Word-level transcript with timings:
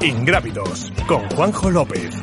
Ingrávidos 0.00 0.92
con 1.08 1.28
Juanjo 1.30 1.70
López. 1.70 2.14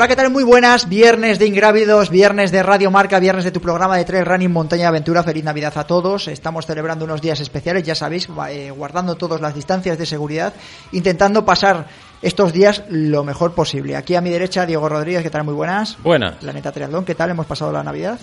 Hola, 0.00 0.08
¿qué 0.08 0.16
tal? 0.16 0.30
Muy 0.30 0.44
buenas. 0.44 0.88
Viernes 0.88 1.38
de 1.38 1.46
Ingrávidos, 1.46 2.08
viernes 2.08 2.50
de 2.50 2.62
Radio 2.62 2.90
Marca, 2.90 3.20
viernes 3.20 3.44
de 3.44 3.50
tu 3.50 3.60
programa 3.60 3.98
de 3.98 4.06
Trail 4.06 4.24
Running 4.24 4.50
Montaña 4.50 4.88
Aventura. 4.88 5.22
Feliz 5.22 5.44
Navidad 5.44 5.76
a 5.76 5.84
todos. 5.84 6.26
Estamos 6.26 6.64
celebrando 6.64 7.04
unos 7.04 7.20
días 7.20 7.38
especiales, 7.38 7.82
ya 7.82 7.94
sabéis, 7.94 8.26
eh, 8.48 8.70
guardando 8.70 9.16
todas 9.16 9.42
las 9.42 9.54
distancias 9.54 9.98
de 9.98 10.06
seguridad, 10.06 10.54
intentando 10.92 11.44
pasar 11.44 11.86
estos 12.22 12.54
días 12.54 12.82
lo 12.88 13.24
mejor 13.24 13.52
posible. 13.52 13.94
Aquí 13.94 14.14
a 14.14 14.22
mi 14.22 14.30
derecha, 14.30 14.64
Diego 14.64 14.88
Rodríguez, 14.88 15.22
¿qué 15.22 15.28
tal? 15.28 15.44
Muy 15.44 15.52
buenas. 15.52 15.98
Buenas. 16.02 16.36
Planeta 16.36 16.72
Triatlón, 16.72 17.04
¿qué 17.04 17.14
tal? 17.14 17.28
Hemos 17.28 17.44
pasado 17.44 17.70
la 17.70 17.82
Navidad. 17.82 18.18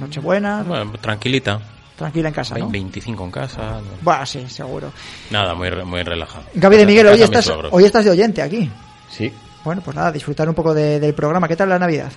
Nochebuena. 0.00 0.64
Bueno, 0.64 0.94
tranquilita. 1.00 1.60
Tranquila 1.94 2.30
en 2.30 2.34
casa, 2.34 2.58
¿no? 2.58 2.68
25 2.68 3.24
en 3.24 3.30
casa. 3.30 3.80
Bueno, 4.02 4.26
sí, 4.26 4.48
seguro. 4.48 4.92
Nada, 5.30 5.54
muy, 5.54 5.70
muy 5.84 6.02
relajado. 6.02 6.46
Gaby 6.54 6.76
de 6.76 6.86
Miguel, 6.86 7.06
hoy 7.06 7.22
estás, 7.22 7.48
hoy 7.70 7.84
estás 7.84 8.04
de 8.04 8.10
oyente 8.10 8.42
aquí. 8.42 8.68
Sí, 9.08 9.32
Bueno, 9.64 9.82
pues 9.84 9.94
nada, 9.96 10.10
disfrutar 10.12 10.48
un 10.48 10.54
poco 10.54 10.72
de- 10.74 10.98
del 11.00 11.14
programa. 11.14 11.46
¿Qué 11.48 11.56
tal 11.56 11.68
la 11.68 11.78
Navidad? 11.78 12.10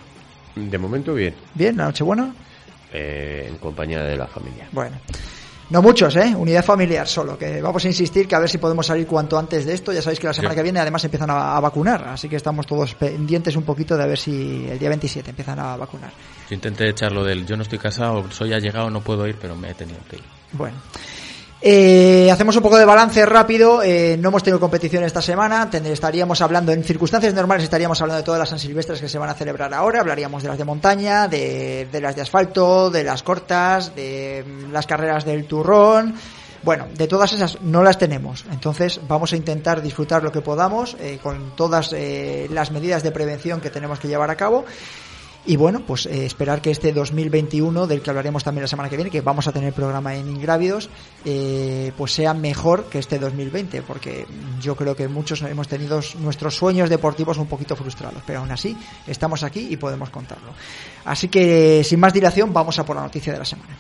de 0.56 0.78
momento 0.78 1.16
bien, 1.16 1.34
¿Bien? 1.56 1.76
¿La 1.76 1.86
Nochebuena? 1.86 2.32
eh, 2.92 3.48
en 3.50 3.58
compañía 3.58 4.04
de 4.04 4.16
la 4.16 4.28
familia. 4.28 4.68
Bueno, 4.72 4.98
no 5.72 5.82
muchos, 5.82 6.16
¿eh? 6.16 6.36
Unidad 6.38 6.64
familiar 6.64 7.08
solo, 7.08 7.36
que 7.40 7.60
vamos 7.60 7.84
a 7.84 7.88
insistir 7.88 8.28
que 8.28 8.36
a 8.36 8.40
ver 8.40 8.48
si 8.48 8.60
podemos 8.60 8.86
salir 8.86 9.08
cuanto 9.08 9.36
antes 9.40 9.66
de 9.66 9.74
esto. 9.74 9.92
Ya 9.92 10.04
sabéis 10.04 10.20
que 10.20 10.28
la 10.28 10.34
semana 10.34 10.52
Sí. 10.54 10.58
que 10.58 10.62
viene 10.64 10.80
además 10.80 11.04
empiezan 11.06 11.32
a, 11.32 11.58
a 11.58 11.60
vacunar, 11.60 12.08
así 12.08 12.30
que 12.30 12.36
estamos 12.36 12.68
todos 12.68 12.94
pendientes 12.94 13.56
un 13.56 13.64
poquito 13.64 13.98
de 13.98 14.04
a 14.04 14.06
ver 14.06 14.20
si 14.20 14.68
el 14.70 14.78
día 14.78 14.90
27 14.90 15.32
empiezan 15.32 15.58
a 15.58 15.76
vacunar. 15.76 16.12
Yo 16.48 16.54
intenté 16.54 16.88
echarlo 16.90 17.24
del 17.24 17.48
yo 17.48 17.58
no 17.58 17.64
estoy 17.64 17.80
casado, 17.80 18.30
soy 18.30 18.54
allegado, 18.54 18.92
no 18.92 19.02
puedo 19.02 19.28
ir, 19.28 19.36
pero 19.42 19.56
me 19.56 19.72
he 19.72 19.74
tenido 19.74 19.98
que 20.08 20.18
ir. 20.18 20.24
Bueno. 20.52 20.78
Eh, 21.66 22.30
hacemos 22.30 22.58
un 22.58 22.62
poco 22.62 22.78
de 22.78 22.84
balance 22.84 23.26
rápido. 23.26 23.82
eh, 23.82 24.18
no 24.20 24.28
hemos 24.28 24.44
tenido 24.44 24.60
competición 24.60 25.06
esta 25.06 25.22
semana. 25.22 25.70
estaríamos 25.72 26.42
hablando, 26.42 26.74
en 26.74 26.84
circunstancias 26.84 27.34
normales, 27.34 27.64
estaríamos 27.64 28.02
hablando 28.02 28.18
de 28.18 28.26
todas 28.26 28.40
las 28.40 28.50
San 28.50 28.60
Silvestres 28.60 29.00
que 29.00 29.08
se 29.08 29.18
van 29.18 29.30
a 29.30 29.34
celebrar 29.34 29.74
ahora. 29.74 30.02
Hablaríamos 30.02 30.44
de 30.44 30.50
las 30.50 30.58
de 30.58 30.66
montaña, 30.66 31.30
de, 31.30 31.88
de 31.90 32.02
las 32.02 32.18
de 32.18 32.24
asfalto, 32.24 32.90
de 32.90 33.06
las 33.06 33.24
cortas, 33.24 33.96
de 33.96 34.44
mm, 34.46 34.74
las 34.74 34.86
carreras 34.86 35.24
del 35.24 35.46
turrón. 35.46 36.16
Bueno, 36.64 36.88
de 36.98 37.08
todas 37.08 37.32
esas 37.32 37.62
no 37.62 37.82
las 37.82 37.98
tenemos. 37.98 38.44
Entonces 38.52 39.00
vamos 39.08 39.32
a 39.32 39.38
intentar 39.38 39.82
disfrutar 39.82 40.22
lo 40.22 40.34
que 40.34 40.42
podamos 40.42 40.98
eh, 41.00 41.18
con 41.24 41.56
todas 41.56 41.94
eh, 41.94 42.50
las 42.52 42.72
medidas 42.72 43.04
de 43.04 43.12
prevención 43.14 43.62
que 43.62 43.70
tenemos 43.70 44.00
que 44.00 44.10
llevar 44.10 44.30
a 44.30 44.36
cabo. 44.36 44.66
Y 45.46 45.58
bueno, 45.58 45.82
pues 45.86 46.06
eh, 46.06 46.26
esperar 46.26 46.62
que 46.62 46.72
este 46.72 46.94
2021, 46.94 47.86
del 47.86 48.02
que 48.02 48.10
hablaremos 48.10 48.46
también 48.46 48.62
la 48.64 48.68
semana 48.68 48.90
que 48.90 48.96
viene, 48.96 49.12
que 49.12 49.20
vamos 49.20 49.46
a 49.48 49.52
tener 49.52 49.74
programa 49.74 50.16
en 50.16 50.30
Ingrávidos, 50.30 50.90
eh, 51.26 51.92
pues 51.98 52.14
sea 52.14 52.34
mejor 52.34 52.86
que 52.86 53.00
este 53.00 53.20
2020, 53.20 53.82
porque 53.82 54.26
yo 54.62 54.76
creo 54.76 54.96
que 54.96 55.10
muchos 55.10 55.42
hemos 55.42 55.68
tenido 55.68 56.00
nuestros 56.20 56.56
sueños 56.56 56.90
deportivos 56.90 57.38
un 57.38 57.48
poquito 57.48 57.76
frustrados, 57.76 58.24
pero 58.26 58.40
aún 58.40 58.52
así 58.52 58.78
estamos 59.06 59.44
aquí 59.44 59.68
y 59.70 59.76
podemos 59.76 60.10
contarlo. 60.10 60.54
Así 61.04 61.28
que 61.28 61.84
sin 61.84 62.00
más 62.00 62.14
dilación, 62.14 62.54
vamos 62.54 62.80
a 62.80 62.86
por 62.86 62.96
la 62.96 63.04
noticia 63.04 63.34
de 63.34 63.40
la 63.40 63.46
semana. 63.46 63.78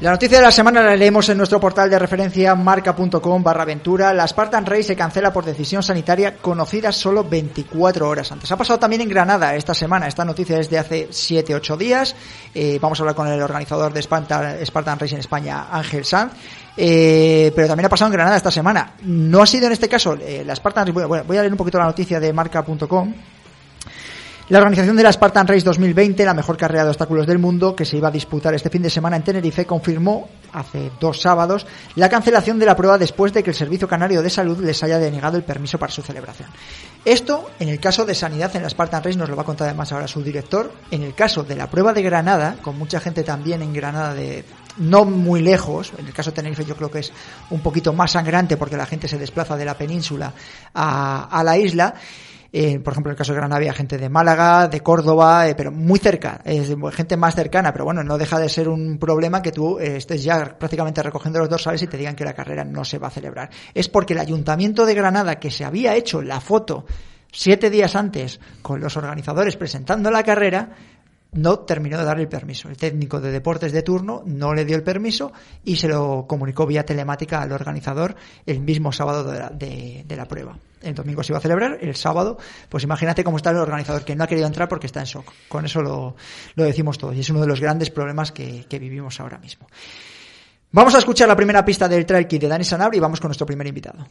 La 0.00 0.12
noticia 0.12 0.38
de 0.38 0.44
la 0.44 0.52
semana 0.52 0.80
la 0.80 0.94
leemos 0.94 1.28
en 1.28 1.36
nuestro 1.36 1.58
portal 1.58 1.90
de 1.90 1.98
referencia 1.98 2.54
marca.com 2.54 3.42
barra 3.42 3.64
aventura. 3.64 4.14
La 4.14 4.28
Spartan 4.28 4.64
Race 4.64 4.84
se 4.84 4.96
cancela 4.96 5.32
por 5.32 5.44
decisión 5.44 5.82
sanitaria 5.82 6.36
conocida 6.36 6.92
solo 6.92 7.24
24 7.24 8.08
horas 8.08 8.30
antes. 8.30 8.52
Ha 8.52 8.56
pasado 8.56 8.78
también 8.78 9.02
en 9.02 9.08
Granada 9.08 9.56
esta 9.56 9.74
semana. 9.74 10.06
Esta 10.06 10.24
noticia 10.24 10.56
es 10.60 10.70
de 10.70 10.78
hace 10.78 11.08
7-8 11.08 11.76
días. 11.76 12.14
Eh, 12.54 12.78
vamos 12.80 13.00
a 13.00 13.02
hablar 13.02 13.16
con 13.16 13.26
el 13.26 13.42
organizador 13.42 13.92
de 13.92 14.00
Spartan, 14.00 14.64
Spartan 14.64 15.00
Race 15.00 15.14
en 15.16 15.20
España, 15.20 15.66
Ángel 15.68 16.04
Sanz. 16.04 16.32
Eh, 16.76 17.50
pero 17.56 17.66
también 17.66 17.86
ha 17.86 17.88
pasado 17.88 18.06
en 18.06 18.12
Granada 18.12 18.36
esta 18.36 18.52
semana. 18.52 18.92
No 19.02 19.42
ha 19.42 19.46
sido 19.46 19.66
en 19.66 19.72
este 19.72 19.88
caso 19.88 20.14
eh, 20.14 20.44
la 20.46 20.54
Spartan 20.54 20.86
Race. 20.86 21.06
Bueno, 21.06 21.24
voy 21.26 21.38
a 21.38 21.40
leer 21.40 21.52
un 21.52 21.58
poquito 21.58 21.76
la 21.76 21.86
noticia 21.86 22.20
de 22.20 22.32
marca.com. 22.32 23.14
La 24.50 24.60
organización 24.60 24.96
de 24.96 25.02
la 25.02 25.12
Spartan 25.12 25.46
Race 25.46 25.60
2020, 25.60 26.24
la 26.24 26.32
mejor 26.32 26.56
carrera 26.56 26.84
de 26.84 26.88
obstáculos 26.88 27.26
del 27.26 27.38
mundo, 27.38 27.76
que 27.76 27.84
se 27.84 27.98
iba 27.98 28.08
a 28.08 28.10
disputar 28.10 28.54
este 28.54 28.70
fin 28.70 28.80
de 28.80 28.88
semana 28.88 29.16
en 29.16 29.22
Tenerife, 29.22 29.66
confirmó 29.66 30.26
hace 30.54 30.90
dos 30.98 31.20
sábados 31.20 31.66
la 31.96 32.08
cancelación 32.08 32.58
de 32.58 32.64
la 32.64 32.74
prueba 32.74 32.96
después 32.96 33.34
de 33.34 33.42
que 33.42 33.50
el 33.50 33.56
Servicio 33.56 33.86
Canario 33.86 34.22
de 34.22 34.30
Salud 34.30 34.58
les 34.64 34.82
haya 34.82 34.98
denegado 34.98 35.36
el 35.36 35.42
permiso 35.42 35.78
para 35.78 35.92
su 35.92 36.00
celebración. 36.00 36.48
Esto, 37.04 37.50
en 37.58 37.68
el 37.68 37.78
caso 37.78 38.06
de 38.06 38.14
sanidad 38.14 38.56
en 38.56 38.62
la 38.62 38.70
Spartan 38.70 39.04
Race, 39.04 39.18
nos 39.18 39.28
lo 39.28 39.36
va 39.36 39.42
a 39.42 39.44
contar 39.44 39.68
además 39.68 39.92
ahora 39.92 40.08
su 40.08 40.22
director. 40.22 40.72
En 40.90 41.02
el 41.02 41.14
caso 41.14 41.42
de 41.42 41.54
la 41.54 41.68
prueba 41.68 41.92
de 41.92 42.00
Granada, 42.00 42.56
con 42.62 42.78
mucha 42.78 43.00
gente 43.00 43.24
también 43.24 43.60
en 43.60 43.74
Granada 43.74 44.14
de 44.14 44.46
no 44.78 45.04
muy 45.04 45.42
lejos, 45.42 45.92
en 45.98 46.06
el 46.06 46.14
caso 46.14 46.30
de 46.30 46.36
Tenerife 46.36 46.64
yo 46.64 46.74
creo 46.74 46.90
que 46.90 47.00
es 47.00 47.12
un 47.50 47.60
poquito 47.60 47.92
más 47.92 48.12
sangrante 48.12 48.56
porque 48.56 48.78
la 48.78 48.86
gente 48.86 49.08
se 49.08 49.18
desplaza 49.18 49.58
de 49.58 49.66
la 49.66 49.76
península 49.76 50.32
a, 50.72 51.28
a 51.30 51.44
la 51.44 51.58
isla. 51.58 51.94
Eh, 52.52 52.78
por 52.78 52.94
ejemplo, 52.94 53.10
en 53.10 53.14
el 53.14 53.18
caso 53.18 53.32
de 53.32 53.38
Granada 53.38 53.56
había 53.58 53.74
gente 53.74 53.98
de 53.98 54.08
Málaga, 54.08 54.68
de 54.68 54.80
Córdoba, 54.80 55.48
eh, 55.48 55.54
pero 55.54 55.70
muy 55.70 55.98
cerca, 55.98 56.40
es 56.44 56.74
gente 56.92 57.16
más 57.16 57.34
cercana, 57.34 57.72
pero 57.72 57.84
bueno, 57.84 58.02
no 58.02 58.16
deja 58.16 58.38
de 58.38 58.48
ser 58.48 58.68
un 58.68 58.98
problema 58.98 59.42
que 59.42 59.52
tú 59.52 59.78
eh, 59.78 59.96
estés 59.96 60.24
ya 60.24 60.56
prácticamente 60.58 61.02
recogiendo 61.02 61.40
los 61.40 61.50
dorsales 61.50 61.82
y 61.82 61.86
te 61.86 61.98
digan 61.98 62.16
que 62.16 62.24
la 62.24 62.32
carrera 62.32 62.64
no 62.64 62.84
se 62.84 62.98
va 62.98 63.08
a 63.08 63.10
celebrar. 63.10 63.50
Es 63.74 63.88
porque 63.88 64.14
el 64.14 64.20
Ayuntamiento 64.20 64.86
de 64.86 64.94
Granada, 64.94 65.38
que 65.38 65.50
se 65.50 65.64
había 65.64 65.94
hecho 65.94 66.22
la 66.22 66.40
foto 66.40 66.86
siete 67.30 67.68
días 67.68 67.94
antes 67.94 68.40
con 68.62 68.80
los 68.80 68.96
organizadores 68.96 69.56
presentando 69.56 70.10
la 70.10 70.22
carrera, 70.22 70.70
no 71.32 71.60
terminó 71.60 71.98
de 71.98 72.04
darle 72.04 72.22
el 72.22 72.28
permiso. 72.28 72.68
El 72.68 72.76
técnico 72.76 73.20
de 73.20 73.30
deportes 73.30 73.72
de 73.72 73.82
turno 73.82 74.22
no 74.24 74.54
le 74.54 74.64
dio 74.64 74.76
el 74.76 74.82
permiso 74.82 75.32
y 75.64 75.76
se 75.76 75.88
lo 75.88 76.26
comunicó 76.26 76.66
vía 76.66 76.86
telemática 76.86 77.42
al 77.42 77.52
organizador 77.52 78.16
el 78.46 78.60
mismo 78.60 78.92
sábado 78.92 79.24
de 79.24 79.38
la, 79.38 79.50
de, 79.50 80.16
la 80.16 80.26
prueba. 80.26 80.58
El 80.80 80.94
domingo 80.94 81.22
se 81.22 81.32
iba 81.32 81.38
a 81.38 81.42
celebrar, 81.42 81.78
el 81.80 81.96
sábado, 81.96 82.38
pues 82.68 82.84
imagínate 82.84 83.24
cómo 83.24 83.36
está 83.36 83.50
el 83.50 83.56
organizador, 83.56 84.04
que 84.04 84.14
no 84.16 84.24
ha 84.24 84.26
querido 84.26 84.46
entrar 84.46 84.68
porque 84.68 84.86
está 84.86 85.00
en 85.00 85.06
shock. 85.06 85.32
Con 85.48 85.64
eso 85.64 85.82
lo, 85.82 86.16
lo 86.54 86.64
decimos 86.64 86.98
todos 86.98 87.14
y 87.14 87.20
es 87.20 87.30
uno 87.30 87.40
de 87.40 87.46
los 87.46 87.60
grandes 87.60 87.90
problemas 87.90 88.32
que, 88.32 88.64
que 88.68 88.78
vivimos 88.78 89.20
ahora 89.20 89.38
mismo. 89.38 89.66
Vamos 90.70 90.94
a 90.94 90.98
escuchar 90.98 91.28
la 91.28 91.36
primera 91.36 91.64
pista 91.64 91.88
del 91.88 92.04
Trail 92.06 92.26
Kit 92.26 92.42
de 92.42 92.48
Dani 92.48 92.64
Sanabria 92.64 92.98
y 92.98 93.00
vamos 93.00 93.20
con 93.20 93.28
nuestro 93.28 93.46
primer 93.46 93.66
invitado. 93.66 94.06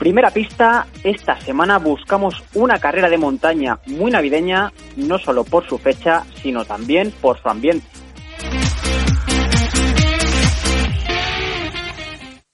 Primera 0.00 0.30
pista, 0.30 0.86
esta 1.04 1.38
semana 1.40 1.76
buscamos 1.76 2.42
una 2.54 2.78
carrera 2.78 3.10
de 3.10 3.18
montaña 3.18 3.80
muy 3.86 4.10
navideña, 4.10 4.72
no 4.96 5.18
solo 5.18 5.44
por 5.44 5.68
su 5.68 5.76
fecha, 5.76 6.22
sino 6.36 6.64
también 6.64 7.12
por 7.20 7.38
su 7.38 7.46
ambiente. 7.50 7.86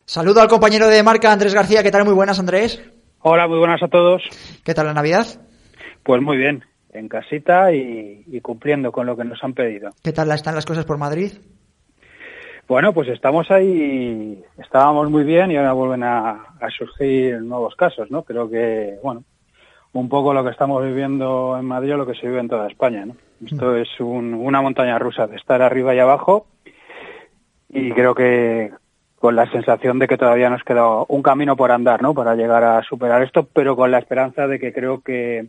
Saludo 0.04 0.40
al 0.40 0.48
compañero 0.48 0.88
de 0.88 1.00
marca 1.04 1.30
Andrés 1.30 1.54
García. 1.54 1.84
¿Qué 1.84 1.92
tal? 1.92 2.04
Muy 2.04 2.14
buenas, 2.14 2.40
Andrés. 2.40 2.82
Hola, 3.20 3.46
muy 3.46 3.58
buenas 3.58 3.80
a 3.80 3.86
todos. 3.86 4.24
¿Qué 4.64 4.74
tal 4.74 4.86
la 4.86 4.94
Navidad? 4.94 5.26
Pues 6.02 6.20
muy 6.20 6.38
bien, 6.38 6.64
en 6.90 7.06
casita 7.06 7.72
y, 7.72 8.24
y 8.26 8.40
cumpliendo 8.40 8.90
con 8.90 9.06
lo 9.06 9.16
que 9.16 9.22
nos 9.22 9.38
han 9.44 9.54
pedido. 9.54 9.90
¿Qué 10.02 10.12
tal 10.12 10.32
están 10.32 10.56
las 10.56 10.66
cosas 10.66 10.84
por 10.84 10.98
Madrid? 10.98 11.30
Bueno, 12.68 12.92
pues 12.92 13.08
estamos 13.08 13.50
ahí, 13.50 14.42
estábamos 14.58 15.08
muy 15.08 15.22
bien 15.22 15.50
y 15.52 15.56
ahora 15.56 15.72
vuelven 15.72 16.02
a, 16.02 16.30
a 16.60 16.70
surgir 16.76 17.40
nuevos 17.42 17.76
casos, 17.76 18.10
¿no? 18.10 18.22
Creo 18.24 18.50
que, 18.50 18.96
bueno, 19.04 19.22
un 19.92 20.08
poco 20.08 20.34
lo 20.34 20.42
que 20.42 20.50
estamos 20.50 20.84
viviendo 20.84 21.56
en 21.58 21.64
Madrid 21.64 21.94
o 21.94 21.96
lo 21.96 22.06
que 22.06 22.14
se 22.14 22.26
vive 22.26 22.40
en 22.40 22.48
toda 22.48 22.66
España, 22.66 23.06
¿no? 23.06 23.14
Esto 23.44 23.76
es 23.76 23.88
un- 24.00 24.34
una 24.34 24.60
montaña 24.62 24.98
rusa 24.98 25.26
de 25.28 25.36
estar 25.36 25.62
arriba 25.62 25.94
y 25.94 26.00
abajo 26.00 26.46
y 27.68 27.92
creo 27.92 28.14
que 28.14 28.72
con 29.20 29.36
la 29.36 29.48
sensación 29.50 29.98
de 29.98 30.08
que 30.08 30.18
todavía 30.18 30.50
nos 30.50 30.62
queda 30.64 31.02
un 31.08 31.22
camino 31.22 31.56
por 31.56 31.70
andar, 31.70 32.02
¿no? 32.02 32.14
Para 32.14 32.34
llegar 32.34 32.64
a 32.64 32.82
superar 32.82 33.22
esto, 33.22 33.46
pero 33.52 33.76
con 33.76 33.90
la 33.92 33.98
esperanza 33.98 34.46
de 34.48 34.58
que 34.58 34.72
creo 34.72 35.00
que 35.02 35.46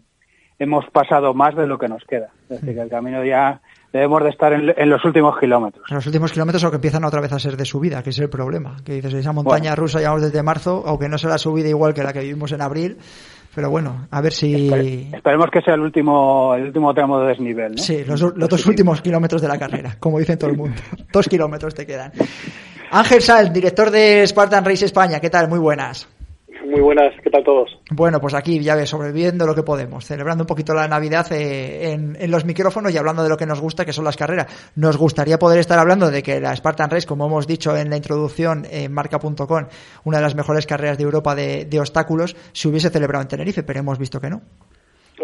hemos 0.60 0.86
pasado 0.92 1.34
más 1.34 1.56
de 1.56 1.66
lo 1.68 1.78
que 1.80 1.88
nos 1.88 2.04
queda. 2.06 2.30
Es 2.44 2.62
decir, 2.62 2.75
que 2.75 2.81
el 2.81 2.90
camino 2.90 3.24
ya 3.24 3.62
debemos 3.98 4.24
de 4.24 4.30
estar 4.30 4.54
en, 4.54 4.74
en 4.76 4.90
los 4.90 5.04
últimos 5.06 5.38
kilómetros. 5.40 5.84
En 5.90 5.96
los 5.96 6.06
últimos 6.06 6.32
kilómetros 6.32 6.64
o 6.64 6.70
que 6.70 6.76
empiezan 6.78 7.04
otra 7.04 7.22
vez 7.22 7.32
a 7.34 7.40
ser 7.40 7.58
de 7.58 7.66
subida, 7.66 8.02
que 8.04 8.12
es 8.12 8.20
el 8.20 8.30
problema. 8.30 8.78
Que 8.84 8.94
dices, 8.94 9.14
esa 9.14 9.32
montaña 9.34 9.76
rusa 9.76 10.00
llevamos 10.00 10.22
desde 10.24 10.42
marzo, 10.44 10.84
aunque 10.86 11.10
no 11.10 11.18
será 11.18 11.38
subida 11.38 11.68
igual 11.70 11.94
que 11.94 12.04
la 12.04 12.14
que 12.14 12.20
vivimos 12.22 12.52
en 12.52 12.62
abril, 12.62 12.98
pero 13.56 13.70
bueno, 13.70 14.08
a 14.12 14.22
ver 14.22 14.34
si... 14.34 14.70
Espere- 14.70 15.16
Esperemos 15.16 15.50
que 15.52 15.62
sea 15.62 15.74
el 15.74 15.82
último, 15.82 16.54
el 16.56 16.64
último 16.68 16.94
tramo 16.94 17.20
de 17.22 17.28
desnivel, 17.30 17.72
¿no? 17.76 17.78
Sí, 17.82 18.04
los, 18.06 18.22
los 18.22 18.50
dos 18.50 18.66
últimos 18.68 19.02
kilómetros 19.02 19.42
de 19.42 19.48
la 19.48 19.58
carrera, 19.58 19.96
como 20.00 20.20
dicen 20.20 20.38
todo 20.38 20.50
el 20.52 20.58
mundo. 20.58 20.76
dos 21.12 21.28
kilómetros 21.28 21.74
te 21.74 21.86
quedan. 21.86 22.12
Ángel 22.92 23.22
Sal, 23.22 23.52
director 23.52 23.92
de 23.92 24.26
Spartan 24.28 24.64
Race 24.64 24.86
España, 24.86 25.20
¿qué 25.20 25.30
tal? 25.30 25.50
Muy 25.50 25.60
buenas. 25.60 26.08
Muy 26.68 26.81
buenas, 26.81 27.14
¿qué 27.24 27.30
tal 27.30 27.46
todos? 27.46 27.80
Bueno, 27.92 28.19
pues 28.19 28.34
aquí 28.34 28.60
ya 28.60 28.75
ves, 28.75 28.90
sobreviviendo 28.90 29.46
lo 29.46 29.56
que 29.56 29.64
podemos, 29.64 30.04
celebrando 30.04 30.44
un 30.44 30.48
poquito 30.48 30.74
la 30.74 30.86
Navidad 30.86 31.31
eh, 31.31 31.94
en, 31.94 32.18
en 32.19 32.30
los 32.30 32.44
micrófonos 32.44 32.94
y 32.94 32.98
hablando 32.98 33.24
de 33.24 33.30
lo 33.30 33.38
que 33.38 33.46
nos 33.46 33.62
gusta, 33.62 33.86
que 33.86 33.94
son 33.94 34.04
las 34.04 34.18
carreras. 34.18 34.74
Nos 34.75 34.98
gustaría 34.98 35.40
poder 35.40 35.60
estar 35.60 35.80
hablando 35.80 36.12
de 36.12 36.22
que 36.22 36.42
la 36.42 36.54
Spartan 36.54 36.90
Race, 36.90 37.08
como 37.08 37.25
hemos 37.28 37.48
dicho 37.48 37.75
en 37.78 37.90
la 37.90 37.96
introducción 37.96 38.66
en 38.69 38.92
marca.com, 38.92 39.68
una 40.04 40.18
de 40.18 40.24
las 40.24 40.36
mejores 40.36 40.68
carreras 40.68 40.98
de 40.98 41.06
Europa 41.06 41.36
de, 41.36 41.64
de 41.64 41.80
obstáculos, 41.80 42.36
se 42.52 42.68
hubiese 42.68 42.90
celebrado 42.90 43.22
en 43.22 43.30
Tenerife, 43.30 43.63
pero 43.63 43.80
hemos 43.80 43.98
visto 43.98 44.20
que 44.20 44.30
no. 44.30 44.42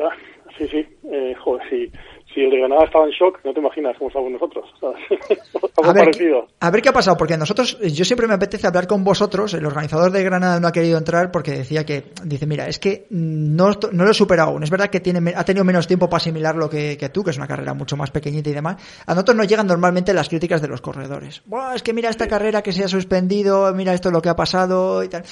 Ah, 0.01 0.15
sí, 0.57 0.65
sí, 0.69 0.87
eh, 1.11 1.35
joder, 1.43 1.69
si, 1.69 1.91
si 2.33 2.41
el 2.41 2.49
de 2.49 2.57
Granada 2.57 2.85
estaba 2.85 3.05
en 3.05 3.11
shock, 3.11 3.39
no 3.43 3.53
te 3.53 3.59
imaginas 3.59 3.95
cómo 3.97 4.09
estamos 4.09 4.31
nosotros. 4.31 4.65
A 5.83 5.91
ver, 5.91 6.05
parecido. 6.05 6.47
a 6.59 6.71
ver 6.71 6.81
qué 6.81 6.89
ha 6.89 6.93
pasado, 6.93 7.17
porque 7.17 7.35
nosotros, 7.37 7.77
yo 7.79 8.05
siempre 8.05 8.25
me 8.27 8.35
apetece 8.35 8.67
hablar 8.67 8.87
con 8.87 9.03
vosotros. 9.03 9.53
El 9.53 9.65
organizador 9.65 10.11
de 10.11 10.23
Granada 10.23 10.59
no 10.59 10.67
ha 10.67 10.71
querido 10.71 10.97
entrar 10.97 11.29
porque 11.29 11.51
decía 11.51 11.85
que, 11.85 12.05
dice, 12.23 12.45
mira, 12.45 12.67
es 12.67 12.79
que 12.79 13.05
no, 13.09 13.71
no 13.91 14.05
lo 14.05 14.11
he 14.11 14.13
superado 14.13 14.51
aún. 14.51 14.63
Es 14.63 14.69
verdad 14.69 14.89
que 14.89 15.01
tiene, 15.01 15.33
ha 15.35 15.43
tenido 15.43 15.65
menos 15.65 15.87
tiempo 15.87 16.07
para 16.07 16.17
asimilar 16.17 16.55
lo 16.55 16.69
que, 16.69 16.97
que 16.97 17.09
tú, 17.09 17.23
que 17.23 17.31
es 17.31 17.37
una 17.37 17.47
carrera 17.47 17.73
mucho 17.73 17.97
más 17.97 18.11
pequeñita 18.11 18.49
y 18.49 18.53
demás. 18.53 19.03
A 19.05 19.13
nosotros 19.13 19.35
nos 19.35 19.47
llegan 19.47 19.67
normalmente 19.67 20.13
las 20.13 20.29
críticas 20.29 20.61
de 20.61 20.69
los 20.69 20.79
corredores. 20.79 21.41
Buah, 21.45 21.75
es 21.75 21.83
que 21.83 21.93
mira 21.93 22.09
esta 22.09 22.27
carrera 22.27 22.61
que 22.61 22.71
se 22.71 22.83
ha 22.83 22.87
suspendido, 22.87 23.73
mira 23.73 23.93
esto 23.93 24.09
lo 24.09 24.21
que 24.21 24.29
ha 24.29 24.35
pasado 24.35 25.03
y 25.03 25.09
tal. 25.09 25.23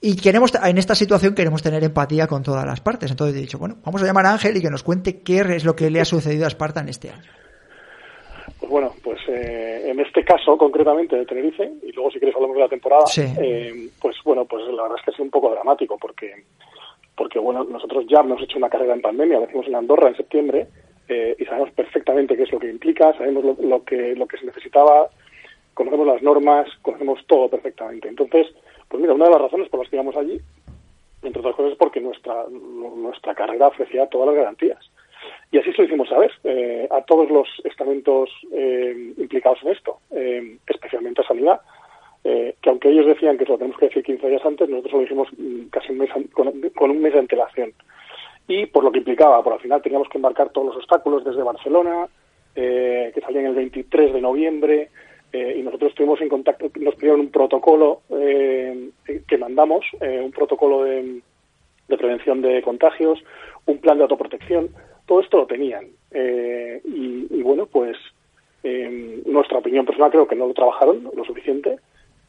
Y 0.00 0.16
queremos, 0.16 0.52
en 0.54 0.78
esta 0.78 0.94
situación 0.94 1.34
queremos 1.34 1.62
tener 1.62 1.82
empatía 1.82 2.26
con 2.28 2.42
todas 2.42 2.64
las 2.64 2.80
partes. 2.80 3.10
Entonces 3.10 3.36
he 3.36 3.40
dicho, 3.40 3.58
bueno, 3.58 3.78
vamos 3.84 4.02
a 4.02 4.06
llamar 4.06 4.26
a 4.26 4.32
Ángel 4.32 4.56
y 4.56 4.62
que 4.62 4.70
nos 4.70 4.84
cuente 4.84 5.22
qué 5.22 5.40
es 5.40 5.64
lo 5.64 5.74
que 5.74 5.90
le 5.90 6.00
ha 6.00 6.04
sucedido 6.04 6.44
a 6.44 6.48
Esparta 6.48 6.80
en 6.80 6.88
este 6.88 7.10
año. 7.10 7.22
Pues 8.60 8.70
bueno, 8.70 8.92
pues 9.02 9.18
eh, 9.28 9.90
en 9.90 9.98
este 10.00 10.24
caso 10.24 10.56
concretamente 10.56 11.16
de 11.16 11.26
Tenerife, 11.26 11.70
y 11.82 11.92
luego 11.92 12.10
si 12.10 12.18
quieres 12.18 12.34
hablamos 12.36 12.56
de 12.56 12.62
la 12.62 12.68
temporada, 12.68 13.06
Sí. 13.06 13.22
eh, 13.40 13.88
pues 14.00 14.16
bueno, 14.24 14.44
pues 14.44 14.64
la 14.68 14.82
verdad 14.82 14.98
es 14.98 15.04
que 15.04 15.10
ha 15.10 15.14
sido 15.14 15.24
un 15.24 15.30
poco 15.30 15.50
dramático 15.50 15.96
porque, 15.98 16.44
porque 17.16 17.38
bueno, 17.38 17.64
nosotros 17.64 18.04
ya 18.08 18.20
hemos 18.20 18.40
hecho 18.42 18.58
una 18.58 18.68
carrera 18.68 18.94
en 18.94 19.00
pandemia, 19.00 19.38
lo 19.38 19.44
hicimos 19.46 19.66
en 19.66 19.74
Andorra 19.74 20.08
en 20.08 20.16
septiembre, 20.16 20.68
eh, 21.08 21.34
y 21.38 21.44
sabemos 21.44 21.70
perfectamente 21.72 22.36
qué 22.36 22.42
es 22.44 22.52
lo 22.52 22.58
que 22.58 22.70
implica, 22.70 23.12
sabemos 23.16 23.44
lo, 23.44 23.56
lo 23.60 23.84
que, 23.84 24.14
lo 24.14 24.26
que 24.26 24.38
se 24.38 24.46
necesitaba, 24.46 25.08
conocemos 25.74 26.06
las 26.06 26.22
normas, 26.22 26.68
conocemos 26.82 27.20
todo 27.26 27.48
perfectamente. 27.48 28.08
Entonces, 28.08 28.46
pues 28.88 29.00
mira, 29.00 29.14
una 29.14 29.26
de 29.26 29.30
las 29.32 29.42
razones 29.42 29.68
por 29.68 29.80
las 29.80 29.88
que 29.88 29.96
íbamos 29.96 30.16
allí, 30.16 30.40
entre 31.22 31.40
otras 31.40 31.56
cosas, 31.56 31.72
es 31.72 31.78
porque 31.78 32.00
nuestra, 32.00 32.46
nuestra 32.48 33.34
carrera 33.34 33.68
ofrecía 33.68 34.06
todas 34.06 34.28
las 34.28 34.36
garantías. 34.36 34.78
Y 35.50 35.58
así 35.58 35.72
se 35.72 35.82
lo 35.82 35.84
hicimos 35.88 36.08
saber 36.08 36.30
eh, 36.44 36.88
a 36.90 37.02
todos 37.02 37.30
los 37.30 37.48
estamentos 37.64 38.30
eh, 38.52 39.14
implicados 39.16 39.58
en 39.62 39.70
esto, 39.70 39.98
eh, 40.10 40.58
especialmente 40.66 41.22
a 41.22 41.26
Sanidad, 41.26 41.60
eh, 42.24 42.54
que 42.60 42.70
aunque 42.70 42.90
ellos 42.90 43.06
decían 43.06 43.38
que 43.38 43.44
se 43.44 43.52
lo 43.52 43.58
tenemos 43.58 43.78
que 43.78 43.86
decir 43.86 44.02
15 44.02 44.28
días 44.28 44.44
antes, 44.44 44.68
nosotros 44.68 44.94
lo 44.94 45.00
dijimos 45.00 45.28
mm, 45.36 45.68
casi 45.70 45.92
un 45.92 45.98
mes 45.98 46.10
con 46.74 46.90
un 46.90 47.00
mes 47.00 47.12
de 47.12 47.20
antelación. 47.20 47.72
Y 48.46 48.66
por 48.66 48.82
lo 48.82 48.90
que 48.90 48.98
implicaba, 48.98 49.42
por 49.42 49.52
al 49.52 49.60
final 49.60 49.82
teníamos 49.82 50.08
que 50.08 50.18
embarcar 50.18 50.50
todos 50.50 50.68
los 50.68 50.76
obstáculos 50.76 51.22
desde 51.24 51.42
Barcelona, 51.42 52.08
eh, 52.54 53.12
que 53.14 53.20
salían 53.20 53.46
el 53.46 53.54
23 53.54 54.14
de 54.14 54.20
noviembre, 54.20 54.88
eh, 55.32 55.56
y 55.58 55.62
nosotros 55.62 55.90
estuvimos 55.90 56.20
en 56.20 56.28
contacto, 56.28 56.70
nos 56.80 56.94
pidieron 56.94 57.20
un 57.20 57.30
protocolo 57.30 58.00
eh, 58.10 58.90
que 59.26 59.38
mandamos, 59.38 59.84
eh, 60.00 60.20
un 60.24 60.30
protocolo 60.30 60.84
de, 60.84 61.20
prevención 61.86 62.40
de 62.40 62.62
contagios, 62.62 63.22
un 63.66 63.78
plan 63.78 63.98
de 63.98 64.04
autoprotección, 64.04 64.70
todo 65.06 65.20
esto 65.20 65.38
lo 65.38 65.46
tenían. 65.46 65.86
Eh, 66.10 66.80
y, 66.84 67.26
y 67.30 67.42
bueno, 67.42 67.66
pues 67.66 67.96
eh, 68.62 69.22
nuestra 69.26 69.58
opinión 69.58 69.84
personal 69.84 70.10
creo 70.10 70.26
que 70.26 70.36
no 70.36 70.46
lo 70.46 70.54
trabajaron 70.54 71.10
lo 71.14 71.24
suficiente 71.24 71.76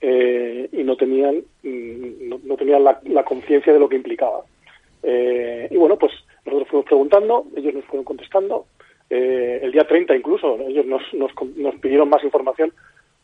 eh, 0.01 0.69
y 0.71 0.83
no 0.83 0.95
tenían, 0.97 1.43
mm, 1.63 2.29
no, 2.29 2.39
no 2.43 2.57
tenían 2.57 2.83
la, 2.83 2.99
la 3.05 3.23
conciencia 3.23 3.71
de 3.71 3.79
lo 3.79 3.87
que 3.87 3.97
implicaba. 3.97 4.43
Y 5.01 5.77
bueno, 5.77 5.97
pues 5.97 6.11
nosotros 6.45 6.67
fuimos 6.67 6.85
preguntando, 6.85 7.45
ellos 7.55 7.73
nos 7.73 7.85
fueron 7.85 8.03
contestando. 8.03 8.65
Eh, 9.09 9.59
el 9.63 9.71
día 9.71 9.85
30 9.87 10.15
incluso, 10.15 10.57
ellos 10.67 10.85
nos, 10.85 11.01
nos, 11.13 11.31
nos 11.57 11.75
pidieron 11.75 12.09
más 12.09 12.23
información 12.23 12.71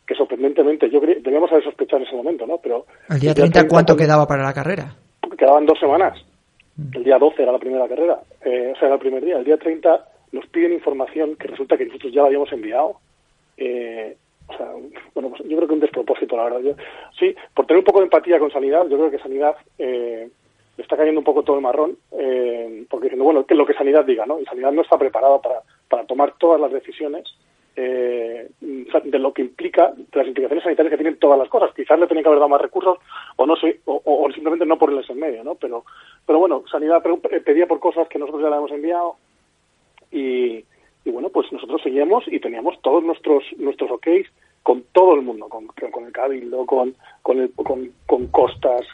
que 0.06 0.14
sorprendentemente, 0.14 0.88
yo 0.90 1.00
cre- 1.00 1.20
debíamos 1.22 1.50
haber 1.50 1.64
sospechado 1.64 1.98
en 2.02 2.06
ese 2.08 2.16
momento, 2.16 2.46
¿no? 2.46 2.58
Pero 2.58 2.86
El 3.08 3.18
día 3.20 3.34
30, 3.34 3.60
¿cuánto 3.68 3.94
cuando- 3.94 3.96
quedaba 3.96 4.26
para 4.26 4.42
la 4.44 4.52
carrera? 4.52 4.94
quedaban 5.36 5.66
dos 5.66 5.78
semanas. 5.78 6.18
El 6.94 7.04
día 7.04 7.18
12 7.18 7.42
era 7.42 7.52
la 7.52 7.58
primera 7.58 7.86
carrera, 7.88 8.20
eh, 8.44 8.72
o 8.74 8.78
sea, 8.78 8.86
era 8.88 8.94
el 8.94 9.00
primer 9.00 9.24
día. 9.24 9.38
El 9.38 9.44
día 9.44 9.56
30 9.58 10.06
nos 10.32 10.46
piden 10.48 10.72
información 10.72 11.36
que 11.36 11.48
resulta 11.48 11.76
que 11.76 11.86
nosotros 11.86 12.12
ya 12.12 12.20
la 12.22 12.26
habíamos 12.28 12.52
enviado. 12.52 12.96
Eh, 13.56 14.16
o 14.48 14.56
sea, 14.56 14.68
bueno, 15.14 15.30
pues 15.30 15.42
yo 15.48 15.56
creo 15.56 15.66
que 15.68 15.74
un 15.74 15.80
despropósito, 15.80 16.36
la 16.36 16.44
verdad. 16.44 16.60
Yo, 16.60 16.72
sí, 17.18 17.34
por 17.54 17.66
tener 17.66 17.78
un 17.80 17.84
poco 17.84 17.98
de 18.00 18.04
empatía 18.04 18.38
con 18.38 18.50
Sanidad, 18.50 18.86
yo 18.88 18.96
creo 18.98 19.10
que 19.10 19.18
Sanidad 19.18 19.56
eh, 19.78 20.28
le 20.76 20.82
está 20.82 20.96
cayendo 20.96 21.20
un 21.20 21.24
poco 21.24 21.42
todo 21.42 21.56
el 21.56 21.62
marrón, 21.62 21.96
eh, 22.12 22.84
porque 22.88 23.06
diciendo, 23.06 23.24
bueno, 23.24 23.44
que 23.44 23.54
lo 23.54 23.66
que 23.66 23.74
Sanidad 23.74 24.04
diga, 24.04 24.24
¿no? 24.26 24.38
Y 24.40 24.44
Sanidad 24.44 24.72
no 24.72 24.82
está 24.82 24.96
preparada 24.98 25.40
para, 25.40 25.56
para 25.88 26.04
tomar 26.04 26.34
todas 26.38 26.60
las 26.60 26.72
decisiones 26.72 27.24
eh, 27.76 28.48
de 28.60 29.18
lo 29.18 29.32
que 29.34 29.42
implica, 29.42 29.92
de 29.96 30.06
las 30.18 30.26
implicaciones 30.26 30.64
sanitarias 30.64 30.90
que 30.92 30.96
tienen 30.96 31.18
todas 31.18 31.38
las 31.38 31.48
cosas. 31.48 31.74
Quizás 31.74 31.98
le 32.00 32.06
tenían 32.06 32.22
que 32.24 32.28
haber 32.28 32.38
dado 32.40 32.48
más 32.48 32.60
recursos 32.62 32.98
o 33.36 33.44
no 33.46 33.54
sé, 33.56 33.80
o, 33.84 34.00
o- 34.04 34.32
simplemente 34.32 34.64
no 34.64 34.78
ponerles 34.78 35.08
en 35.10 35.18
medio, 35.20 35.44
¿no? 35.44 35.56
Pero, 35.56 35.84
pero 36.24 36.38
bueno, 36.38 36.64
Sanidad 36.70 37.02
eh, 37.30 37.40
pedía 37.40 37.66
por 37.66 37.78
cosas 37.80 38.08
que 38.08 38.18
nosotros 38.18 38.42
ya 38.42 38.48
le 38.50 38.56
hemos 38.56 38.70
enviado 38.70 39.16
y, 40.10 40.64
y 41.04 41.10
bueno, 41.10 41.28
pues 41.28 41.52
nosotros 41.52 41.82
seguíamos 41.82 42.24
y 42.28 42.40
teníamos 42.40 42.80
todos 42.82 43.02
nuestros 43.04 43.44
nuestros 43.58 43.90
OKs 43.90 44.28
con 44.62 44.82
todo 44.92 45.14
el 45.14 45.22
mundo, 45.22 45.48
con, 45.48 45.66
con 45.66 46.04
el 46.06 46.12
Cabildo, 46.12 46.66
con, 46.66 46.96
con, 47.22 47.38
el, 47.40 47.52
con, 47.52 47.90
con 48.06 48.26
Costas, 48.28 48.86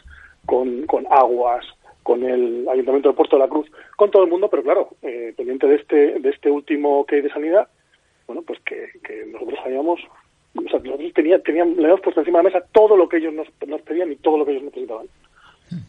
con, 0.45 0.85
con 0.85 1.07
Aguas, 1.09 1.65
con 2.03 2.23
el 2.23 2.67
Ayuntamiento 2.69 3.09
de 3.09 3.15
Puerto 3.15 3.37
de 3.37 3.43
la 3.43 3.49
Cruz, 3.49 3.71
con 3.95 4.11
todo 4.11 4.23
el 4.23 4.29
mundo, 4.29 4.49
pero 4.49 4.63
claro, 4.63 4.89
eh, 5.01 5.33
pendiente 5.35 5.67
de 5.67 5.75
este, 5.75 6.19
de 6.19 6.29
este 6.29 6.51
último 6.51 6.99
OK 6.99 7.11
de 7.11 7.29
sanidad, 7.29 7.67
bueno, 8.27 8.41
pues 8.43 8.59
que, 8.61 8.89
que 9.03 9.25
nosotros 9.25 9.59
habíamos, 9.65 9.99
o 10.55 10.69
sea, 10.69 10.79
nosotros 10.79 11.13
tenía, 11.13 11.39
teníamos, 11.39 11.75
le 11.77 11.83
habíamos 11.83 12.01
puesto 12.01 12.21
encima 12.21 12.39
de 12.39 12.43
la 12.43 12.49
mesa 12.49 12.65
todo 12.71 12.95
lo 12.95 13.09
que 13.09 13.17
ellos 13.17 13.33
nos, 13.33 13.47
nos 13.67 13.81
pedían 13.81 14.11
y 14.11 14.17
todo 14.17 14.37
lo 14.37 14.45
que 14.45 14.51
ellos 14.51 14.63
necesitaban. 14.63 15.07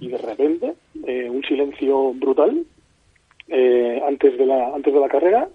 Y 0.01 0.09
de 0.09 0.19
repente, 0.19 0.75
eh, 1.07 1.29
un 1.29 1.43
silencio 1.43 2.13
brutal 2.15 2.65
eh, 3.49 4.03
antes 4.07 4.39
de 4.39 4.47
la 4.47 4.75
antes 4.75 4.95
de 4.95 5.01
la 5.01 5.09
carrera 5.09 5.49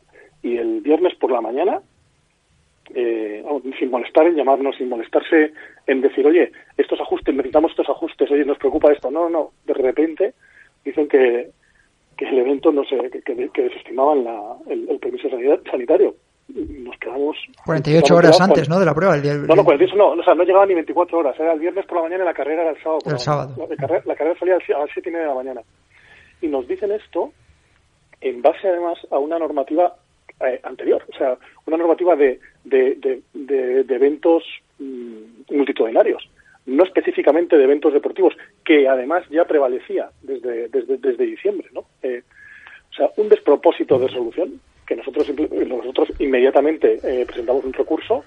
y 0.43 0.57
el 0.57 0.81
viernes 0.81 1.15
por 1.15 1.31
la 1.31 1.41
mañana 1.41 1.81
eh, 2.95 3.43
sin 3.77 3.91
molestar 3.91 4.27
en 4.27 4.35
llamarnos, 4.35 4.75
sin 4.77 4.89
molestarse 4.89 5.53
en 5.87 6.01
decir, 6.01 6.25
oye, 6.25 6.51
estos 6.77 6.99
ajustes, 6.99 7.33
necesitamos 7.33 7.71
estos 7.71 7.89
ajustes, 7.89 8.29
oye, 8.31 8.45
nos 8.45 8.57
preocupa 8.57 8.91
esto. 8.91 9.11
No, 9.11 9.23
no, 9.23 9.29
no. 9.29 9.51
De 9.65 9.73
repente 9.73 10.33
dicen 10.83 11.07
que, 11.07 11.49
que 12.17 12.25
el 12.27 12.39
evento, 12.39 12.71
no 12.71 12.83
sé, 12.85 12.97
que, 13.11 13.21
que, 13.21 13.49
que 13.49 13.61
desestimaban 13.63 14.23
la, 14.23 14.55
el, 14.67 14.89
el 14.89 14.99
permiso 14.99 15.29
sanitario. 15.69 16.15
Nos 16.49 16.97
quedamos... 16.97 17.37
48 17.63 18.01
nos 18.01 18.11
horas 18.11 18.37
quedamos 18.37 18.49
antes, 18.49 18.69
¿no? 18.69 18.79
De 18.79 18.85
la 18.85 18.95
prueba. 18.95 19.15
El 19.15 19.21
día, 19.21 19.33
No, 19.35 19.55
no, 19.55 19.63
48 19.63 19.95
no, 19.95 20.09
o 20.09 20.23
sea, 20.23 20.33
no 20.33 20.43
llegaba 20.43 20.65
ni 20.65 20.73
24 20.73 21.19
horas. 21.19 21.39
Era 21.39 21.53
el 21.53 21.59
viernes 21.59 21.85
por 21.85 21.97
la 21.97 22.03
mañana 22.03 22.23
y 22.23 22.27
la 22.27 22.33
carrera 22.33 22.63
era 22.63 22.71
el 22.71 22.81
sábado. 22.81 22.99
El 23.05 23.11
la 23.13 23.19
sábado. 23.19 23.49
mañana. 23.51 23.69
La, 23.69 23.75
carrera, 23.75 24.03
la 24.05 24.15
carrera 24.15 24.39
salía 24.39 24.55
a 24.55 24.79
las 24.79 24.89
7 24.93 25.09
y 25.09 25.11
media 25.11 25.25
de 25.25 25.29
la 25.29 25.35
mañana. 25.35 25.61
Y 26.41 26.47
nos 26.47 26.67
dicen 26.67 26.91
esto 26.91 27.31
en 28.21 28.41
base 28.41 28.67
además 28.67 28.97
a 29.11 29.19
una 29.19 29.37
normativa 29.37 29.95
eh, 30.41 30.59
anterior, 30.63 31.03
o 31.13 31.17
sea, 31.17 31.37
una 31.65 31.77
normativa 31.77 32.15
de, 32.15 32.39
de, 32.63 32.95
de, 32.95 33.21
de- 33.33 33.83
de 33.83 33.95
eventos 33.95 34.43
mm, 34.79 35.55
multitudinarios, 35.55 36.29
no 36.65 36.83
específicamente 36.83 37.57
de 37.57 37.63
eventos 37.63 37.93
deportivos, 37.93 38.33
que 38.63 38.87
además 38.87 39.23
ya 39.29 39.45
prevalecía 39.45 40.09
desde, 40.21 40.67
desde, 40.69 40.97
desde 40.97 41.25
diciembre, 41.25 41.67
¿no? 41.73 41.85
Eh, 42.03 42.21
o 42.91 42.93
sea, 42.93 43.09
un 43.17 43.29
despropósito 43.29 43.97
de 43.97 44.07
resolución 44.07 44.59
que 44.85 44.95
nosotros, 44.95 45.29
nosotros 45.67 46.09
inmediatamente 46.19 46.99
eh, 47.03 47.25
presentamos 47.25 47.63
un 47.63 47.73
recurso 47.73 48.23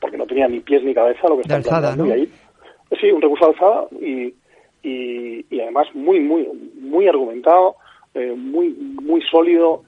porque 0.00 0.16
no 0.16 0.26
tenía 0.26 0.48
ni 0.48 0.60
pies 0.60 0.82
ni 0.82 0.94
cabeza 0.94 1.28
lo 1.28 1.36
que 1.36 1.42
están 1.42 1.58
alzada, 1.58 1.96
¿no? 1.96 2.06
y 2.06 2.10
ahí, 2.12 2.28
sí, 3.00 3.10
un 3.10 3.20
recurso 3.22 3.46
de 3.46 3.52
alzada 3.52 3.86
y, 4.00 4.34
y, 4.82 5.44
y 5.50 5.60
además 5.60 5.88
muy, 5.94 6.20
muy, 6.20 6.46
muy 6.80 7.08
argumentado, 7.08 7.76
eh, 8.14 8.32
muy, 8.36 8.68
muy 8.70 9.20
sólido, 9.22 9.84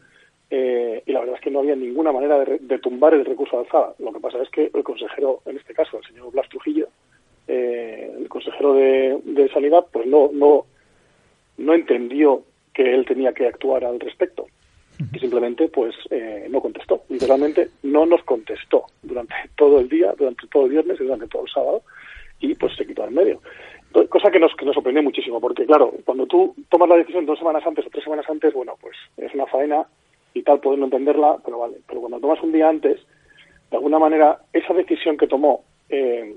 eh, 0.51 1.03
y 1.05 1.13
la 1.13 1.21
verdad 1.21 1.37
es 1.37 1.41
que 1.43 1.51
no 1.51 1.61
había 1.61 1.77
ninguna 1.77 2.13
manera 2.13 2.39
de, 2.39 2.59
de 2.59 2.79
tumbar 2.79 3.15
el 3.15 3.25
recurso 3.25 3.57
de 3.57 3.65
alzada. 3.65 3.95
Lo 3.99 4.13
que 4.13 4.21
pasa 4.21 4.43
es 4.43 4.49
que 4.51 4.71
el 4.73 4.83
consejero, 4.83 5.43
en 5.47 5.57
este 5.57 5.75
caso, 5.75 5.99
el 5.99 6.05
señor 6.05 6.31
Blas 6.33 6.49
Trujillo, 6.49 6.89
eh, 7.47 8.15
el 8.19 8.29
consejero 8.29 8.75
de, 8.75 9.19
de 9.25 9.49
Sanidad, 9.51 9.87
pues 9.93 10.07
no, 10.07 10.31
no, 10.33 10.67
no 11.59 11.75
entendió 11.75 12.43
que 12.73 12.95
él 12.95 13.05
tenía 13.07 13.33
que 13.33 13.47
actuar 13.47 13.85
al 13.85 14.01
respecto. 14.01 14.47
Y 15.15 15.19
simplemente, 15.21 15.69
pues, 15.69 15.95
eh, 16.11 16.49
no 16.51 16.61
contestó. 16.61 17.03
Literalmente, 17.09 17.69
no 17.85 18.05
nos 18.05 18.23
contestó 18.25 18.85
durante 19.03 19.35
todo 19.57 19.79
el 19.81 19.89
día, 19.89 20.13
durante 20.19 20.47
todo 20.49 20.65
el 20.65 20.73
viernes 20.73 21.01
y 21.01 21.05
durante 21.05 21.29
todo 21.29 21.43
el 21.43 21.51
sábado, 21.51 21.83
y 22.41 22.55
pues 22.55 22.75
se 22.77 22.87
quitó 22.87 23.05
al 23.05 23.13
medio. 23.13 23.41
Entonces, 23.87 24.11
Cosa 24.11 24.31
que 24.31 24.41
nos, 24.41 24.55
que 24.57 24.65
nos 24.65 24.75
sorprendió 24.75 25.03
muchísimo, 25.03 25.41
porque 25.41 25.67
claro, 25.67 25.93
cuando 26.05 26.27
tú 26.27 26.55
tomas 26.69 26.89
la 26.89 26.97
decisión 26.97 27.27
dos 27.27 27.39
semanas 27.39 27.65
antes 27.67 27.87
o 27.87 27.91
tres 27.91 28.05
semanas 28.05 28.27
antes, 28.29 28.53
bueno, 28.53 28.75
pues 28.81 28.97
es 29.17 29.33
una 29.35 29.47
faena 29.47 29.87
y 30.35 30.43
tal, 30.43 30.61
no 30.65 30.85
entenderla, 30.85 31.39
pero 31.45 31.59
vale. 31.61 31.79
Pero 31.87 32.01
cuando 32.01 32.21
tomas 32.21 32.43
un 32.43 32.53
día 32.53 32.69
antes, 32.69 33.01
de 33.71 33.77
alguna 33.77 33.99
manera, 33.99 34.39
esa 34.53 34.73
decisión 34.75 35.17
que 35.17 35.27
tomó, 35.27 35.65
eh, 35.89 36.35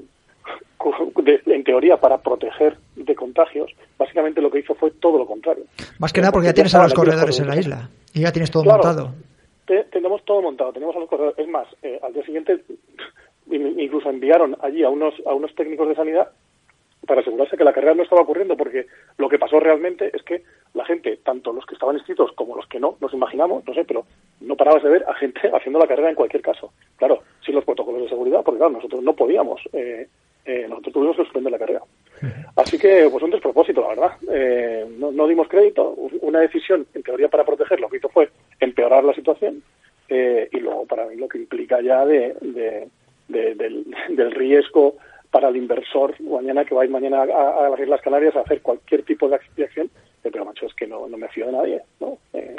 de- 1.24 1.42
en 1.46 1.64
teoría, 1.64 1.98
para 1.98 2.18
proteger 2.20 2.78
de 2.96 3.16
contagios, 3.16 3.72
básicamente 3.98 4.42
lo 4.42 4.50
que 4.52 4.60
hizo 4.60 4.74
fue 4.76 4.92
todo 4.92 5.18
lo 5.18 5.26
contrario. 5.26 5.66
Más 6.00 6.12
que 6.12 6.22
nada 6.22 6.32
porque 6.32 6.48
ya 6.48 6.54
tienes 6.54 6.74
a 6.76 6.84
los 6.84 6.94
corredores 6.94 7.40
en 7.40 7.48
la 7.48 7.58
isla. 7.58 7.90
Y 8.14 8.22
ya 8.22 8.32
tienes 8.32 8.52
todo 8.52 8.64
Claro. 8.64 8.84
montado. 8.84 9.14
Te- 9.66 9.84
tenemos 9.86 10.24
todo 10.26 10.42
montado, 10.42 10.74
tenemos 10.74 10.96
a 10.96 11.00
los 11.00 11.08
corredores. 11.10 11.38
Es 11.40 11.48
más, 11.48 11.68
eh, 11.84 12.00
al 12.02 12.14
día 12.14 12.24
siguiente 12.26 12.62
in- 13.52 13.80
incluso 13.80 14.10
enviaron 14.10 14.58
allí 14.62 14.84
a 14.84 14.90
unos, 14.90 15.14
a 15.26 15.34
unos 15.34 15.54
técnicos 15.56 15.88
de 15.88 15.96
sanidad 15.96 16.30
para 17.08 17.22
asegurarse 17.22 17.58
que 17.58 17.64
la 17.64 17.74
carrera 17.74 17.96
no 17.96 18.04
estaba 18.04 18.22
ocurriendo, 18.22 18.56
porque 18.56 18.86
lo 19.18 19.28
que 19.30 19.40
pasó 19.40 19.60
realmente 19.60 20.12
es 20.16 20.22
que 20.24 20.44
la 20.74 20.86
gente, 20.86 21.18
tanto 21.24 21.52
los 21.52 21.66
que 21.66 21.74
estaban 21.74 21.96
inscritos 21.98 22.32
como 22.34 22.56
los 22.56 22.68
que 22.68 22.80
no, 22.80 22.96
nos 23.02 23.14
imaginamos, 23.14 23.66
no 23.68 23.74
sé, 23.74 23.84
pero 23.86 24.06
no 24.42 24.56
parabas 24.56 24.84
de 24.84 24.90
ver 24.90 25.04
a 25.08 25.14
gente 25.16 25.40
haciendo 25.54 25.80
la 25.80 25.88
carrera 25.88 26.10
en 26.10 26.16
cualquier 26.16 26.42
caso. 26.44 26.72
Claro, 26.98 27.20
sin 27.46 27.56
los 27.56 27.66
protocolos 27.66 28.04
de 28.04 28.10
seguridad, 28.10 28.42
porque 28.44 28.60
claro, 28.60 28.74
nosotros 28.74 29.02
no 29.04 29.14
podíamos, 29.14 29.62
eh, 29.74 30.08
eh, 30.46 30.66
nosotros 30.70 30.94
tuvimos 30.94 31.16
que 31.18 31.24
suspender 31.24 31.52
la 31.52 31.60
carrera. 31.60 31.82
Así 32.56 32.78
que, 32.78 33.08
pues 33.12 33.24
un 33.24 33.32
despropósito, 33.32 33.82
la 33.82 33.88
verdad. 33.90 34.12
Eh, 34.32 34.86
no, 34.98 35.12
no 35.12 35.28
dimos 35.28 35.48
crédito. 35.48 35.90
Una 36.22 36.40
decisión, 36.40 36.86
en 36.94 37.04
teoría, 37.04 37.30
para 37.30 37.46
proteger, 37.46 37.80
lo 37.80 37.90
que 37.90 37.98
hizo 37.98 38.10
fue 38.10 38.30
empeorar 38.60 39.04
la 39.04 39.14
situación. 39.14 39.64
eh, 40.10 40.50
y 40.52 40.60
luego, 40.60 40.86
para 40.86 41.06
mí, 41.06 41.16
lo 41.16 41.28
que 41.28 41.38
implica 41.38 41.80
ya 41.82 42.06
de, 42.06 42.36
de- 42.42 42.88
de- 43.28 43.56
del, 43.56 43.86
del 44.10 44.32
riesgo 44.32 44.96
para 45.32 45.50
el 45.50 45.56
inversor 45.56 46.14
mañana 46.22 46.66
que 46.66 46.76
va 46.76 46.82
a 46.82 46.86
ir 46.86 46.92
mañana 46.92 47.22
a, 47.24 47.66
a 47.66 47.70
las 47.70 47.80
Islas 47.80 48.02
Canarias 48.02 48.36
a 48.36 48.42
hacer 48.42 48.62
cualquier 48.62 49.04
tipo 49.04 49.30
de 49.30 49.38
ac- 49.38 49.54
de 49.56 49.64
acción. 49.64 49.88
Eh, 50.24 50.30
pero, 50.32 50.46
macho, 50.46 50.66
es 50.66 50.74
que 50.76 50.86
no, 50.86 51.08
no 51.08 51.18
me 51.18 51.28
fío 51.30 51.46
de 51.48 51.52
nadie. 51.54 51.82
¿no? 52.00 52.18
Eh, 52.34 52.56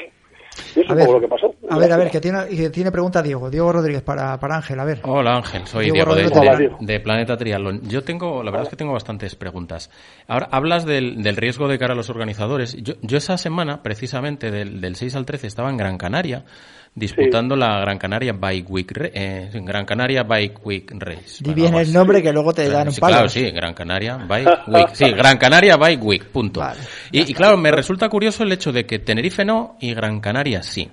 y 0.77 0.81
eso 0.81 0.83
es 0.83 0.91
A 0.91 0.95
ver, 0.95 1.07
poco 1.07 1.19
lo 1.19 1.21
que 1.21 1.29
pasó. 1.29 1.55
a 1.71 1.79
ver, 1.79 1.93
a 1.93 1.97
ver, 1.97 2.11
que 2.11 2.21
tiene, 2.21 2.47
que 2.49 2.71
tiene 2.71 2.91
pregunta 2.91 3.23
Diego. 3.23 3.51
Diego 3.51 3.73
Rodríguez 3.73 4.03
para, 4.03 4.39
para 4.39 4.57
Ángel, 4.57 4.81
a 4.81 4.85
ver. 4.85 5.01
Hola 5.05 5.37
Ángel, 5.37 5.67
soy 5.67 5.85
Diego 5.91 5.95
Diego, 5.95 6.15
de, 6.15 6.23
Rodríguez 6.23 6.39
Hola, 6.41 6.53
de- 6.53 6.59
Diego. 6.59 6.77
de 6.81 7.01
Planeta 7.01 7.37
Triatlón. 7.37 7.81
Yo 7.89 8.03
tengo, 8.03 8.43
la 8.43 8.51
verdad 8.51 8.65
es 8.65 8.71
que 8.71 8.77
tengo 8.77 8.93
bastantes 8.93 9.35
preguntas. 9.37 9.91
Ahora, 10.27 10.49
hablas 10.51 10.85
del, 10.87 11.23
del 11.23 11.37
riesgo 11.37 11.69
de 11.69 11.79
cara 11.79 11.93
a 11.93 11.97
los 11.97 12.11
organizadores. 12.11 12.75
Yo, 12.83 12.95
yo 13.03 13.17
esa 13.19 13.37
semana, 13.39 13.83
precisamente, 13.83 14.51
del, 14.51 14.81
del 14.81 14.97
6 14.97 15.15
al 15.17 15.27
13, 15.27 15.47
estaba 15.47 15.71
en 15.71 15.77
Gran 15.77 15.99
Canaria 15.99 16.45
disputando 16.95 17.57
la 17.57 17.81
Gran 17.81 17.97
Canaria 17.99 18.33
Bike 18.35 18.69
Week, 18.71 18.91
Re- 18.93 19.13
eh, 19.15 19.51
Gran 19.55 19.85
Canaria 19.87 20.23
Bike 20.25 20.59
Week 20.65 20.91
Race. 20.99 21.43
Di 21.43 21.55
bien 21.55 21.75
el 21.75 21.93
nombre 21.93 22.23
que 22.23 22.33
luego 22.33 22.53
te 22.53 22.69
dan 22.69 22.89
un 22.89 22.93
Sí, 22.93 23.01
palo. 23.01 23.15
Claro, 23.15 23.29
sí, 23.29 23.51
Gran 23.51 23.73
Canaria 23.75 24.17
Bike 24.19 24.51
Week. 24.69 24.89
Sí, 24.93 25.11
Gran 25.11 25.39
Canaria 25.39 25.77
Bike 25.77 26.03
Week, 26.03 26.25
punto. 26.27 26.61
Vale, 26.61 26.81
y, 27.11 27.31
y 27.31 27.35
claro, 27.35 27.57
me 27.57 27.71
resulta 27.71 28.09
curioso 28.09 28.43
el 28.45 28.53
hecho 28.53 28.73
de 28.73 28.85
que 28.85 28.99
Tenerife 28.99 29.45
no 29.45 29.77
y 29.81 29.95
Gran 29.95 30.21
Canaria 30.21 30.63
sí. 30.63 30.89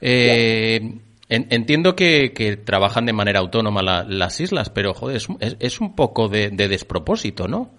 Eh, 0.00 0.80
en- 1.28 1.46
entiendo 1.50 1.94
que, 1.94 2.32
que 2.32 2.56
trabajan 2.56 3.06
de 3.06 3.12
manera 3.12 3.40
autónoma 3.40 3.82
la- 3.82 4.04
las 4.04 4.40
islas, 4.40 4.70
pero 4.70 4.94
joder, 4.94 5.16
es, 5.16 5.28
un- 5.28 5.36
es, 5.40 5.56
es 5.60 5.80
un 5.80 5.94
poco 5.94 6.28
de, 6.28 6.50
de 6.50 6.68
despropósito, 6.68 7.46
¿no? 7.48 7.70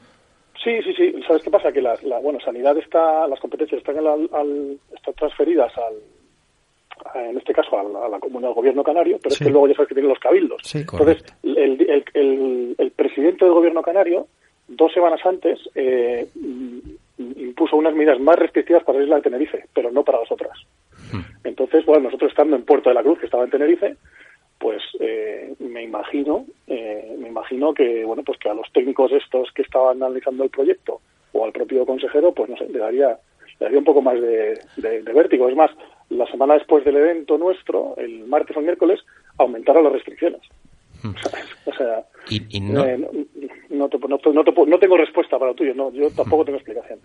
Sí, 0.64 0.72
sí, 0.84 0.94
sí. 0.96 1.14
¿Sabes 1.28 1.44
qué 1.44 1.50
pasa? 1.50 1.72
Que 1.72 1.82
la, 1.82 1.96
la- 2.04 2.20
bueno, 2.20 2.38
sanidad 2.46 2.78
está, 2.78 3.28
las 3.28 3.40
competencias 3.40 3.80
están, 3.80 4.04
la- 4.04 4.14
al- 4.14 4.78
están 4.96 5.14
transferidas 5.16 5.72
al, 5.78 5.96
en 7.16 7.38
este 7.38 7.54
caso 7.54 7.78
a 7.78 8.10
la 8.10 8.20
comunidad 8.20 8.50
al 8.50 8.56
gobierno 8.56 8.84
canario, 8.84 9.18
pero 9.22 9.36
Sí. 9.36 9.44
es 9.44 9.48
que 9.48 9.52
luego 9.52 9.68
ya 9.68 9.76
sabes 9.76 9.90
que 9.90 9.96
tienen 9.96 10.10
los 10.10 10.20
cabildos. 10.20 10.62
Sí. 10.64 10.80
Entonces, 10.80 11.24
el, 11.44 11.58
el, 11.90 12.04
el- 12.14 12.76
el 12.78 12.92
presidente 12.92 13.46
del 13.46 13.54
gobierno 13.54 13.82
canario, 13.82 14.28
dos 14.68 14.92
semanas 14.94 15.20
antes, 15.26 15.60
eh, 15.76 16.28
impuso 17.18 17.76
unas 17.76 17.94
medidas 17.94 18.20
más 18.20 18.38
restrictivas 18.38 18.84
para 18.84 18.98
la 19.00 19.04
isla 19.04 19.16
de 19.18 19.22
Tenerife, 19.24 19.66
pero 19.74 19.92
no 19.92 20.04
para 20.04 20.20
las 20.20 20.32
otras. 20.32 20.58
Entonces, 21.44 21.86
bueno, 21.86 22.04
nosotros 22.06 22.32
estando 22.32 22.56
en 22.56 22.64
Puerto 22.64 22.90
de 22.90 22.96
la 22.96 23.04
Cruz, 23.04 23.20
que 23.20 23.26
estaba 23.26 23.44
en 23.44 23.50
Tenerife, 23.50 23.96
pues 24.60 24.82
eh, 25.00 25.54
me 25.60 25.84
imagino, 25.84 26.46
eh, 26.68 27.16
me 27.18 27.28
imagino 27.30 27.74
que, 27.74 28.06
bueno, 28.06 28.24
pues 28.24 28.38
que 28.38 28.50
a 28.50 28.54
los 28.54 28.72
técnicos 28.72 29.12
estos 29.12 29.52
que 29.54 29.64
estaban 29.64 30.02
analizando 30.04 30.44
el 30.44 30.50
proyecto 30.52 31.02
o 31.34 31.46
al 31.46 31.52
propio 31.52 31.86
consejero, 31.86 32.32
pues 32.34 32.50
no 32.50 32.58
sé, 32.58 32.68
le 32.70 32.78
daría, 32.80 33.10
le 33.60 33.66
daría 33.66 33.80
un 33.80 33.86
poco 33.86 34.02
más 34.02 34.22
de, 34.22 34.60
de- 34.78 35.02
de 35.02 35.14
vértigo. 35.14 35.50
Es 35.50 35.56
más, 35.56 35.72
la 36.12 36.28
semana 36.28 36.56
después 36.56 36.84
del 36.84 36.98
evento 36.98 37.38
nuestro, 37.38 37.96
el 37.98 38.26
martes 38.28 38.56
o 38.56 38.60
el 38.60 38.66
miércoles, 38.66 39.00
aumentaron 39.38 39.84
las 39.84 39.94
restricciones. 39.94 40.42
O 41.66 41.74
sea, 41.74 42.04
Y, 42.30 42.58
y 42.58 42.60
no, 42.62 42.86
eh, 42.86 42.98
no, 42.98 43.10
no 43.70 43.90
te- 43.90 43.98
no 44.34 44.44
te- 44.44 44.78
tengo 44.80 44.98
respuesta 44.98 45.38
para 45.40 45.52
lo 45.52 45.56
tuyo, 45.56 45.74
no, 45.74 45.92
yo 45.92 46.10
tampoco 46.12 46.46
tengo 46.46 46.58
explicación. 46.58 47.00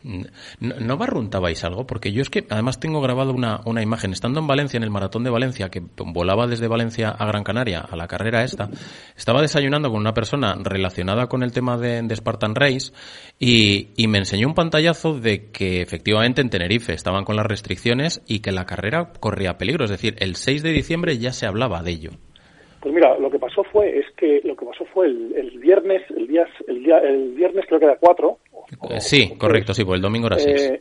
¿No, 0.61 0.75
no 0.79 0.97
barruntabais 0.97 1.65
algo? 1.65 1.87
Porque 1.87 2.13
yo 2.13 2.23
es 2.23 2.31
que 2.31 2.45
además 2.51 2.79
tengo 2.81 3.01
grabado 3.01 3.33
una, 3.33 3.61
una 3.65 3.83
imagen. 3.83 4.13
Estando 4.13 4.41
en 4.41 4.47
Valencia, 4.47 4.77
en 4.77 4.83
el 4.85 4.91
maratón 4.91 5.25
de 5.25 5.31
Valencia, 5.31 5.69
que 5.71 5.83
volaba 5.97 6.47
desde 6.47 6.69
Valencia 6.69 7.11
a 7.11 7.27
Gran 7.27 7.45
Canaria, 7.45 7.81
a 7.81 7.97
la 7.97 8.07
carrera 8.07 8.45
esta, 8.45 8.69
estaba 9.17 9.41
desayunando 9.43 9.91
con 9.91 10.01
una 10.01 10.13
persona 10.15 10.55
relacionada 10.63 11.29
con 11.29 11.43
el 11.43 11.53
tema 11.53 11.79
de, 11.79 12.03
de 12.03 12.17
Spartan 12.17 12.55
Race 12.55 12.93
y, 13.39 13.89
y 13.97 14.07
me 14.09 14.19
enseñó 14.19 14.47
un 14.49 14.55
pantallazo 14.55 15.19
de 15.19 15.51
que 15.51 15.81
efectivamente 15.83 16.41
en 16.41 16.51
Tenerife 16.51 16.93
estaban 16.93 17.25
con 17.25 17.37
las 17.37 17.47
restricciones 17.47 18.23
y 18.27 18.41
que 18.41 18.53
la 18.53 18.67
carrera 18.67 19.13
corría 19.21 19.57
peligro. 19.59 19.85
Es 19.85 19.91
decir, 19.91 20.17
el 20.19 20.37
6 20.37 20.63
de 20.63 20.73
diciembre 20.73 21.19
ya 21.19 21.33
se 21.33 21.47
hablaba 21.47 21.83
de 21.83 21.91
ello. 21.91 22.11
Pues 22.81 22.95
mira, 22.95 23.19
lo 23.19 23.31
que 23.31 23.39
pasó 23.39 23.65
fue, 23.65 23.99
es 23.99 24.07
que 24.17 24.41
lo 24.45 24.55
que 24.57 24.65
pasó 24.67 24.85
fue 24.87 25.07
el, 25.07 25.35
el 25.37 25.59
viernes, 25.59 26.03
el 26.11 26.27
día, 26.29 26.47
el 26.69 26.83
día, 26.85 26.99
el 26.99 27.33
viernes 27.33 27.65
creo 27.67 27.79
que 27.81 27.87
era 27.87 27.97
4. 27.97 28.39
Eh, 28.91 29.01
sí, 29.01 29.37
correcto, 29.37 29.75
sí, 29.75 29.85
pues 29.85 29.97
el 29.97 30.03
domingo 30.03 30.27
era 30.29 30.39
6. 30.39 30.61
Eh, 30.73 30.81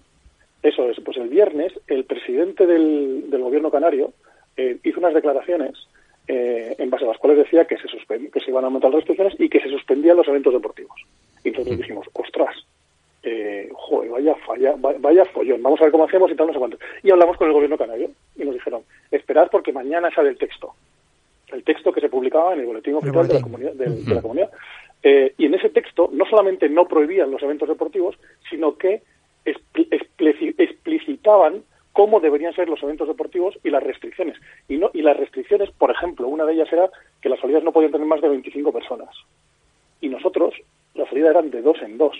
eso 0.63 0.89
es, 0.89 0.99
pues 1.03 1.17
el 1.17 1.29
viernes 1.29 1.73
el 1.87 2.03
presidente 2.05 2.65
del, 2.65 3.29
del 3.29 3.41
gobierno 3.41 3.69
canario 3.71 4.13
eh, 4.57 4.77
hizo 4.83 4.99
unas 4.99 5.13
declaraciones 5.13 5.73
eh, 6.27 6.75
en 6.79 6.89
base 6.89 7.05
a 7.05 7.09
las 7.09 7.17
cuales 7.17 7.37
decía 7.39 7.65
que 7.65 7.77
se, 7.77 7.87
suspen- 7.87 8.31
que 8.31 8.39
se 8.39 8.49
iban 8.49 8.63
a 8.63 8.67
aumentar 8.67 8.89
las 8.91 8.97
restricciones 8.99 9.35
y 9.39 9.47
que 9.49 9.59
se 9.61 9.69
suspendían 9.69 10.17
los 10.17 10.27
eventos 10.27 10.53
deportivos. 10.53 10.95
Y 11.43 11.49
entonces 11.49 11.77
dijimos, 11.77 12.07
ostras, 12.13 12.55
eh, 13.23 13.69
joder, 13.73 14.09
vaya, 14.11 14.35
falla, 14.47 14.71
va- 14.75 14.95
vaya 14.99 15.25
follón, 15.25 15.61
vamos 15.61 15.79
a 15.81 15.83
ver 15.85 15.91
cómo 15.91 16.05
hacemos 16.05 16.31
y 16.31 16.35
tal, 16.35 16.47
no 16.47 16.53
sé 16.53 16.59
cuánto. 16.59 16.77
Y 17.03 17.11
hablamos 17.11 17.37
con 17.37 17.47
el 17.47 17.53
gobierno 17.53 17.77
canario 17.77 18.09
y 18.35 18.43
nos 18.43 18.53
dijeron, 18.55 18.81
esperad 19.11 19.49
porque 19.51 19.71
mañana 19.71 20.09
sale 20.15 20.29
el 20.29 20.37
texto. 20.37 20.73
El 21.51 21.63
texto 21.63 21.91
que 21.91 22.01
se 22.01 22.09
publicaba 22.09 22.53
en 22.53 22.61
el 22.61 22.65
boletín 22.65 22.95
oficial 22.95 23.27
de 23.27 23.33
la 23.35 23.41
comunidad. 23.41 23.73
de 23.73 24.15
la 24.15 24.21
comunidad. 24.21 24.49
Eh, 25.03 25.33
y 25.37 25.45
en 25.45 25.53
ese 25.53 25.69
texto 25.69 26.09
no 26.11 26.25
solamente 26.25 26.67
no 26.69 26.87
prohibían 26.87 27.29
los 27.31 27.41
eventos 27.43 27.69
deportivos, 27.69 28.15
sino 28.49 28.77
que 28.77 29.03
expli- 29.45 29.87
explici- 29.89 30.55
explicitaban 30.57 31.63
cómo 31.93 32.19
deberían 32.19 32.53
ser 32.53 32.67
los 32.67 32.81
eventos 32.83 33.07
deportivos 33.07 33.57
y 33.63 33.69
las 33.69 33.83
restricciones. 33.83 34.37
Y, 34.67 34.77
no, 34.77 34.89
y 34.93 35.01
las 35.01 35.15
restricciones, 35.15 35.69
por 35.71 35.91
ejemplo, 35.91 36.27
una 36.27 36.43
de 36.45 36.53
ellas 36.53 36.71
era 36.73 36.89
que 37.21 37.29
las 37.29 37.39
salidas 37.39 37.63
no 37.63 37.71
podían 37.71 37.91
tener 37.91 38.07
más 38.07 38.21
de 38.21 38.29
25 38.29 38.73
personas. 38.73 39.09
Y 40.01 40.09
nosotros, 40.09 40.55
la 40.95 41.07
salida 41.07 41.29
eran 41.29 41.51
de 41.51 41.61
dos 41.61 41.77
en 41.81 41.97
dos. 41.97 42.17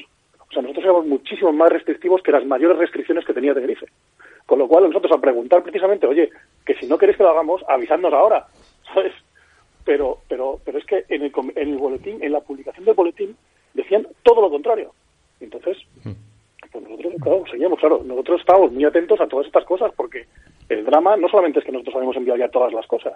O 0.47 0.53
sea, 0.53 0.61
nosotros 0.61 0.85
éramos 0.85 1.07
muchísimo 1.07 1.51
más 1.51 1.69
restrictivos 1.71 2.21
que 2.21 2.31
las 2.31 2.45
mayores 2.45 2.77
restricciones 2.77 3.25
que 3.25 3.33
tenía 3.33 3.53
Tenerife. 3.53 3.87
Con 4.45 4.59
lo 4.59 4.67
cual, 4.67 4.87
nosotros 4.87 5.11
a 5.11 5.19
preguntar 5.19 5.63
precisamente, 5.63 6.05
oye, 6.07 6.29
que 6.65 6.75
si 6.75 6.87
no 6.87 6.97
queréis 6.97 7.17
que 7.17 7.23
lo 7.23 7.31
hagamos, 7.31 7.61
avisadnos 7.67 8.13
ahora, 8.13 8.45
¿sabes? 8.93 9.13
Pero, 9.83 10.19
pero, 10.27 10.59
pero 10.65 10.77
es 10.77 10.85
que 10.85 11.05
en 11.09 11.23
el, 11.23 11.31
en 11.55 11.69
el 11.69 11.77
boletín, 11.77 12.23
en 12.23 12.31
la 12.31 12.41
publicación 12.41 12.85
del 12.85 12.95
boletín, 12.95 13.37
decían 13.73 14.07
todo 14.23 14.41
lo 14.41 14.49
contrario. 14.49 14.93
Entonces, 15.39 15.77
pues 16.71 16.83
nosotros, 16.83 17.13
claro, 17.21 17.43
seguíamos, 17.49 17.79
claro, 17.79 18.01
nosotros 18.03 18.39
estábamos 18.39 18.71
muy 18.71 18.83
atentos 18.85 19.19
a 19.21 19.27
todas 19.27 19.45
estas 19.45 19.65
cosas 19.65 19.91
porque 19.95 20.25
el 20.69 20.85
drama 20.85 21.15
no 21.17 21.27
solamente 21.29 21.59
es 21.59 21.65
que 21.65 21.71
nosotros 21.71 21.95
habíamos 21.95 22.17
enviado 22.17 22.39
ya 22.39 22.49
todas 22.49 22.73
las 22.73 22.87
cosas, 22.87 23.13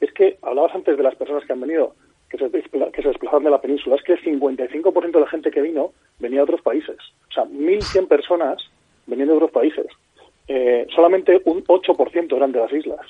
es 0.00 0.12
que 0.12 0.38
hablabas 0.42 0.74
antes 0.74 0.96
de 0.96 1.02
las 1.02 1.14
personas 1.16 1.44
que 1.44 1.52
han 1.52 1.60
venido, 1.60 1.94
que 2.30 2.38
se, 2.38 2.50
que 2.50 3.02
se 3.02 3.08
desplazaron 3.08 3.44
de 3.44 3.50
la 3.50 3.60
península, 3.60 3.96
es 3.96 4.02
que 4.02 4.12
el 4.12 4.22
55% 4.22 5.10
de 5.10 5.20
la 5.20 5.28
gente 5.28 5.50
que 5.50 5.62
vino 5.62 5.92
venía 6.18 6.38
de 6.38 6.44
otros 6.44 6.62
países. 6.62 6.96
O 7.30 7.32
sea, 7.32 7.44
1.100 7.44 8.06
personas 8.06 8.58
venían 9.06 9.28
de 9.28 9.34
otros 9.34 9.50
países. 9.50 9.86
Eh, 10.46 10.86
solamente 10.94 11.40
un 11.44 11.64
8% 11.64 12.36
eran 12.36 12.52
de 12.52 12.60
las 12.60 12.72
islas. 12.72 13.00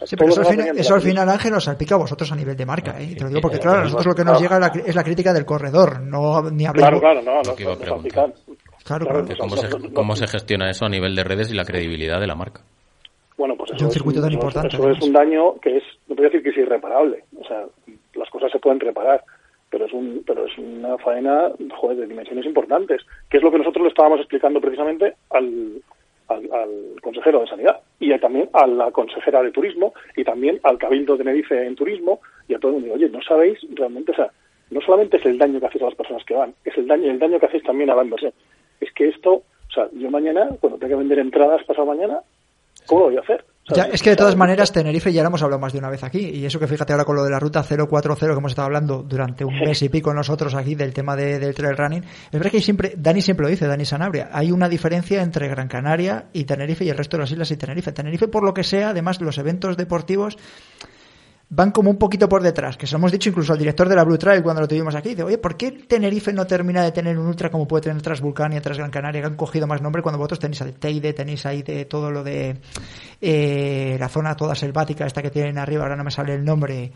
O 0.00 0.06
sí, 0.06 0.16
pero 0.16 0.30
eso, 0.30 0.94
al, 0.94 1.00
final, 1.00 1.28
Ángel, 1.28 1.52
nos 1.52 1.64
salpica 1.64 1.96
a 1.96 1.98
vosotros 1.98 2.30
a 2.30 2.36
nivel 2.36 2.56
de 2.56 2.64
marca. 2.64 3.00
¿eh? 3.00 3.14
Te 3.16 3.24
lo 3.24 3.28
digo 3.28 3.40
porque, 3.40 3.58
claro, 3.58 3.78
a 3.78 3.82
nosotros 3.82 4.06
lo 4.06 4.14
que 4.14 4.24
nos 4.24 4.40
llega 4.40 4.72
es 4.86 4.94
la 4.94 5.02
crítica 5.02 5.32
del 5.32 5.44
corredor, 5.44 6.00
no 6.00 6.50
ni 6.50 6.66
hablamos. 6.66 7.00
Claro, 7.00 7.22
claro, 7.22 7.22
no, 7.22 7.42
no, 7.42 7.54
Claro, 8.84 9.06
claro. 9.06 9.26
¿Cómo, 9.38 9.56
se, 9.56 9.92
¿Cómo 9.92 10.16
se 10.16 10.26
gestiona 10.26 10.70
eso 10.70 10.86
a 10.86 10.88
nivel 10.88 11.14
de 11.14 11.24
redes 11.24 11.52
y 11.52 11.54
la 11.54 11.64
credibilidad 11.64 12.20
de 12.20 12.26
la 12.26 12.34
marca? 12.34 12.62
Bueno, 13.36 13.54
pues 13.56 13.72
eso, 13.72 13.84
un 13.84 13.90
circuito 13.90 14.20
tan 14.20 14.32
importante, 14.32 14.76
eso 14.76 14.90
es 14.90 15.02
un 15.02 15.12
daño 15.12 15.54
que 15.60 15.76
es, 15.76 15.84
no 16.08 16.16
a 16.18 16.22
decir 16.22 16.42
que 16.42 16.50
es 16.50 16.56
irreparable. 16.56 17.24
O 17.38 17.44
sea, 17.46 17.66
las 18.14 18.30
cosas 18.30 18.50
se 18.50 18.58
pueden 18.58 18.80
reparar, 18.80 19.22
pero 19.70 19.86
es 19.86 19.92
un 19.92 20.24
pero 20.26 20.46
es 20.46 20.56
una 20.58 20.96
faena 20.98 21.50
joder, 21.76 21.98
de 21.98 22.06
dimensiones 22.06 22.46
importantes, 22.46 23.02
que 23.30 23.36
es 23.36 23.42
lo 23.42 23.50
que 23.50 23.58
nosotros 23.58 23.82
le 23.82 23.90
estábamos 23.90 24.20
explicando 24.20 24.60
precisamente 24.60 25.14
al, 25.30 25.82
al, 26.28 27.00
consejero 27.02 27.40
de 27.40 27.46
Sanidad 27.46 27.80
y 27.98 28.16
también 28.18 28.48
a 28.52 28.66
la 28.66 28.90
consejera 28.90 29.42
de 29.42 29.50
Turismo 29.50 29.94
y 30.16 30.24
también 30.24 30.60
al 30.62 30.78
Cabildo 30.78 31.14
de 31.14 31.24
Tenerife 31.24 31.66
en 31.66 31.74
Turismo 31.74 32.20
y 32.46 32.54
a 32.54 32.58
todo 32.58 32.72
el 32.72 32.80
mundo. 32.80 32.94
Oye, 32.94 33.08
no 33.08 33.22
sabéis 33.22 33.58
realmente, 33.74 34.12
o 34.12 34.14
sea, 34.14 34.30
no 34.70 34.80
solamente 34.80 35.16
es 35.16 35.26
el 35.26 35.38
daño 35.38 35.60
que 35.60 35.66
hacéis 35.66 35.82
a 35.82 35.86
las 35.86 35.94
personas 35.94 36.24
que 36.24 36.34
van, 36.34 36.54
es 36.64 36.76
el 36.76 36.86
daño, 36.86 37.10
el 37.10 37.18
daño 37.18 37.40
que 37.40 37.46
hacéis 37.46 37.64
también 37.64 37.90
a 37.90 37.94
la 37.94 38.04
inversión. 38.04 38.32
Es 38.80 38.92
que 38.92 39.08
esto, 39.08 39.32
o 39.32 39.72
sea, 39.72 39.88
yo 39.92 40.10
mañana, 40.10 40.48
cuando 40.60 40.78
tenga 40.78 40.90
que 40.90 40.98
vender 40.98 41.18
entradas 41.18 41.64
pasado 41.64 41.86
mañana, 41.86 42.20
¿cómo 42.86 43.00
lo 43.00 43.06
voy 43.06 43.16
a 43.16 43.20
hacer? 43.20 43.44
Es 43.92 44.02
que 44.02 44.10
de 44.10 44.16
todas 44.16 44.36
maneras 44.36 44.72
Tenerife 44.72 45.12
ya 45.12 45.22
lo 45.22 45.28
hemos 45.28 45.42
hablado 45.42 45.60
más 45.60 45.72
de 45.72 45.78
una 45.78 45.90
vez 45.90 46.02
aquí 46.02 46.20
y 46.20 46.44
eso 46.44 46.58
que 46.58 46.66
fíjate 46.66 46.92
ahora 46.92 47.04
con 47.04 47.16
lo 47.16 47.24
de 47.24 47.30
la 47.30 47.38
ruta 47.38 47.62
040 47.62 48.16
que 48.18 48.26
hemos 48.26 48.52
estado 48.52 48.66
hablando 48.66 49.02
durante 49.02 49.44
un 49.44 49.58
mes 49.60 49.82
y 49.82 49.88
pico 49.88 50.12
nosotros 50.14 50.54
aquí 50.54 50.74
del 50.74 50.92
tema 50.92 51.16
de, 51.16 51.38
del 51.38 51.54
trail 51.54 51.76
running, 51.76 52.02
es 52.02 52.32
verdad 52.32 52.50
que 52.50 52.60
siempre, 52.60 52.94
Dani 52.96 53.20
siempre 53.20 53.44
lo 53.44 53.50
dice, 53.50 53.66
Dani 53.66 53.84
Sanabria, 53.84 54.30
hay 54.32 54.52
una 54.52 54.68
diferencia 54.68 55.22
entre 55.22 55.48
Gran 55.48 55.68
Canaria 55.68 56.26
y 56.32 56.44
Tenerife 56.44 56.84
y 56.84 56.90
el 56.90 56.96
resto 56.96 57.16
de 57.16 57.22
las 57.22 57.30
islas 57.32 57.50
y 57.50 57.56
Tenerife. 57.56 57.92
Tenerife 57.92 58.28
por 58.28 58.44
lo 58.44 58.54
que 58.54 58.64
sea, 58.64 58.90
además 58.90 59.20
los 59.20 59.38
eventos 59.38 59.76
deportivos 59.76 60.36
van 61.50 61.70
como 61.70 61.90
un 61.90 61.96
poquito 61.96 62.28
por 62.28 62.42
detrás, 62.42 62.76
que 62.76 62.86
se 62.86 62.92
lo 62.92 62.98
hemos 62.98 63.12
dicho 63.12 63.30
incluso 63.30 63.52
al 63.52 63.58
director 63.58 63.88
de 63.88 63.96
la 63.96 64.04
Blue 64.04 64.18
Trail 64.18 64.42
cuando 64.42 64.60
lo 64.60 64.68
tuvimos 64.68 64.94
aquí, 64.94 65.10
dice, 65.10 65.22
oye, 65.22 65.38
¿por 65.38 65.56
qué 65.56 65.72
Tenerife 65.72 66.32
no 66.32 66.46
termina 66.46 66.82
de 66.82 66.92
tener 66.92 67.18
un 67.18 67.26
ultra 67.26 67.50
como 67.50 67.66
puede 67.66 67.84
tener 67.84 68.02
Transvulcania, 68.02 68.60
Gran 68.60 68.90
Canaria, 68.90 69.22
que 69.22 69.26
han 69.26 69.36
cogido 69.36 69.66
más 69.66 69.80
nombre 69.80 70.02
cuando 70.02 70.18
vosotros 70.18 70.40
tenéis 70.40 70.60
al 70.60 70.74
Teide, 70.74 71.14
tenéis 71.14 71.46
ahí 71.46 71.62
de 71.62 71.86
todo 71.86 72.10
lo 72.10 72.22
de 72.22 72.56
eh, 73.20 73.96
la 73.98 74.08
zona 74.08 74.36
toda 74.36 74.54
selvática, 74.54 75.06
esta 75.06 75.22
que 75.22 75.30
tienen 75.30 75.58
arriba, 75.58 75.84
ahora 75.84 75.96
no 75.96 76.04
me 76.04 76.10
sale 76.10 76.34
el 76.34 76.44
nombre, 76.44 76.92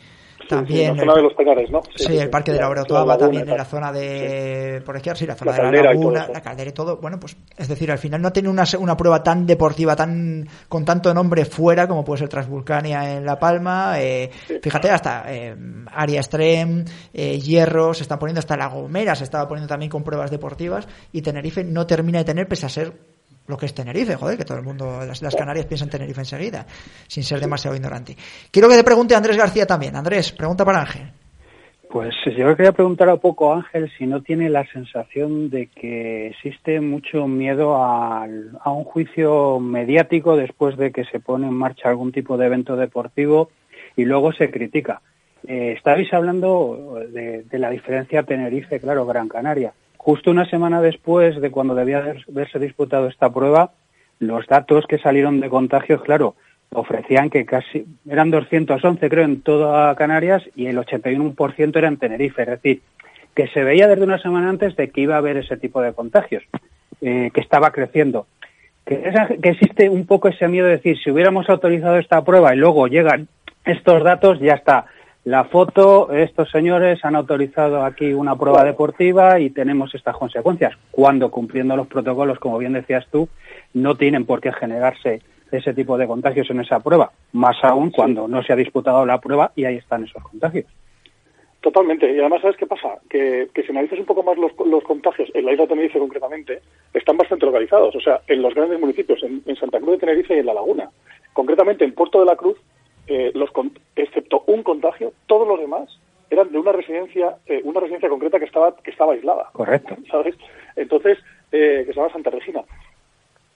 también. 0.49 0.97
la 0.97 1.03
zona 1.03 1.15
de 1.15 1.23
los 1.23 1.35
Peñares, 1.35 1.71
¿no? 1.71 1.81
Sí, 1.95 2.17
el 2.17 2.31
Parque 2.31 2.53
de 2.53 2.59
la 2.59 2.69
Orotoaba 2.69 3.17
también, 3.17 3.49
en 3.49 3.57
la 3.57 3.65
zona 3.65 3.93
de. 3.93 4.83
Por 4.85 4.97
izquierda, 4.97 5.19
sí, 5.19 5.27
la 5.27 5.35
zona 5.35 5.53
de 5.53 5.63
la 5.63 5.93
laguna, 5.93 6.29
la 6.33 6.41
caldera 6.41 6.71
y 6.71 6.73
todo. 6.73 6.97
Bueno, 6.97 7.19
pues 7.19 7.37
es 7.57 7.69
decir, 7.69 7.91
al 7.91 7.99
final 7.99 8.21
no 8.21 8.33
tiene 8.33 8.49
una, 8.49 8.65
una 8.79 8.97
prueba 8.97 9.23
tan 9.23 9.47
deportiva, 9.47 9.97
tan 9.97 10.47
con 10.69 10.85
tanto 10.85 11.13
nombre 11.15 11.45
fuera 11.45 11.87
como 11.87 12.05
puede 12.05 12.21
ser 12.21 12.29
Transvulcania 12.29 13.17
en 13.17 13.25
La 13.25 13.39
Palma. 13.39 14.01
Eh, 14.01 14.31
fíjate, 14.63 14.91
hasta 14.91 15.25
eh, 15.33 15.57
Aria 15.93 16.21
Extreme, 16.21 16.85
eh, 17.13 17.39
Hierro, 17.39 17.95
se 17.95 18.03
están 18.03 18.19
poniendo 18.19 18.41
hasta 18.41 18.57
La 18.57 18.69
Gomera, 18.69 19.15
se 19.15 19.25
estaba 19.25 19.49
poniendo 19.49 19.69
también 19.69 19.91
con 19.91 20.03
pruebas 20.03 20.31
deportivas. 20.31 20.87
Y 21.13 21.23
Tenerife 21.23 21.65
no 21.65 21.87
termina 21.87 22.19
de 22.19 22.25
tener, 22.25 22.47
pese 22.47 22.67
a 22.67 22.69
ser 22.69 22.93
lo 23.47 23.57
que 23.57 23.67
es 23.67 23.75
Tenerife, 23.75 24.17
joder, 24.17 24.39
que 24.39 24.45
todo 24.45 24.59
el 24.59 24.65
mundo, 24.65 25.01
las, 25.05 25.35
Canarias 25.35 25.67
piensan 25.67 25.89
en 25.89 25.93
Tenerife 25.93 26.21
enseguida, 26.21 26.67
sin 27.07 27.25
ser 27.25 27.41
demasiado 27.41 27.77
ignorante. 27.77 28.17
Quiero 28.51 28.69
que 28.69 28.77
te 28.77 28.85
pregunte 28.85 29.15
a 29.15 29.19
Andrés 29.19 29.37
García 29.37 29.67
también. 29.67 29.97
Andrés, 29.97 30.33
pregunta 30.33 30.65
para 30.65 30.81
Ángel. 30.81 31.13
Pues 31.93 32.15
yo 32.25 32.57
quería 32.57 32.73
preguntar 32.73 33.11
un 33.11 33.19
poco 33.19 33.53
a 33.53 33.57
Ángel 33.57 33.93
si 33.99 34.07
no 34.07 34.23
tiene 34.23 34.49
la 34.49 34.65
sensación 34.73 35.51
de 35.51 35.67
que 35.67 36.29
existe 36.29 36.81
mucho 36.81 37.29
miedo 37.29 37.77
a, 37.77 38.25
un 38.25 38.85
juicio 38.85 39.61
mediático 39.61 40.35
después 40.35 40.79
de 40.79 40.91
que 40.91 41.05
se 41.05 41.21
pone 41.21 41.49
en 41.49 41.53
marcha 41.53 41.91
algún 41.91 42.11
tipo 42.11 42.39
de 42.39 42.47
evento 42.47 42.77
deportivo 42.77 43.51
y 43.97 44.05
luego 44.05 44.33
se 44.33 44.51
critica. 44.51 45.01
Eh, 45.47 45.75
estabais 45.77 46.13
hablando 46.13 47.01
de, 47.09 47.43
de 47.43 47.59
la 47.59 47.71
diferencia 47.71 48.23
Tenerife, 48.23 48.81
claro, 48.81 49.07
Gran 49.07 49.29
Canaria. 49.29 49.73
Justo 49.97 50.31
una 50.31 50.49
semana 50.49 50.81
después 50.81 51.41
de 51.41 51.51
cuando 51.51 51.75
debía 51.75 52.15
haberse 52.29 52.59
disputado 52.59 53.07
esta 53.07 53.33
prueba, 53.33 53.73
los 54.19 54.47
datos 54.47 54.87
que 54.87 54.99
salieron 54.99 55.41
de 55.41 55.49
contagios, 55.49 56.03
claro, 56.03 56.35
ofrecían 56.73 57.31
que 57.31 57.45
casi 57.45 57.87
eran 58.09 58.31
211, 58.31 59.09
creo, 59.09 59.25
en 59.25 59.43
toda 59.43 59.95
Canarias 59.95 60.43
y 60.57 60.67
el 60.67 60.79
81% 60.79 61.77
era 61.77 61.89
en 61.89 61.99
Tenerife. 61.99 62.43
Es 62.43 62.49
decir, 62.49 62.83
que 63.35 63.49
se 63.49 63.65
veía 63.65 63.89
desde 63.89 64.05
una 64.05 64.19
semana 64.19 64.49
antes 64.49 64.77
de 64.77 64.91
que 64.91 65.03
iba 65.03 65.15
a 65.15 65.19
haber 65.19 65.37
ese 65.37 65.57
tipo 65.57 65.81
de 65.81 65.93
contagios, 65.93 66.43
eh, 67.01 67.31
que 67.33 67.41
estaba 67.41 67.71
creciendo. 67.71 68.27
Que, 68.85 69.13
que 69.41 69.51
existe 69.51 69.89
un 69.89 70.07
poco 70.07 70.29
ese 70.29 70.49
miedo 70.49 70.67
de 70.67 70.77
decir, 70.77 70.99
si 70.99 71.11
hubiéramos 71.11 71.49
autorizado 71.49 71.99
esta 71.99 72.25
prueba 72.25 72.55
y 72.55 72.59
luego 72.59 72.89
llegan 72.89 73.29
estos 73.65 74.03
datos, 74.03 74.41
ya 74.41 74.55
está 74.55 74.87
la 75.25 75.45
foto, 75.45 76.13
estos 76.13 76.51
señores 76.51 77.05
han 77.05 77.15
autorizado 77.15 77.85
aquí 77.85 78.13
una 78.13 78.35
prueba 78.35 78.65
deportiva 78.65 79.39
y 79.39 79.51
tenemos 79.51 79.95
estas 79.95 80.17
consecuencias, 80.17 80.75
cuando 80.91 81.31
cumpliendo 81.31 81.77
los 81.77 81.87
protocolos, 81.87 82.41
como 82.41 82.59
bien 82.59 82.73
decías 82.73 83.07
tú, 83.09 83.29
no 83.73 83.97
tienen 83.97 84.27
por 84.27 84.41
qué 84.41 84.53
generarse 84.53 85.23
ese 85.53 85.75
tipo 85.75 85.97
de 85.97 86.09
contagios 86.09 86.51
en 86.51 86.61
esa 86.61 86.81
prueba, 86.81 87.13
más 87.33 87.57
aún 87.63 87.93
cuando 87.93 88.27
no 88.27 88.43
se 88.43 88.53
ha 88.53 88.57
disputado 88.57 89.07
la 89.07 89.21
prueba 89.21 89.53
y 89.55 89.65
ahí 89.65 89.77
están 89.77 90.03
esos 90.03 90.23
contagios. 90.25 90.67
Totalmente. 91.61 92.13
Y 92.13 92.19
además, 92.19 92.43
¿sabes 92.43 92.57
qué 92.57 92.67
pasa? 92.67 92.99
Que, 93.09 93.49
si 93.55 93.71
analizas 93.71 94.01
un 94.01 94.07
poco 94.07 94.25
más 94.25 94.37
los, 94.37 94.83
contagios, 94.83 95.31
en 95.35 95.45
la 95.45 95.53
isla 95.53 95.63
de 95.63 95.69
Tenerife 95.69 96.01
concretamente, 96.01 96.61
están 96.93 97.17
bastante 97.17 97.47
localizados. 97.47 97.95
O 97.95 98.01
sea, 98.01 98.21
en 98.27 98.43
los 98.43 98.53
grandes 98.53 98.81
municipios, 98.81 99.23
en, 99.23 99.43
en 99.47 99.55
Santa 99.55 99.79
Cruz 99.79 99.93
de 99.93 99.99
Tenerife 99.99 100.35
y 100.35 100.41
en 100.41 100.47
La 100.47 100.55
Laguna. 100.55 100.91
Concretamente, 101.33 101.85
en 101.85 101.95
Puerto 101.95 102.19
de 102.19 102.27
la 102.27 102.35
Cruz, 102.35 102.57
eh, 103.07 103.33
los, 103.35 103.51
excepto 103.97 104.45
un 104.47 104.63
contagio, 104.63 105.13
todos 105.27 105.47
los 105.47 105.59
demás 105.59 105.89
eran 106.31 106.51
de 106.51 106.59
una 106.59 106.73
residencia, 106.73 107.37
eh, 107.47 107.61
una 107.65 107.81
residencia 107.81 108.09
concreta 108.09 108.39
que 108.39 108.47
estaba 108.47 108.75
que 108.77 108.91
estaba 108.91 109.13
aislada. 109.13 109.51
Correcto. 109.53 109.97
¿Sabes? 110.11 110.35
Entonces, 110.77 111.19
eh, 111.51 111.85
que 111.87 111.93
se 111.93 112.01
llama 112.01 112.13
Santa 112.13 112.31
Regina. 112.31 112.63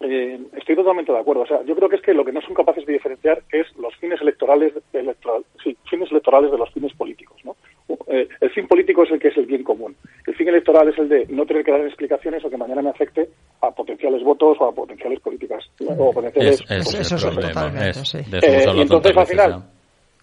estoy 0.00 0.76
totalmente 0.76 1.12
de 1.12 1.18
acuerdo. 1.18 1.42
O 1.42 1.46
sea, 1.46 1.62
yo 1.62 1.74
creo 1.74 1.88
que 1.88 1.96
es 1.96 2.02
que 2.02 2.12
lo 2.12 2.24
que 2.24 2.32
no 2.32 2.42
son 2.42 2.54
capaces 2.54 2.84
de 2.84 2.92
diferenciar 2.92 3.42
es 3.50 3.66
los 3.76 3.96
fines 3.96 4.20
electorales, 4.20 4.74
electoral, 4.92 5.44
sí, 5.62 5.76
fines 5.88 6.10
electorales 6.10 6.50
de 6.50 6.58
los 6.58 6.70
fines 6.70 6.92
políticos. 6.92 7.38
¿no? 7.44 7.56
El 7.88 8.50
fin 8.50 8.66
político 8.66 9.04
es 9.04 9.10
el 9.12 9.20
que 9.20 9.28
es 9.28 9.36
el 9.36 9.46
bien 9.46 9.62
común. 9.62 9.96
El 10.26 10.34
fin 10.34 10.48
electoral 10.48 10.88
es 10.88 10.98
el 10.98 11.08
de 11.08 11.26
no 11.28 11.46
tener 11.46 11.64
que 11.64 11.70
dar 11.70 11.80
explicaciones 11.82 12.44
o 12.44 12.50
que 12.50 12.56
mañana 12.56 12.82
me 12.82 12.90
afecte 12.90 13.28
a 13.60 13.70
potenciales 13.70 14.22
votos 14.22 14.56
o 14.60 14.66
a 14.66 14.74
potenciales 14.74 15.20
políticas. 15.20 15.64
O 15.98 16.12
potenciales, 16.12 16.64
eso 16.68 17.16
es 17.16 17.22
totalmente, 17.22 17.94
sí. 17.94 18.18
y 18.18 18.80
entonces 18.80 19.16
al 19.16 19.26
final, 19.26 19.62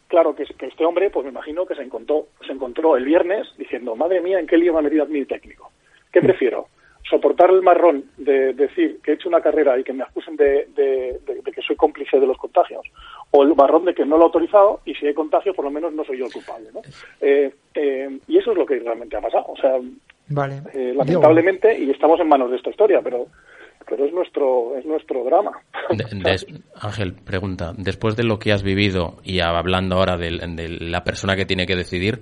claro 0.08 0.36
que, 0.36 0.44
este 0.44 0.86
hombre, 0.86 1.10
pues 1.10 1.26
me 1.26 1.32
imagino 1.32 1.66
que 1.66 1.76
se 1.76 1.84
encontró, 1.84 2.28
se 2.46 2.52
encontró 2.54 2.98
el 2.98 3.06
viernes 3.06 3.48
diciendo, 3.58 3.96
madre 3.96 4.22
mía, 4.22 4.40
¿en 4.40 4.48
qué 4.48 4.58
lío 4.58 4.74
me 4.74 4.80
ha 4.80 4.84
metido 4.84 5.06
mi 5.06 5.26
técnico? 5.26 5.72
¿Qué 6.12 6.20
mm. 6.20 6.26
prefiero? 6.26 6.68
Soportar 7.10 7.50
el 7.50 7.62
marrón 7.62 8.06
de 8.18 8.54
decir 8.54 9.00
que 9.04 9.12
he 9.12 9.14
hecho 9.16 9.30
una 9.30 9.42
carrera 9.42 9.78
y 9.78 9.84
que 9.84 9.94
me 9.94 10.04
acusen 10.04 10.36
de, 10.36 10.68
que 11.54 11.62
soy 11.62 11.76
cómplice 11.76 12.20
de 12.20 12.28
los 12.28 12.38
contagios, 12.38 12.86
o 13.32 13.44
el 13.44 13.56
marrón 13.56 13.86
de 13.86 13.94
que 13.94 14.06
no 14.06 14.18
lo 14.18 14.24
he 14.24 14.26
autorizado 14.26 14.82
y 14.86 14.96
si 14.96 15.08
hay 15.08 15.14
contagio 15.14 15.54
por 15.54 15.66
lo 15.66 15.72
menos 15.72 15.94
no 15.94 16.04
soy 16.04 16.18
yo 16.18 16.26
el 16.26 16.34
culpable. 16.34 16.70
¿no? 16.74 16.82
Eh, 17.22 17.54
eh, 17.76 18.20
y 18.28 18.38
eso 18.38 18.52
es 18.52 18.58
lo 18.58 18.66
que 18.66 18.80
realmente 18.80 19.18
ha 19.18 19.22
pasado. 19.22 19.46
O 19.48 19.58
sea, 19.58 19.80
vale. 20.30 20.62
Eh, 20.74 20.94
lamentablemente, 20.96 21.78
y 21.78 21.92
estamos 21.92 22.20
en 22.20 22.28
manos 22.28 22.50
de 22.50 22.58
esta 22.58 22.70
historia, 22.70 23.02
pero 23.04 23.28
pero 23.88 24.06
es 24.06 24.14
nuestro 24.14 24.76
es 24.78 24.86
nuestro 24.86 25.24
drama. 25.24 25.52
Ángel, 26.82 27.14
pregunta, 27.14 27.74
después 27.78 28.16
de 28.16 28.24
lo 28.24 28.40
que 28.40 28.52
has 28.52 28.64
vivido 28.64 29.18
y 29.24 29.40
hablando 29.42 29.98
ahora 29.98 30.18
de, 30.18 30.32
la 30.80 31.04
persona 31.04 31.36
que 31.36 31.46
tiene 31.46 31.66
que 31.66 31.76
decidir, 31.76 32.22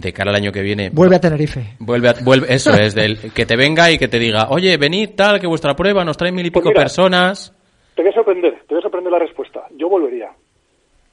de 0.00 0.12
cara 0.12 0.30
al 0.30 0.36
año 0.36 0.52
que 0.52 0.62
viene. 0.62 0.90
Vuelve 0.90 1.16
a 1.16 1.20
Tenerife. 1.20 1.76
Vuelve, 1.78 2.12
vuelve 2.22 2.52
eso 2.52 2.72
es, 2.74 2.94
del, 2.94 3.32
que 3.32 3.46
te 3.46 3.56
venga 3.56 3.90
y 3.90 3.98
que 3.98 4.08
te 4.08 4.18
diga, 4.18 4.48
oye, 4.50 4.76
venid 4.76 5.10
tal, 5.16 5.40
que 5.40 5.46
vuestra 5.46 5.74
prueba 5.74 6.04
nos 6.04 6.16
trae 6.16 6.32
mil 6.32 6.44
y 6.44 6.50
pues 6.50 6.64
pico 6.64 6.74
personas. 6.74 7.54
Te 7.94 8.02
voy 8.02 8.10
a 8.10 8.14
sorprender, 8.14 8.54
te 8.66 8.74
voy 8.74 8.78
a 8.78 8.82
sorprender 8.82 9.12
la 9.12 9.18
respuesta. 9.18 9.64
Yo 9.76 9.88
volvería. 9.88 10.30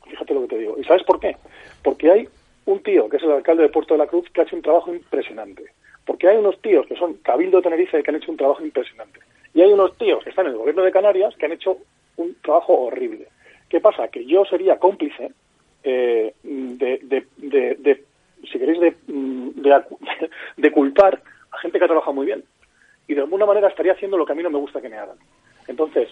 Fíjate 0.06 0.34
lo 0.34 0.42
que 0.42 0.48
te 0.48 0.58
digo. 0.58 0.76
¿Y 0.78 0.84
sabes 0.84 1.04
por 1.04 1.20
qué? 1.20 1.38
Porque 1.82 2.12
hay 2.12 2.28
un 2.66 2.84
tío, 2.84 3.08
que 3.08 3.18
es 3.18 3.24
el 3.24 3.32
alcalde 3.32 3.64
de 3.64 3.70
Puerto 3.70 3.94
de 3.94 4.00
la 4.00 4.08
Cruz, 4.08 4.30
que 4.34 4.42
ha 4.42 4.44
hecho 4.44 4.58
un 4.58 4.62
trabajo 4.62 4.94
impresionante. 4.94 5.64
Porque 6.06 6.28
hay 6.28 6.38
unos 6.38 6.60
tíos 6.62 6.86
que 6.86 6.98
son 6.98 7.14
Cabildo 7.24 7.58
de 7.58 7.64
Tenerife 7.64 8.04
que 8.04 8.12
han 8.12 8.18
hecho 8.18 8.32
un 8.32 8.38
trabajo 8.38 8.64
impresionante. 8.64 9.22
Y 9.54 9.62
hay 9.62 9.72
unos 9.72 9.98
tíos 9.98 10.22
que 10.24 10.32
están 10.32 10.48
en 10.48 10.54
el 10.54 10.58
gobierno 10.58 10.84
de 10.84 10.92
Canarias 10.92 11.34
que 11.38 11.46
han 11.46 11.54
hecho 11.54 11.78
un 12.18 12.36
trabajo 12.42 12.74
horrible. 12.74 13.28
¿Qué 13.70 13.80
pasa? 13.80 14.10
Que 14.10 14.26
yo 14.26 14.44
sería 14.44 14.78
cómplice 14.78 15.32
eh, 15.84 16.34
de, 16.44 17.00
de 17.40 18.04
si 18.52 18.60
queréis, 18.60 18.96
mm, 19.08 19.50
de, 20.58 20.72
culpar 20.72 21.22
a 21.52 21.58
gente 21.60 21.80
que 21.80 21.86
ha 21.86 21.88
trabajado 21.88 22.14
muy 22.14 22.26
bien. 22.26 22.44
Y 23.08 23.16
de 23.16 23.22
alguna 23.22 23.46
manera 23.46 23.68
estaría 23.68 23.94
haciendo 23.94 24.18
lo 24.18 24.26
que 24.26 24.32
a 24.32 24.36
mí 24.36 24.44
no 24.44 24.50
me 24.50 24.60
gusta 24.60 24.82
que 24.82 24.90
me 24.90 24.98
hagan. 24.98 25.18
Entonces, 25.68 26.10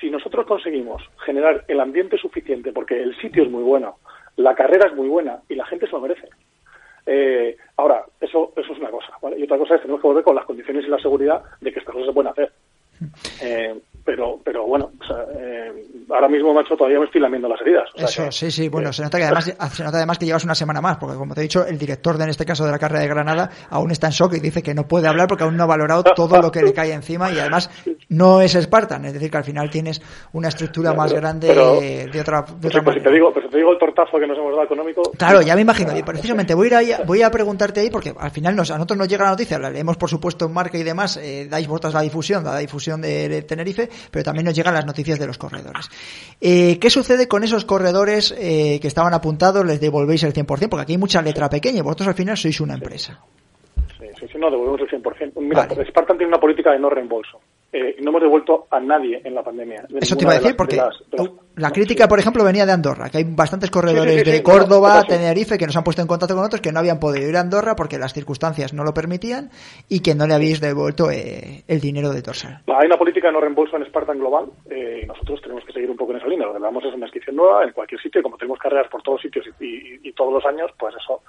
si 0.00 0.10
nosotros 0.10 0.46
conseguimos 0.46 1.02
generar 1.24 1.64
el 1.68 1.80
ambiente 1.80 2.16
suficiente, 2.16 2.72
porque 2.72 3.02
el 3.02 3.16
sitio 3.20 3.42
es 3.42 3.50
muy 3.50 3.62
bueno, 3.62 3.96
la 4.36 4.54
carrera 4.54 4.88
es 4.88 4.94
muy 4.94 5.08
buena 5.08 5.40
y 5.48 5.54
la 5.54 5.66
gente 5.66 5.86
se 5.86 5.92
lo 5.92 6.00
merece. 6.00 6.28
Eh, 7.06 7.56
ahora, 7.76 8.04
eso, 8.20 8.52
eso 8.56 8.72
es 8.72 8.78
una 8.78 8.90
cosa. 8.90 9.12
Y 9.36 9.42
otra 9.42 9.58
cosa 9.58 9.74
es 9.74 9.80
que 9.80 9.86
tenemos 9.86 10.00
que 10.00 10.08
volver 10.08 10.24
con 10.24 10.36
las 10.36 10.44
condiciones 10.44 10.84
y 10.86 10.88
la 10.88 10.98
seguridad 10.98 11.42
de 11.60 11.72
que 11.72 11.78
estas 11.78 11.94
cosas 11.94 12.08
se 12.08 12.14
pueden 12.14 12.30
hacer. 12.30 12.52
Eh, 13.42 13.80
pero 14.04 14.40
pero 14.44 14.66
bueno, 14.66 14.90
o 15.00 15.04
sea, 15.04 15.24
eh, 15.38 15.72
ahora 16.10 16.28
mismo, 16.28 16.52
macho, 16.54 16.76
todavía 16.76 16.98
me 16.98 17.06
estoy 17.06 17.20
lamiendo 17.20 17.48
las 17.48 17.60
heridas. 17.60 17.88
Eso, 17.94 18.30
sí, 18.30 18.50
sí, 18.50 18.68
bueno, 18.68 18.92
se 18.92 19.02
nota 19.02 19.18
que 19.18 19.24
además 19.24 19.44
se 19.72 19.84
nota 19.84 19.96
además 19.98 20.18
que 20.18 20.26
llevas 20.26 20.44
una 20.44 20.54
semana 20.54 20.80
más, 20.80 20.96
porque 20.98 21.16
como 21.16 21.34
te 21.34 21.40
he 21.40 21.42
dicho, 21.42 21.66
el 21.66 21.78
director 21.78 22.16
de 22.16 22.24
en 22.24 22.30
este 22.30 22.44
caso 22.44 22.64
de 22.64 22.70
la 22.70 22.78
carrera 22.78 23.00
de 23.02 23.08
Granada 23.08 23.50
aún 23.70 23.90
está 23.90 24.06
en 24.06 24.12
shock 24.12 24.34
y 24.34 24.40
dice 24.40 24.62
que 24.62 24.74
no 24.74 24.86
puede 24.86 25.08
hablar 25.08 25.26
porque 25.26 25.44
aún 25.44 25.56
no 25.56 25.64
ha 25.64 25.66
valorado 25.66 26.04
todo 26.14 26.40
lo 26.40 26.50
que 26.50 26.62
le 26.62 26.72
cae 26.72 26.92
encima 26.92 27.30
y 27.30 27.38
además 27.38 27.70
no 28.08 28.40
es 28.40 28.52
Spartan, 28.52 29.04
es 29.04 29.14
decir, 29.14 29.30
que 29.30 29.38
al 29.38 29.44
final 29.44 29.70
tienes 29.70 30.00
una 30.32 30.48
estructura 30.48 30.92
más 30.92 31.12
grande 31.12 31.48
de 31.48 32.20
otra, 32.20 32.42
de 32.42 32.68
otra 32.68 32.82
pues, 32.82 33.02
te 33.02 33.10
digo, 33.10 33.32
te 33.32 33.56
digo 33.56 33.72
el 33.72 33.78
tortazo 33.78 34.18
que 34.18 34.26
nos 34.26 34.36
hemos 34.38 34.52
dado 34.52 34.64
económico. 34.64 35.02
Claro, 35.16 35.42
ya 35.42 35.54
me 35.54 35.62
imagino, 35.62 35.96
y 35.96 36.02
precisamente 36.02 36.54
voy 36.54 36.72
a, 36.72 36.82
ir 36.82 36.94
a, 36.94 37.02
voy 37.04 37.22
a 37.22 37.30
preguntarte 37.30 37.80
ahí 37.80 37.90
porque 37.90 38.12
al 38.18 38.30
final 38.30 38.56
nos, 38.56 38.70
a 38.70 38.74
nosotros 38.74 38.98
nos 38.98 39.08
llega 39.08 39.24
la 39.24 39.30
noticia, 39.30 39.58
la 39.58 39.70
leemos 39.70 39.96
por 39.96 40.08
supuesto 40.08 40.46
en 40.46 40.52
marca 40.52 40.78
y 40.78 40.82
demás, 40.82 41.16
eh, 41.16 41.46
dais 41.48 41.66
vosotras 41.66 41.94
la 41.94 42.02
difusión, 42.02 42.44
la 42.44 42.58
difusión 42.58 43.00
de, 43.00 43.42
Tenerife, 43.42 43.88
pero 44.10 44.24
también 44.24 44.46
nos 44.46 44.54
llegan 44.54 44.74
las 44.74 44.86
noticias 44.86 45.18
de 45.18 45.26
los 45.26 45.38
corredores. 45.38 45.88
Eh, 46.40 46.78
¿Qué 46.78 46.90
sucede 46.90 47.28
con 47.28 47.44
esos 47.44 47.64
corredores 47.64 48.34
eh, 48.38 48.78
que 48.80 48.88
estaban 48.88 49.14
apuntados? 49.14 49.64
¿Les 49.64 49.80
devolvéis 49.80 50.22
el 50.22 50.32
100%? 50.32 50.46
Porque 50.46 50.82
aquí 50.82 50.92
hay 50.92 50.98
mucha 50.98 51.22
letra 51.22 51.48
pequeña 51.48 51.78
y 51.78 51.82
vosotros 51.82 52.08
al 52.08 52.14
final 52.14 52.36
sois 52.36 52.60
una 52.60 52.74
empresa. 52.74 53.18
Sí, 53.98 54.06
sí, 54.18 54.26
sí 54.32 54.38
no, 54.38 54.50
devolvemos 54.50 54.80
el 54.80 55.02
100%. 55.02 55.32
Mira, 55.40 55.68
Spartan 55.88 56.16
tiene 56.16 56.28
una 56.28 56.40
política 56.40 56.72
de 56.72 56.78
no 56.78 56.90
reembolso. 56.90 57.40
Eh, 57.72 57.96
no 58.00 58.10
hemos 58.10 58.22
devuelto 58.22 58.66
a 58.68 58.80
nadie 58.80 59.20
en 59.24 59.32
la 59.32 59.44
pandemia. 59.44 59.84
Eso 60.00 60.16
te 60.16 60.24
iba 60.24 60.32
a 60.32 60.38
decir, 60.38 60.56
porque 60.56 60.80
la 61.54 61.70
crítica, 61.70 62.08
por 62.08 62.18
ejemplo, 62.18 62.42
venía 62.42 62.66
de 62.66 62.72
Andorra, 62.72 63.08
que 63.10 63.18
hay 63.18 63.24
bastantes 63.24 63.70
corredores 63.70 64.24
de 64.24 64.42
Córdoba, 64.42 65.04
Tenerife, 65.06 65.56
que 65.56 65.66
nos 65.66 65.76
han 65.76 65.84
puesto 65.84 66.02
en 66.02 66.08
contacto 66.08 66.34
con 66.34 66.44
otros 66.44 66.60
que 66.60 66.72
no 66.72 66.80
habían 66.80 66.98
podido 66.98 67.28
ir 67.28 67.36
a 67.36 67.40
Andorra 67.40 67.76
porque 67.76 67.96
las 67.96 68.12
circunstancias 68.12 68.74
no 68.74 68.82
lo 68.82 68.92
permitían 68.92 69.50
y 69.88 70.00
que 70.00 70.16
no 70.16 70.26
le 70.26 70.34
habéis 70.34 70.60
devuelto 70.60 71.12
eh, 71.12 71.62
el 71.68 71.80
dinero 71.80 72.10
de 72.10 72.22
Torsal. 72.22 72.62
Hay 72.66 72.86
una 72.86 72.98
política 72.98 73.28
de 73.28 73.34
no 73.34 73.40
reembolso 73.40 73.76
en 73.76 73.86
Spartan 73.86 74.18
Global 74.18 74.46
eh, 74.68 75.02
y 75.04 75.06
nosotros 75.06 75.40
tenemos 75.40 75.64
que 75.64 75.72
seguir 75.72 75.90
un 75.90 75.96
poco 75.96 76.10
en 76.10 76.18
esa 76.18 76.26
línea. 76.26 76.48
Lo 76.48 76.54
que 76.54 76.60
damos 76.60 76.84
es 76.84 76.92
una 76.92 77.06
inscripción 77.06 77.36
nueva 77.36 77.62
en 77.62 77.72
cualquier 77.72 78.00
sitio 78.00 78.20
y 78.20 78.24
como 78.24 78.36
tenemos 78.36 78.58
carreras 78.58 78.88
por 78.90 79.02
todos 79.02 79.20
sitios 79.20 79.46
y, 79.60 80.10
todos 80.12 80.32
los 80.32 80.44
años, 80.44 80.70
pues 80.76 80.94
eso 80.96 81.22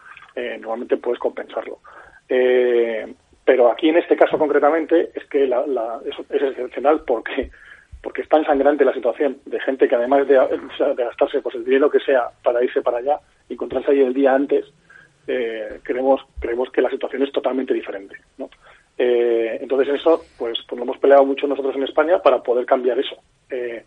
normalmente 0.59 0.97
puedes 0.97 1.19
compensarlo. 1.19 1.79
Eh, 2.27 3.13
pero 3.51 3.69
aquí 3.69 3.89
en 3.89 3.97
este 3.97 4.15
caso 4.15 4.37
concretamente 4.37 5.11
es 5.13 5.25
que 5.25 5.45
la, 5.45 5.65
es, 6.05 6.17
excepcional 6.41 7.01
porque 7.05 7.51
porque 8.01 8.21
es 8.21 8.29
tan 8.29 8.45
sangrante 8.45 8.85
la 8.85 8.93
situación 8.93 9.39
de 9.45 9.59
gente 9.59 9.89
que 9.89 9.95
además 9.95 10.25
de, 10.25 10.35
gastarse 10.95 11.41
pues 11.41 11.55
el 11.55 11.65
dinero 11.65 11.89
que 11.89 11.99
sea 11.99 12.29
para 12.45 12.63
irse 12.63 12.81
para 12.81 12.99
allá 12.99 13.19
y 13.49 13.55
encontrarse 13.55 13.91
ahí 13.91 13.99
el 13.99 14.13
día 14.13 14.33
antes, 14.33 14.65
eh, 15.27 15.81
creemos, 15.83 16.21
creemos 16.39 16.71
que 16.71 16.81
la 16.81 16.89
situación 16.89 17.23
es 17.23 17.31
totalmente 17.33 17.73
diferente. 17.73 18.15
¿no? 18.37 18.49
Eh, 18.97 19.57
entonces 19.59 19.95
eso, 19.95 20.23
pues, 20.37 20.57
pues 20.65 20.77
lo 20.77 20.83
hemos 20.85 20.99
peleado 20.99 21.25
mucho 21.25 21.45
nosotros 21.45 21.75
en 21.75 21.83
España 21.83 22.21
para 22.21 22.41
poder 22.41 22.65
cambiar 22.65 22.99
eso. 22.99 23.17
Eh, 23.49 23.83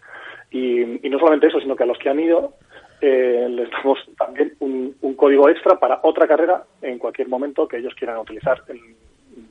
y, 0.50 1.08
no 1.08 1.18
solamente 1.18 1.46
eso, 1.46 1.58
sino 1.58 1.74
que 1.74 1.84
a 1.84 1.86
los 1.86 1.96
que 1.96 2.10
han 2.10 2.20
ido 2.20 2.52
eh, 3.00 3.46
les 3.48 3.70
damos 3.70 3.98
también 4.18 4.52
un, 4.60 4.94
un, 5.00 5.14
código 5.14 5.48
extra 5.48 5.80
para 5.80 6.00
otra 6.02 6.28
carrera 6.28 6.64
en 6.82 6.98
cualquier 6.98 7.28
momento 7.28 7.66
que 7.66 7.78
ellos 7.78 7.94
quieran 7.94 8.18
utilizar 8.18 8.62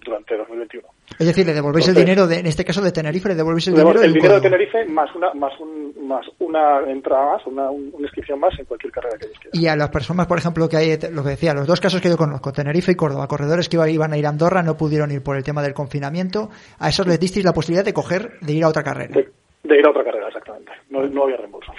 durante 0.03 0.37
2021. 0.37 0.87
Es 1.19 1.27
decir, 1.27 1.45
le 1.45 1.53
devolvéis 1.53 1.87
el 1.87 1.95
dinero, 1.95 2.27
de, 2.27 2.39
en 2.39 2.45
este 2.45 2.65
caso 2.65 2.81
de 2.81 2.91
Tenerife, 2.91 3.29
le 3.29 3.35
devolvéis 3.35 3.67
el 3.67 3.75
dinero. 3.75 4.01
El 4.01 4.13
dinero 4.13 4.35
de 4.35 4.41
Tenerife 4.41 4.85
más 4.85 5.13
una, 5.15 5.33
más, 5.33 5.53
un, 5.59 5.93
más 6.07 6.25
una 6.39 6.81
entrada 6.89 7.33
más, 7.33 7.47
una, 7.47 7.69
inscripción 7.99 8.39
más 8.39 8.57
en 8.57 8.65
cualquier 8.65 8.91
carrera 8.91 9.17
que 9.17 9.25
ellos 9.25 9.39
quieran. 9.39 9.61
Y 9.61 9.67
a 9.67 9.75
las 9.75 9.89
personas, 9.89 10.27
por 10.27 10.37
ejemplo, 10.37 10.67
que 10.69 10.77
hay, 10.77 10.97
lo 11.11 11.23
que 11.23 11.29
decía, 11.29 11.53
los 11.53 11.67
dos 11.67 11.79
casos 11.79 12.01
que 12.01 12.09
yo 12.09 12.17
conozco, 12.17 12.51
Tenerife 12.51 12.91
y 12.91 12.95
Córdoba, 12.95 13.27
corredores 13.27 13.69
que 13.69 13.77
iban 13.89 14.13
a 14.13 14.17
ir 14.17 14.25
a 14.25 14.29
Andorra, 14.29 14.63
no 14.63 14.77
pudieron 14.77 15.11
ir 15.11 15.21
por 15.21 15.37
el 15.37 15.43
tema 15.43 15.61
del 15.61 15.73
confinamiento, 15.73 16.49
a 16.79 16.89
esos 16.89 17.07
les 17.07 17.19
disteis 17.19 17.45
la 17.45 17.53
posibilidad 17.53 17.85
de 17.85 17.93
coger, 17.93 18.39
de 18.41 18.53
ir 18.53 18.63
a 18.63 18.69
otra 18.69 18.83
carrera. 18.83 19.13
De, 19.13 19.79
ir 19.79 19.85
a 19.85 19.89
otra 19.89 20.03
carrera, 20.03 20.27
exactamente. 20.27 20.71
No, 20.89 21.05
no 21.07 21.23
había 21.23 21.37
reembolso 21.37 21.71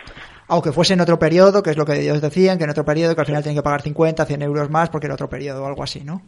aunque 0.47 0.73
fuese 0.73 0.93
en 0.95 1.01
otro 1.01 1.19
periodo, 1.19 1.63
que 1.63 1.71
es 1.71 1.77
lo 1.77 1.87
que 1.87 2.01
ellos 2.01 2.21
decían, 2.21 2.59
que 2.59 2.65
en 2.65 2.71
otro 2.71 2.85
periodo 2.85 3.15
que 3.15 3.21
al 3.23 3.27
final 3.27 3.43
tienen 3.43 3.57
que 3.57 3.63
pagar 3.63 3.83
50, 3.83 4.27
100 4.27 4.43
euros 4.43 4.71
más 4.71 4.91
porque 4.91 5.07
era 5.07 5.15
otro 5.15 5.29
periodo 5.29 5.63
o 5.63 5.67
algo 5.67 5.83
así, 5.83 6.05
¿no? 6.05 6.21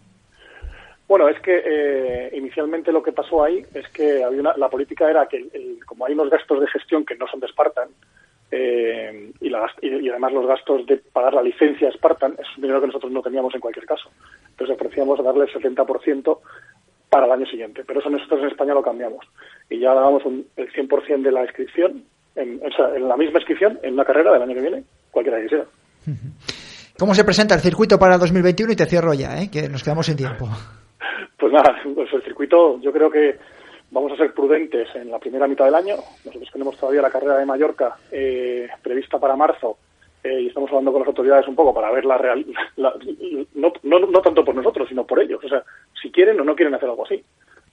Bueno, 1.08 1.28
es 1.28 1.38
que 1.40 1.62
eh, 1.64 2.30
inicialmente 2.36 2.90
lo 2.90 3.02
que 3.02 3.12
pasó 3.12 3.44
ahí 3.44 3.64
es 3.74 3.88
que 3.90 4.24
había 4.24 4.40
una, 4.40 4.56
la 4.56 4.68
política 4.68 5.08
era 5.08 5.26
que, 5.26 5.78
como 5.86 6.04
hay 6.04 6.14
unos 6.14 6.30
gastos 6.30 6.60
de 6.60 6.66
gestión 6.66 7.04
que 7.04 7.14
no 7.14 7.28
son 7.28 7.40
de 7.40 7.48
Spartan, 7.48 7.88
eh, 8.50 9.32
y, 9.40 9.48
y, 9.48 10.08
además 10.08 10.32
los 10.32 10.46
gastos 10.46 10.86
de 10.86 10.96
pagar 10.98 11.34
la 11.34 11.42
licencia 11.42 11.90
Spartan, 11.92 12.32
es 12.38 12.46
un 12.56 12.62
dinero 12.62 12.80
que 12.80 12.88
nosotros 12.88 13.12
no 13.12 13.22
teníamos 13.22 13.54
en 13.54 13.60
cualquier 13.60 13.86
caso. 13.86 14.10
Entonces 14.50 14.76
ofrecíamos 14.76 15.22
darle 15.22 15.44
el 15.44 15.52
70% 15.52 16.38
para 17.08 17.26
el 17.26 17.32
año 17.32 17.46
siguiente. 17.46 17.84
Pero 17.86 18.00
eso 18.00 18.10
nosotros 18.10 18.40
en 18.40 18.48
España 18.48 18.74
lo 18.74 18.82
cambiamos. 18.82 19.24
Y 19.70 19.78
ya 19.78 19.94
dábamos 19.94 20.22
el 20.24 20.72
100% 20.72 21.22
de 21.22 21.32
la 21.32 21.42
inscripción, 21.42 22.04
en, 22.34 22.60
o 22.64 22.70
sea, 22.70 22.94
en 22.94 23.08
la 23.08 23.16
misma 23.16 23.38
inscripción, 23.38 23.78
en 23.82 23.94
una 23.94 24.04
carrera 24.04 24.32
del 24.32 24.42
año 24.42 24.54
que 24.54 24.60
viene, 24.60 24.84
cualquiera 25.10 25.40
que 25.40 25.48
sea. 25.48 25.64
¿Cómo 26.98 27.14
se 27.14 27.24
presenta 27.24 27.54
el 27.54 27.60
circuito 27.60 27.98
para 27.98 28.18
2021? 28.18 28.72
Y 28.72 28.76
te 28.76 28.86
cierro 28.86 29.12
ya, 29.14 29.40
¿eh? 29.40 29.50
que 29.50 29.68
nos 29.68 29.82
quedamos 29.82 30.06
sin 30.06 30.16
tiempo. 30.16 30.48
Pues 31.38 31.52
nada, 31.52 31.80
pues 31.94 32.12
el 32.12 32.22
circuito 32.22 32.80
yo 32.80 32.92
creo 32.92 33.10
que 33.10 33.36
vamos 33.90 34.12
a 34.12 34.16
ser 34.16 34.32
prudentes 34.32 34.88
en 34.94 35.10
la 35.10 35.18
primera 35.18 35.46
mitad 35.46 35.64
del 35.64 35.74
año. 35.74 35.96
Nosotros 36.24 36.50
tenemos 36.52 36.76
todavía 36.76 37.02
la 37.02 37.10
carrera 37.10 37.38
de 37.38 37.46
Mallorca 37.46 37.96
eh, 38.10 38.68
prevista 38.82 39.18
para 39.18 39.36
marzo 39.36 39.78
eh, 40.24 40.40
y 40.40 40.46
estamos 40.48 40.70
hablando 40.70 40.92
con 40.92 41.02
las 41.02 41.08
autoridades 41.08 41.46
un 41.48 41.54
poco 41.54 41.74
para 41.74 41.90
ver 41.90 42.04
la 42.04 42.18
real, 42.18 42.44
no, 42.76 42.92
no, 43.82 43.98
no, 44.00 44.20
tanto 44.22 44.44
por 44.44 44.54
nosotros, 44.54 44.88
sino 44.88 45.06
por 45.06 45.20
ellos. 45.20 45.42
O 45.44 45.48
sea, 45.48 45.62
si 46.00 46.10
quieren 46.10 46.40
o 46.40 46.44
no 46.44 46.56
quieren 46.56 46.74
hacer 46.74 46.88
algo 46.88 47.04
así. 47.04 47.22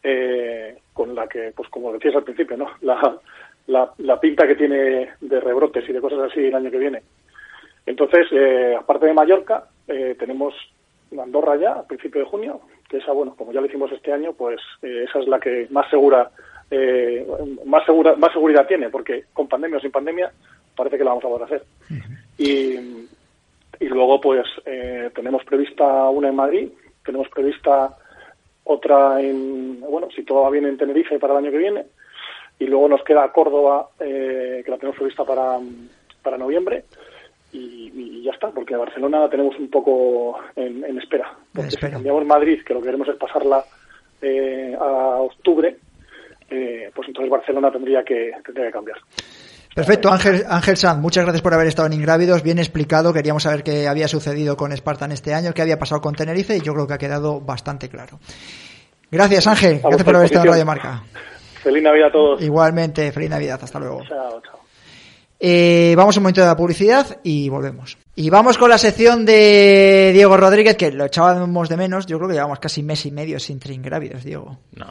Eh, 0.05 0.79
con 0.91 1.15
la 1.15 1.27
que, 1.27 1.53
pues 1.55 1.69
como 1.69 1.93
decías 1.93 2.13
al 2.13 2.25
principio, 2.25 2.57
¿no? 2.57 2.67
La, 2.81 3.17
la, 3.67 3.93
la, 3.99 4.19
pinta 4.19 4.45
que 4.45 4.55
tiene 4.55 5.11
de 5.21 5.39
rebrotes 5.39 5.87
y 5.87 5.93
de 5.93 6.01
cosas 6.01 6.29
así 6.29 6.41
el 6.41 6.55
año 6.55 6.69
que 6.69 6.77
viene. 6.77 7.01
Entonces, 7.85 8.27
aparte 8.77 9.05
de 9.05 9.13
Mallorca, 9.13 9.63
tenemos 9.87 10.53
Andorra 11.17 11.55
ya 11.55 11.71
a 11.73 11.87
principio 11.87 12.19
de 12.19 12.27
junio, 12.27 12.59
que 12.93 12.99
esa, 12.99 13.11
bueno, 13.11 13.33
como 13.35 13.51
ya 13.51 13.59
lo 13.59 13.65
hicimos 13.65 13.91
este 13.91 14.13
año, 14.13 14.33
pues 14.33 14.61
eh, 14.83 15.05
esa 15.09 15.17
es 15.19 15.27
la 15.27 15.39
que 15.39 15.65
más 15.71 15.89
segura, 15.89 16.29
eh, 16.69 17.25
más 17.65 17.83
segura, 17.85 18.15
más 18.15 18.31
seguridad 18.31 18.67
tiene, 18.67 18.89
porque 18.89 19.25
con 19.33 19.47
pandemia 19.47 19.79
o 19.79 19.81
sin 19.81 19.89
pandemia 19.89 20.31
parece 20.75 20.99
que 20.99 21.03
la 21.03 21.09
vamos 21.09 21.25
a 21.25 21.27
poder 21.27 21.43
hacer. 21.43 21.63
y, 22.37 22.75
y 23.79 23.85
luego, 23.89 24.21
pues 24.21 24.45
eh, 24.67 25.09
tenemos 25.15 25.43
prevista 25.43 26.07
una 26.09 26.29
en 26.29 26.35
Madrid, 26.35 26.69
tenemos 27.03 27.27
prevista 27.29 27.97
otra 28.63 29.19
en, 29.19 29.81
bueno, 29.81 30.09
si 30.15 30.21
todo 30.23 30.43
va 30.43 30.51
bien 30.51 30.67
en 30.67 30.77
Tenerife 30.77 31.17
para 31.17 31.33
el 31.33 31.39
año 31.39 31.51
que 31.51 31.57
viene, 31.57 31.85
y 32.59 32.67
luego 32.67 32.87
nos 32.89 33.03
queda 33.03 33.31
Córdoba, 33.31 33.89
que 33.97 34.63
la 34.67 34.77
tenemos 34.77 34.97
prevista 34.97 35.25
para, 35.25 35.57
para 36.21 36.37
noviembre 36.37 36.83
y, 37.53 38.23
ya 38.23 38.31
está, 38.31 38.49
porque 38.51 38.73
a 38.73 38.79
Barcelona 38.79 39.19
la 39.19 39.29
tenemos 39.29 39.57
un 39.59 39.69
poco 39.69 40.39
en, 40.55 40.97
espera. 40.97 41.33
Porque 41.53 41.71
si 41.71 41.77
cambiamos 41.77 42.25
Madrid, 42.25 42.61
que 42.65 42.73
lo 42.73 42.79
que 42.79 42.85
queremos 42.85 43.07
es 43.09 43.15
pasarla 43.15 43.63
eh, 44.21 44.75
a 44.79 45.19
octubre, 45.19 45.77
eh, 46.49 46.89
pues 46.95 47.07
entonces 47.07 47.29
Barcelona 47.29 47.71
tendría 47.71 48.03
que, 48.03 48.31
tendría 48.45 48.67
que 48.67 48.71
cambiar. 48.71 48.97
Perfecto, 49.75 50.09
Ángel, 50.09 50.43
Ángel 50.47 50.77
Sanz, 50.77 51.01
muchas 51.01 51.23
gracias 51.23 51.41
por 51.41 51.53
haber 51.53 51.67
estado 51.67 51.87
en 51.87 51.93
Ingrávidos, 51.93 52.43
bien 52.43 52.59
explicado, 52.59 53.11
queríamos 53.11 53.43
saber 53.43 53.63
qué 53.63 53.87
había 53.87 54.07
sucedido 54.07 54.55
con 54.55 54.71
Spartan 54.71 55.11
este 55.11 55.33
año, 55.33 55.51
qué 55.53 55.63
había 55.63 55.79
pasado 55.79 55.99
con 55.99 56.13
Tenerife 56.13 56.57
y 56.57 56.61
yo 56.61 56.73
creo 56.73 56.85
que 56.85 56.93
ha 56.93 56.99
quedado 56.99 57.41
bastante 57.41 57.89
claro. 57.89 58.19
Gracias 59.09 59.47
Ángel, 59.47 59.79
gracias 59.81 60.03
por 60.03 60.15
haber 60.15 60.25
estado 60.25 60.45
en 60.45 60.51
Radio 60.51 60.65
Marca. 60.65 61.01
Feliz 61.63 61.81
Navidad 61.81 62.09
a 62.09 62.11
todos. 62.11 62.41
Igualmente, 62.41 63.11
feliz 63.11 63.31
Navidad, 63.31 63.59
hasta 63.63 63.79
luego. 63.79 64.03
Chao, 64.07 64.41
chao. 64.41 64.62
Eh, 65.45 65.93
vamos 65.97 66.15
un 66.15 66.23
momento 66.23 66.39
de 66.39 66.47
la 66.47 66.55
publicidad 66.55 67.19
y 67.21 67.49
volvemos. 67.49 67.97
Y 68.15 68.29
vamos 68.29 68.57
con 68.57 68.69
la 68.69 68.77
sección 68.77 69.25
de 69.25 70.11
Diego 70.13 70.37
Rodríguez, 70.37 70.77
que 70.77 70.89
lo 70.89 71.03
echábamos 71.03 71.67
de 71.67 71.75
menos. 71.75 72.05
Yo 72.05 72.17
creo 72.17 72.29
que 72.29 72.35
llevamos 72.35 72.59
casi 72.59 72.81
mes 72.81 73.05
y 73.05 73.11
medio 73.11 73.37
sin 73.41 73.59
tringrávidos, 73.59 74.23
Diego. 74.23 74.57
No, 74.73 74.85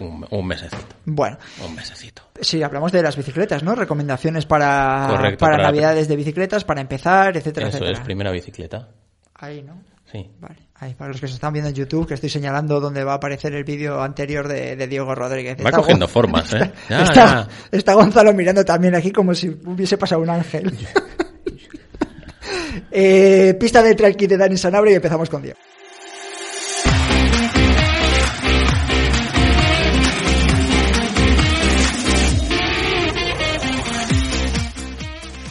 un, 0.00 0.26
un, 0.28 0.44
mesecito. 0.44 0.84
Bueno. 1.04 1.38
Un 1.64 1.76
mesecito. 1.76 2.22
Sí, 2.40 2.60
hablamos 2.64 2.90
de 2.90 3.00
las 3.00 3.16
bicicletas, 3.16 3.62
¿no? 3.62 3.76
Recomendaciones 3.76 4.44
para, 4.44 5.36
para, 5.38 5.58
navidades 5.58 6.08
de 6.08 6.16
bicicletas, 6.16 6.64
para 6.64 6.80
empezar, 6.80 7.36
etcétera, 7.36 7.68
Eso 7.68 7.76
etcétera. 7.76 7.98
es, 8.00 8.04
primera 8.04 8.32
bicicleta. 8.32 8.88
Ahí, 9.36 9.62
¿no? 9.62 9.84
Sí. 10.12 10.30
Vale. 10.40 10.56
Ahí, 10.74 10.94
para 10.94 11.10
los 11.10 11.20
que 11.20 11.26
se 11.26 11.34
están 11.34 11.54
viendo 11.54 11.70
en 11.70 11.74
YouTube, 11.74 12.06
que 12.06 12.14
estoy 12.14 12.28
señalando 12.28 12.80
donde 12.80 13.02
va 13.02 13.12
a 13.12 13.16
aparecer 13.16 13.54
el 13.54 13.64
vídeo 13.64 14.02
anterior 14.02 14.46
de, 14.46 14.86
Diego 14.86 15.14
Rodríguez. 15.14 15.56
Va 15.64 15.70
cogiendo 15.70 16.06
formas, 16.06 16.52
¿eh? 16.52 16.70
está, 17.72 17.94
Gonzalo 17.94 18.34
mirando 18.34 18.62
también 18.62 18.94
aquí 18.94 19.10
como 19.10 19.34
si 19.34 19.48
hubiese 19.48 19.96
pasado 19.96 20.20
un 20.20 20.28
ángel. 20.28 20.70
eh, 22.90 23.56
pista 23.58 23.82
de 23.82 23.94
trail 23.94 24.16
de 24.16 24.36
Dani 24.36 24.58
Sanabria 24.58 24.92
y 24.92 24.96
empezamos 24.96 25.30
con 25.30 25.40
Diego. 25.40 25.58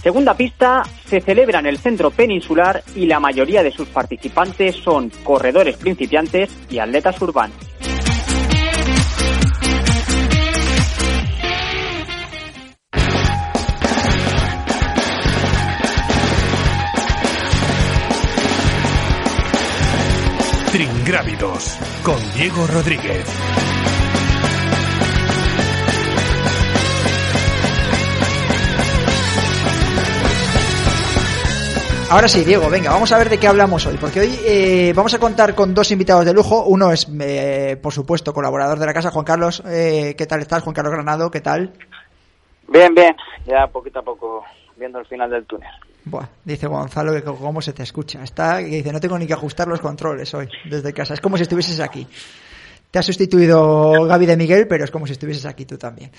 Segunda 0.04 0.36
pista 0.36 0.84
se 1.12 1.20
celebra 1.20 1.60
en 1.60 1.66
el 1.66 1.78
centro 1.78 2.10
peninsular 2.10 2.82
y 2.96 3.06
la 3.06 3.20
mayoría 3.20 3.62
de 3.64 3.72
sus 3.72 3.90
participantes 3.90 4.78
son 4.78 5.12
corredores 5.26 5.76
principiantes 5.76 6.50
y 6.70 6.80
atletas 6.80 7.22
urbanos. 7.22 7.58
Tringrávidos 20.72 21.78
con 22.06 22.16
Diego 22.36 22.68
Rodríguez. 22.68 23.71
Ahora 32.12 32.28
sí, 32.28 32.44
Diego, 32.44 32.70
venga, 32.70 32.92
vamos 32.92 33.10
a 33.14 33.18
ver 33.18 33.30
de 33.30 33.38
qué 33.38 33.48
hablamos 33.48 33.86
hoy, 33.86 33.96
porque 33.96 34.20
hoy 34.20 34.38
eh, 34.46 34.92
vamos 34.94 35.14
a 35.14 35.18
contar 35.18 35.56
con 35.56 35.74
dos 35.74 35.92
invitados 35.92 36.26
de 36.26 36.34
lujo. 36.34 36.66
Uno 36.66 36.92
es, 36.92 37.08
eh, 37.22 37.78
por 37.82 37.94
supuesto, 37.94 38.34
colaborador 38.34 38.78
de 38.78 38.86
la 38.86 38.94
casa, 38.94 39.12
Juan 39.12 39.24
Carlos. 39.24 39.64
Eh, 39.66 40.14
¿Qué 40.18 40.26
tal 40.26 40.42
estás, 40.42 40.62
Juan 40.62 40.76
Carlos 40.76 40.92
Granado? 40.92 41.32
¿Qué 41.32 41.40
tal? 41.40 41.72
Bien, 42.68 42.94
bien, 42.94 43.16
ya 43.46 43.66
poquito 43.68 44.00
a 44.00 44.04
poco 44.04 44.44
viendo 44.76 45.00
el 45.00 45.06
final 45.06 45.30
del 45.30 45.46
túnel. 45.46 45.70
Buah, 46.04 46.28
dice 46.44 46.68
Gonzalo 46.68 47.14
que 47.14 47.24
cómo 47.24 47.62
se 47.62 47.72
te 47.72 47.84
escucha. 47.84 48.22
Está, 48.24 48.58
que 48.58 48.66
dice, 48.66 48.92
no 48.92 49.00
tengo 49.00 49.18
ni 49.18 49.26
que 49.26 49.34
ajustar 49.34 49.70
los 49.70 49.80
controles 49.80 50.34
hoy 50.34 50.50
desde 50.70 50.92
casa. 50.92 51.14
Es 51.14 51.22
como 51.22 51.38
si 51.38 51.44
estuvieses 51.44 51.80
aquí. 51.80 52.06
Te 52.92 53.00
ha 53.00 53.04
sustituido 53.04 54.04
Gaby 54.06 54.26
de 54.26 54.36
Miguel, 54.36 54.68
pero 54.68 54.84
es 54.84 54.92
como 54.92 55.08
si 55.08 55.14
estuvieses 55.14 55.46
aquí 55.46 55.64
tú 55.64 55.78
también. 55.78 56.12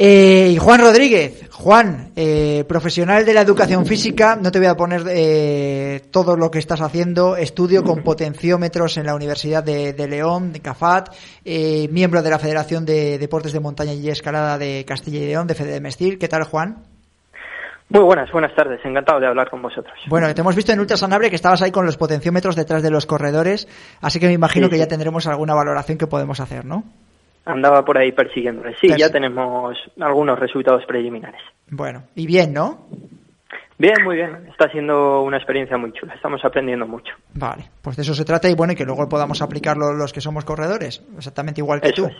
Eh, 0.00 0.50
y 0.52 0.58
Juan 0.58 0.80
Rodríguez, 0.80 1.48
Juan, 1.50 2.12
eh, 2.14 2.64
profesional 2.68 3.26
de 3.26 3.34
la 3.34 3.40
educación 3.40 3.84
física, 3.84 4.38
no 4.40 4.52
te 4.52 4.60
voy 4.60 4.68
a 4.68 4.76
poner 4.76 5.02
eh, 5.08 6.02
todo 6.12 6.36
lo 6.36 6.52
que 6.52 6.60
estás 6.60 6.80
haciendo, 6.80 7.36
estudio 7.36 7.82
con 7.82 8.04
potenciómetros 8.04 8.96
en 8.96 9.06
la 9.06 9.16
Universidad 9.16 9.64
de, 9.64 9.92
de 9.94 10.06
León, 10.06 10.52
de 10.52 10.60
CAFAT, 10.60 11.08
miembro 11.90 12.22
de 12.22 12.30
la 12.30 12.38
Federación 12.38 12.84
de 12.86 13.18
Deportes 13.18 13.52
de 13.52 13.58
Montaña 13.58 13.92
y 13.92 14.08
Escalada 14.08 14.56
de 14.56 14.84
Castilla 14.86 15.18
y 15.18 15.26
León, 15.26 15.48
de 15.48 15.56
Fede 15.56 15.80
Mestil. 15.80 16.16
¿Qué 16.16 16.28
tal, 16.28 16.44
Juan? 16.44 16.76
Muy 17.88 18.02
buenas, 18.02 18.30
buenas 18.30 18.54
tardes. 18.54 18.78
Encantado 18.84 19.18
de 19.18 19.26
hablar 19.26 19.50
con 19.50 19.62
vosotros. 19.62 19.94
Bueno, 20.08 20.32
te 20.32 20.40
hemos 20.42 20.54
visto 20.54 20.70
en 20.70 20.78
Ultrasanabre 20.78 21.28
que 21.28 21.36
estabas 21.36 21.62
ahí 21.62 21.72
con 21.72 21.86
los 21.86 21.96
potenciómetros 21.96 22.54
detrás 22.54 22.84
de 22.84 22.90
los 22.90 23.06
corredores, 23.06 23.66
así 24.00 24.20
que 24.20 24.28
me 24.28 24.34
imagino 24.34 24.66
Sí, 24.66 24.72
que 24.72 24.78
ya 24.78 24.86
tendremos 24.86 25.26
alguna 25.26 25.54
valoración 25.54 25.98
que 25.98 26.06
podemos 26.06 26.38
hacer, 26.38 26.64
¿no? 26.64 26.84
Andaba 27.48 27.84
por 27.84 27.98
ahí 27.98 28.12
persiguiéndole. 28.12 28.76
Sí, 28.80 28.88
ya 28.96 29.10
tenemos 29.10 29.76
algunos 30.00 30.38
resultados 30.38 30.84
preliminares. 30.86 31.40
Bueno, 31.70 32.04
y 32.14 32.26
bien, 32.26 32.52
¿no? 32.52 32.86
Bien, 33.78 33.94
muy 34.04 34.16
bien. 34.16 34.48
Está 34.50 34.68
siendo 34.72 35.22
una 35.22 35.36
experiencia 35.36 35.78
muy 35.78 35.92
chula. 35.92 36.12
Estamos 36.14 36.44
aprendiendo 36.44 36.84
mucho. 36.84 37.14
Vale, 37.34 37.70
pues 37.80 37.96
de 37.96 38.02
eso 38.02 38.12
se 38.12 38.24
trata 38.24 38.48
y 38.48 38.54
bueno, 38.54 38.72
y 38.72 38.76
que 38.76 38.84
luego 38.84 39.08
podamos 39.08 39.40
aplicarlo 39.40 39.92
los 39.92 40.12
que 40.12 40.20
somos 40.20 40.44
corredores, 40.44 41.00
exactamente 41.16 41.60
igual 41.60 41.80
que 41.80 41.90
Eso 41.90 42.08
tú. 42.08 42.10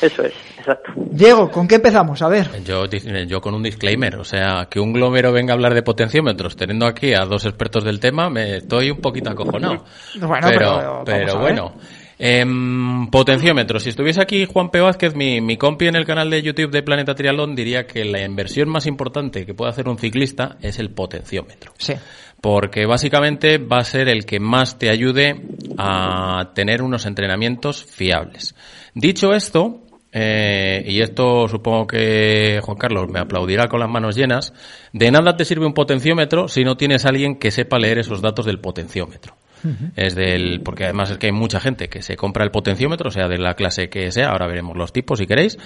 Eso 0.00 0.22
es, 0.22 0.34
exacto. 0.56 0.92
Diego, 0.96 1.50
¿con 1.50 1.66
qué 1.66 1.76
empezamos? 1.76 2.22
A 2.22 2.28
ver. 2.28 2.62
Yo, 2.62 2.84
yo 2.86 3.40
con 3.40 3.54
un 3.54 3.62
disclaimer, 3.64 4.16
o 4.16 4.24
sea, 4.24 4.68
que 4.70 4.78
un 4.78 4.92
glomero 4.92 5.32
venga 5.32 5.52
a 5.52 5.56
hablar 5.56 5.74
de 5.74 5.82
potenciómetros 5.82 6.54
teniendo 6.54 6.86
aquí 6.86 7.12
a 7.12 7.24
dos 7.24 7.44
expertos 7.44 7.82
del 7.82 7.98
tema, 7.98 8.30
me 8.30 8.58
estoy 8.58 8.92
un 8.92 9.00
poquito 9.00 9.30
acojonado. 9.30 9.84
Bueno, 10.20 10.46
pero, 10.48 11.04
ver. 11.42 11.60
Bueno. 12.18 12.32
Em, 12.40 13.06
potenciómetros. 13.10 13.82
Si 13.82 13.90
estuviese 13.90 14.20
aquí 14.20 14.44
Juan 14.46 14.70
P. 14.70 14.80
Vázquez, 14.80 15.14
mi, 15.14 15.40
mi 15.40 15.56
compi 15.56 15.86
en 15.86 15.96
el 15.96 16.04
canal 16.04 16.30
de 16.30 16.42
YouTube 16.42 16.70
de 16.70 16.82
Planeta 16.82 17.14
Triatlón, 17.14 17.54
diría 17.54 17.86
que 17.86 18.04
la 18.04 18.24
inversión 18.24 18.68
más 18.68 18.86
importante 18.86 19.46
que 19.46 19.54
puede 19.54 19.70
hacer 19.70 19.88
un 19.88 19.98
ciclista 19.98 20.56
es 20.60 20.78
el 20.78 20.90
potenciómetro. 20.90 21.72
Sí. 21.78 21.94
Porque 22.40 22.86
básicamente 22.86 23.58
va 23.58 23.78
a 23.78 23.84
ser 23.84 24.08
el 24.08 24.24
que 24.24 24.38
más 24.40 24.78
te 24.78 24.90
ayude 24.90 25.42
a 25.76 26.52
tener 26.54 26.82
unos 26.82 27.06
entrenamientos 27.06 27.84
fiables. 27.84 28.54
Dicho 28.94 29.32
esto, 29.32 29.82
eh, 30.10 30.82
y 30.86 31.00
esto 31.00 31.48
supongo 31.48 31.86
que 31.86 32.60
Juan 32.62 32.78
Carlos 32.78 33.08
me 33.10 33.20
aplaudirá 33.20 33.68
con 33.68 33.80
las 33.80 33.90
manos 33.90 34.16
llenas, 34.16 34.54
de 34.92 35.10
nada 35.10 35.36
te 35.36 35.44
sirve 35.44 35.66
un 35.66 35.74
potenciómetro 35.74 36.48
si 36.48 36.64
no 36.64 36.76
tienes 36.76 37.04
a 37.04 37.10
alguien 37.10 37.36
que 37.38 37.50
sepa 37.50 37.78
leer 37.78 37.98
esos 37.98 38.22
datos 38.22 38.46
del 38.46 38.58
potenciómetro. 38.58 39.36
Es 39.96 40.14
del, 40.14 40.60
porque 40.62 40.84
además 40.84 41.10
es 41.10 41.18
que 41.18 41.26
hay 41.26 41.32
mucha 41.32 41.60
gente 41.60 41.88
que 41.88 42.02
se 42.02 42.16
compra 42.16 42.44
el 42.44 42.50
potenciómetro, 42.50 43.10
sea 43.10 43.28
de 43.28 43.38
la 43.38 43.54
clase 43.54 43.88
que 43.88 44.10
sea, 44.12 44.30
ahora 44.30 44.46
veremos 44.46 44.76
los 44.76 44.92
tipos 44.92 45.18
si 45.18 45.26
queréis. 45.26 45.58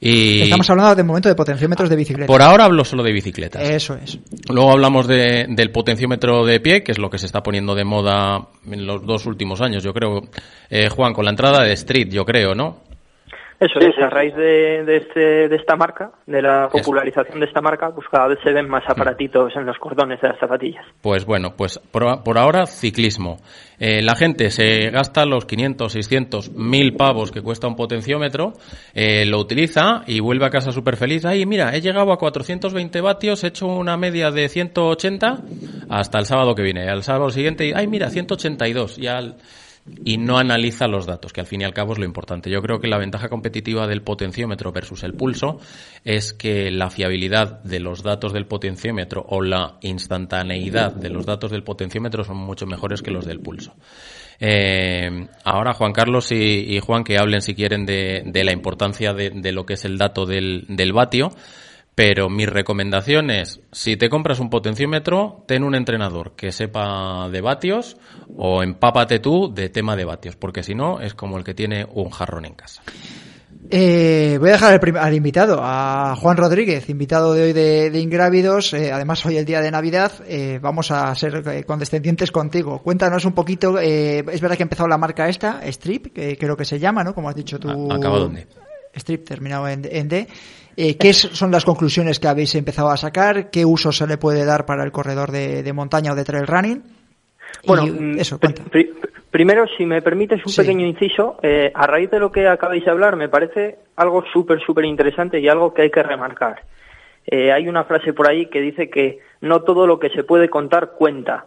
Y 0.00 0.42
Estamos 0.42 0.68
hablando 0.68 0.94
de 0.94 1.02
momento 1.02 1.28
de 1.30 1.34
potenciómetros 1.34 1.88
de 1.88 1.96
bicicleta. 1.96 2.26
por 2.26 2.42
ahora 2.42 2.66
hablo 2.66 2.84
solo 2.84 3.02
de 3.02 3.12
bicicletas. 3.12 3.62
Eso 3.62 3.94
es. 3.94 4.18
Luego 4.50 4.72
hablamos 4.72 5.06
de, 5.06 5.46
del 5.48 5.70
potenciómetro 5.70 6.44
de 6.44 6.60
pie, 6.60 6.82
que 6.82 6.92
es 6.92 6.98
lo 6.98 7.08
que 7.08 7.16
se 7.16 7.24
está 7.24 7.42
poniendo 7.42 7.74
de 7.74 7.84
moda 7.84 8.48
en 8.70 8.86
los 8.86 9.06
dos 9.06 9.24
últimos 9.24 9.62
años, 9.62 9.82
yo 9.82 9.94
creo. 9.94 10.28
Eh, 10.68 10.88
Juan, 10.90 11.14
con 11.14 11.24
la 11.24 11.30
entrada 11.30 11.62
de 11.62 11.72
Street, 11.72 12.08
yo 12.10 12.24
creo, 12.24 12.54
¿no? 12.54 12.82
Eso 13.60 13.78
es, 13.78 13.96
a 13.98 14.10
raíz 14.10 14.34
de, 14.34 14.84
de, 14.84 14.96
este, 14.96 15.48
de 15.48 15.56
esta 15.56 15.76
marca, 15.76 16.10
de 16.26 16.42
la 16.42 16.68
popularización 16.70 17.38
de 17.40 17.46
esta 17.46 17.60
marca, 17.60 17.90
pues 17.94 18.06
cada 18.10 18.28
vez 18.28 18.38
se 18.42 18.52
ven 18.52 18.68
más 18.68 18.82
aparatitos 18.88 19.54
en 19.56 19.64
los 19.64 19.78
cordones 19.78 20.20
de 20.20 20.28
las 20.28 20.38
zapatillas. 20.38 20.84
Pues 21.00 21.24
bueno, 21.24 21.54
pues 21.56 21.78
por, 21.78 22.22
por 22.24 22.36
ahora 22.38 22.66
ciclismo. 22.66 23.38
Eh, 23.78 24.02
la 24.02 24.16
gente 24.16 24.50
se 24.50 24.90
gasta 24.90 25.24
los 25.24 25.46
500, 25.46 25.92
600, 25.92 26.50
1000 26.52 26.96
pavos 26.96 27.30
que 27.30 27.42
cuesta 27.42 27.66
un 27.68 27.76
potenciómetro, 27.76 28.52
eh, 28.94 29.24
lo 29.24 29.38
utiliza 29.38 30.02
y 30.06 30.20
vuelve 30.20 30.46
a 30.46 30.50
casa 30.50 30.72
súper 30.72 30.96
feliz. 30.96 31.24
Ay, 31.24 31.46
mira, 31.46 31.74
he 31.74 31.80
llegado 31.80 32.12
a 32.12 32.18
420 32.18 33.00
vatios, 33.00 33.44
he 33.44 33.48
hecho 33.48 33.66
una 33.66 33.96
media 33.96 34.30
de 34.30 34.48
180 34.48 35.38
hasta 35.88 36.18
el 36.18 36.26
sábado 36.26 36.54
que 36.54 36.62
viene. 36.62 36.88
Al 36.88 37.02
sábado 37.02 37.30
siguiente, 37.30 37.72
ay, 37.74 37.86
mira, 37.86 38.10
182. 38.10 38.96
Ya 38.96 39.16
al- 39.18 39.36
y 40.04 40.16
no 40.16 40.38
analiza 40.38 40.88
los 40.88 41.04
datos, 41.04 41.32
que 41.32 41.40
al 41.40 41.46
fin 41.46 41.60
y 41.60 41.64
al 41.64 41.74
cabo 41.74 41.92
es 41.92 41.98
lo 41.98 42.06
importante. 42.06 42.50
Yo 42.50 42.62
creo 42.62 42.80
que 42.80 42.88
la 42.88 42.98
ventaja 42.98 43.28
competitiva 43.28 43.86
del 43.86 44.02
potenciómetro 44.02 44.72
versus 44.72 45.02
el 45.02 45.12
pulso 45.12 45.60
es 46.04 46.32
que 46.32 46.70
la 46.70 46.88
fiabilidad 46.88 47.62
de 47.62 47.80
los 47.80 48.02
datos 48.02 48.32
del 48.32 48.46
potenciómetro 48.46 49.24
o 49.28 49.42
la 49.42 49.76
instantaneidad 49.82 50.94
de 50.94 51.10
los 51.10 51.26
datos 51.26 51.50
del 51.50 51.64
potenciómetro 51.64 52.24
son 52.24 52.38
mucho 52.38 52.66
mejores 52.66 53.02
que 53.02 53.10
los 53.10 53.26
del 53.26 53.40
pulso. 53.40 53.74
Eh, 54.40 55.28
ahora 55.44 55.74
Juan 55.74 55.92
Carlos 55.92 56.32
y, 56.32 56.80
Juan 56.80 57.04
que 57.04 57.18
hablen 57.18 57.42
si 57.42 57.54
quieren 57.54 57.84
de, 57.84 58.42
la 58.44 58.52
importancia 58.52 59.12
de, 59.12 59.30
de 59.30 59.52
lo 59.52 59.66
que 59.66 59.74
es 59.74 59.84
el 59.84 59.98
dato 59.98 60.24
del, 60.24 60.64
del 60.68 60.92
vatio. 60.92 61.30
Pero 61.94 62.28
mi 62.28 62.44
recomendación 62.44 63.30
es, 63.30 63.60
si 63.70 63.96
te 63.96 64.08
compras 64.08 64.40
un 64.40 64.50
potenciómetro, 64.50 65.44
ten 65.46 65.62
un 65.62 65.76
entrenador 65.76 66.32
que 66.34 66.50
sepa 66.50 67.28
de 67.30 67.40
vatios 67.40 67.96
o 68.36 68.64
empápate 68.64 69.20
tú 69.20 69.52
de 69.54 69.68
tema 69.68 69.94
de 69.94 70.04
vatios, 70.04 70.34
porque 70.34 70.64
si 70.64 70.74
no 70.74 71.00
es 71.00 71.14
como 71.14 71.38
el 71.38 71.44
que 71.44 71.54
tiene 71.54 71.86
un 71.92 72.10
jarrón 72.10 72.46
en 72.46 72.54
casa. 72.54 72.82
Eh, 73.70 74.36
voy 74.40 74.50
a 74.50 74.52
dejar 74.52 74.80
al, 74.98 75.14
invitado, 75.14 75.58
a 75.62 76.14
Juan 76.16 76.36
Rodríguez, 76.36 76.90
invitado 76.90 77.32
de 77.32 77.44
hoy 77.44 77.52
de, 77.52 77.90
de 77.90 78.00
Ingrávidos. 78.00 78.74
Eh, 78.74 78.92
además, 78.92 79.24
hoy 79.24 79.36
el 79.38 79.44
día 79.44 79.60
de 79.60 79.70
Navidad. 79.70 80.12
eh, 80.26 80.58
vamos 80.60 80.90
a 80.90 81.14
ser 81.14 81.42
eh, 81.46 81.64
condescendientes 81.64 82.30
contigo. 82.30 82.82
Cuéntanos 82.82 83.24
un 83.24 83.32
poquito. 83.32 83.78
eh, 83.80 84.24
es 84.30 84.40
verdad 84.40 84.56
que 84.56 84.64
ha 84.64 84.66
empezado 84.66 84.88
la 84.88 84.98
marca 84.98 85.28
esta, 85.28 85.60
Strip, 85.64 86.12
que 86.12 86.36
creo 86.36 86.56
que 86.56 86.64
se 86.64 86.78
llama, 86.78 87.02
¿no? 87.02 87.14
Como 87.14 87.28
has 87.28 87.34
dicho 87.36 87.58
tú. 87.58 87.90
¿Acabado 87.90 88.24
dónde? 88.24 88.46
Strip 88.94 89.24
terminado 89.26 89.66
en, 89.66 89.82
en 89.90 90.08
D. 90.08 90.28
Eh, 90.76 90.96
¿Qué 90.96 91.12
son 91.12 91.50
las 91.50 91.64
conclusiones 91.64 92.18
que 92.18 92.28
habéis 92.28 92.54
empezado 92.54 92.90
a 92.90 92.96
sacar? 92.96 93.50
¿Qué 93.50 93.64
uso 93.64 93.92
se 93.92 94.06
le 94.06 94.18
puede 94.18 94.44
dar 94.44 94.66
para 94.66 94.84
el 94.84 94.92
corredor 94.92 95.30
de, 95.30 95.62
de 95.62 95.72
montaña 95.72 96.12
o 96.12 96.14
de 96.14 96.24
trail 96.24 96.46
running? 96.46 96.82
Bueno, 97.66 97.86
mm, 97.86 98.18
eso, 98.18 98.38
pri- 98.38 98.54
pri- 98.70 98.92
primero, 99.30 99.64
si 99.76 99.86
me 99.86 100.02
permites 100.02 100.44
un 100.44 100.52
Sí. 100.52 100.60
pequeño 100.60 100.86
inciso, 100.86 101.38
eh, 101.42 101.70
a 101.74 101.86
raíz 101.86 102.10
de 102.10 102.18
lo 102.18 102.32
que 102.32 102.48
acabáis 102.48 102.84
de 102.84 102.90
hablar, 102.90 103.16
me 103.16 103.28
parece 103.28 103.78
algo 103.96 104.24
súper, 104.32 104.60
súper 104.60 104.84
interesante 104.84 105.38
y 105.40 105.48
algo 105.48 105.72
que 105.72 105.82
hay 105.82 105.90
que 105.90 106.02
remarcar. 106.02 106.62
Eh, 107.26 107.52
hay 107.52 107.68
una 107.68 107.84
frase 107.84 108.12
por 108.12 108.28
ahí 108.28 108.46
que 108.46 108.60
dice 108.60 108.90
que 108.90 109.20
no 109.40 109.62
todo 109.62 109.86
lo 109.86 109.98
que 109.98 110.10
se 110.10 110.24
puede 110.24 110.50
contar 110.50 110.92
cuenta. 110.98 111.46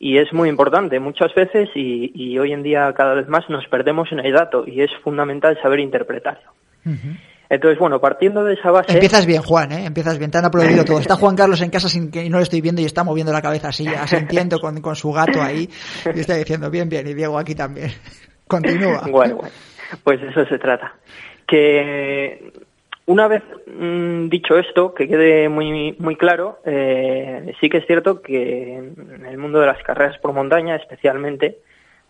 Y 0.00 0.18
es 0.18 0.32
muy 0.32 0.48
importante 0.48 1.00
muchas 1.00 1.34
veces 1.34 1.68
y, 1.74 2.12
y 2.14 2.38
hoy 2.38 2.52
en 2.52 2.62
día 2.62 2.92
cada 2.96 3.14
vez 3.14 3.26
más 3.28 3.50
nos 3.50 3.66
perdemos 3.66 4.12
en 4.12 4.20
el 4.20 4.32
dato 4.32 4.64
y 4.66 4.80
es 4.82 4.90
fundamental 5.02 5.58
saber 5.60 5.80
interpretarlo. 5.80 6.52
Entonces, 7.50 7.78
bueno, 7.78 7.98
partiendo 8.00 8.44
de 8.44 8.54
esa 8.54 8.70
base... 8.70 8.92
Empiezas 8.92 9.24
bien, 9.24 9.42
Juan, 9.42 9.72
¿eh? 9.72 9.86
Empiezas 9.86 10.18
bien, 10.18 10.30
te 10.30 10.38
han 10.38 10.44
aplaudido 10.44 10.84
todo. 10.86 10.98
Está 10.98 11.16
Juan 11.16 11.34
Carlos 11.34 11.60
en 11.62 11.70
casa 11.70 11.88
sin 11.88 12.10
que 12.10 12.28
no 12.28 12.36
lo 12.36 12.42
estoy 12.42 12.60
viendo 12.60 12.82
y 12.82 12.84
está 12.84 13.04
moviendo 13.04 13.32
la 13.32 13.40
cabeza 13.40 13.68
así, 13.68 13.86
asintiendo 13.88 14.58
con, 14.58 14.80
con 14.80 14.96
su 14.96 15.12
gato 15.12 15.40
ahí. 15.40 15.68
Y 16.14 16.20
está 16.20 16.34
diciendo, 16.34 16.70
bien, 16.70 16.88
bien, 16.88 17.06
y 17.06 17.14
Diego 17.14 17.38
aquí 17.38 17.54
también. 17.54 17.90
Continúa. 18.46 19.02
Bueno, 19.10 19.36
bueno. 19.36 19.54
Pues 20.04 20.22
eso 20.22 20.44
se 20.44 20.58
trata. 20.58 20.94
Que 21.46 22.52
una 23.06 23.26
vez 23.26 23.42
mm, 23.66 24.28
dicho 24.28 24.58
esto, 24.58 24.92
que 24.92 25.08
quede 25.08 25.48
muy, 25.48 25.96
muy 25.98 26.16
claro, 26.16 26.58
eh, 26.66 27.54
sí 27.58 27.70
que 27.70 27.78
es 27.78 27.86
cierto 27.86 28.20
que 28.20 28.76
en 28.76 29.24
el 29.26 29.38
mundo 29.38 29.60
de 29.60 29.66
las 29.66 29.82
carreras 29.82 30.18
por 30.18 30.34
montaña, 30.34 30.76
especialmente, 30.76 31.58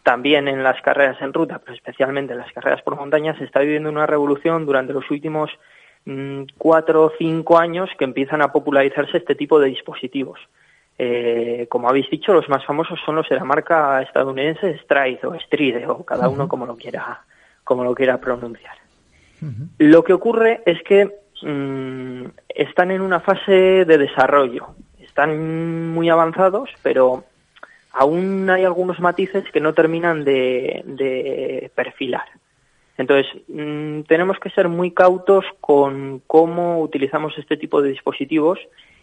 también 0.09 0.49
en 0.49 0.63
las 0.63 0.81
carreras 0.81 1.21
en 1.21 1.35
ruta, 1.35 1.59
pero 1.59 1.75
especialmente 1.77 2.33
en 2.33 2.39
las 2.39 2.51
carreras 2.51 2.81
por 2.81 2.97
montaña, 2.97 3.37
se 3.37 3.45
está 3.45 3.61
viviendo 3.61 3.91
una 3.91 4.07
revolución 4.07 4.65
durante 4.65 4.95
los 4.95 5.11
últimos 5.11 5.51
mm, 6.07 6.45
cuatro 6.57 7.05
o 7.05 7.13
cinco 7.19 7.59
años 7.59 7.91
que 7.99 8.07
empiezan 8.07 8.41
a 8.41 8.51
popularizarse 8.51 9.19
este 9.19 9.35
tipo 9.35 9.61
de 9.61 9.69
dispositivos. 9.69 10.41
Eh, 10.97 11.67
como 11.69 11.91
habéis 11.91 12.09
dicho, 12.09 12.33
los 12.33 12.49
más 12.49 12.65
famosos 12.65 12.99
son 13.05 13.17
los 13.17 13.29
de 13.29 13.37
la 13.37 13.45
marca 13.45 14.01
estadounidense 14.01 14.79
Stride 14.79 15.21
o 15.25 15.39
Stride, 15.41 15.87
o 15.87 16.03
cada 16.07 16.31
uno 16.31 16.49
como 16.49 16.65
lo 16.65 16.75
quiera, 16.75 17.21
como 17.63 17.85
lo 17.85 17.95
quiera 17.95 18.19
pronunciar. 18.19 18.79
Lo 19.77 20.03
que 20.05 20.15
ocurre 20.15 20.63
es 20.65 20.83
que 20.85 21.05
mm, 21.43 22.25
están 22.49 22.93
en 22.93 23.03
una 23.03 23.21
fase 23.21 23.85
de 23.85 23.99
desarrollo, 23.99 24.69
están 25.01 25.93
muy 25.93 26.09
avanzados, 26.09 26.71
pero 26.83 27.25
aún 27.99 28.49
hay 28.49 28.65
algunos 28.65 29.01
matices 29.01 29.45
que 29.53 29.61
no 29.61 29.75
terminan 29.75 30.25
de, 30.25 31.71
perfilar. 31.75 32.27
Entonces, 32.97 33.27
mm, 33.49 34.03
tenemos 34.03 34.39
que 34.39 34.51
ser 34.51 34.69
muy 34.69 34.93
cautos 34.93 35.45
con 35.61 36.23
cómo 36.27 36.81
utilizamos 36.81 37.37
este 37.39 37.57
tipo 37.57 37.83
de 37.83 37.91
dispositivos 37.91 38.61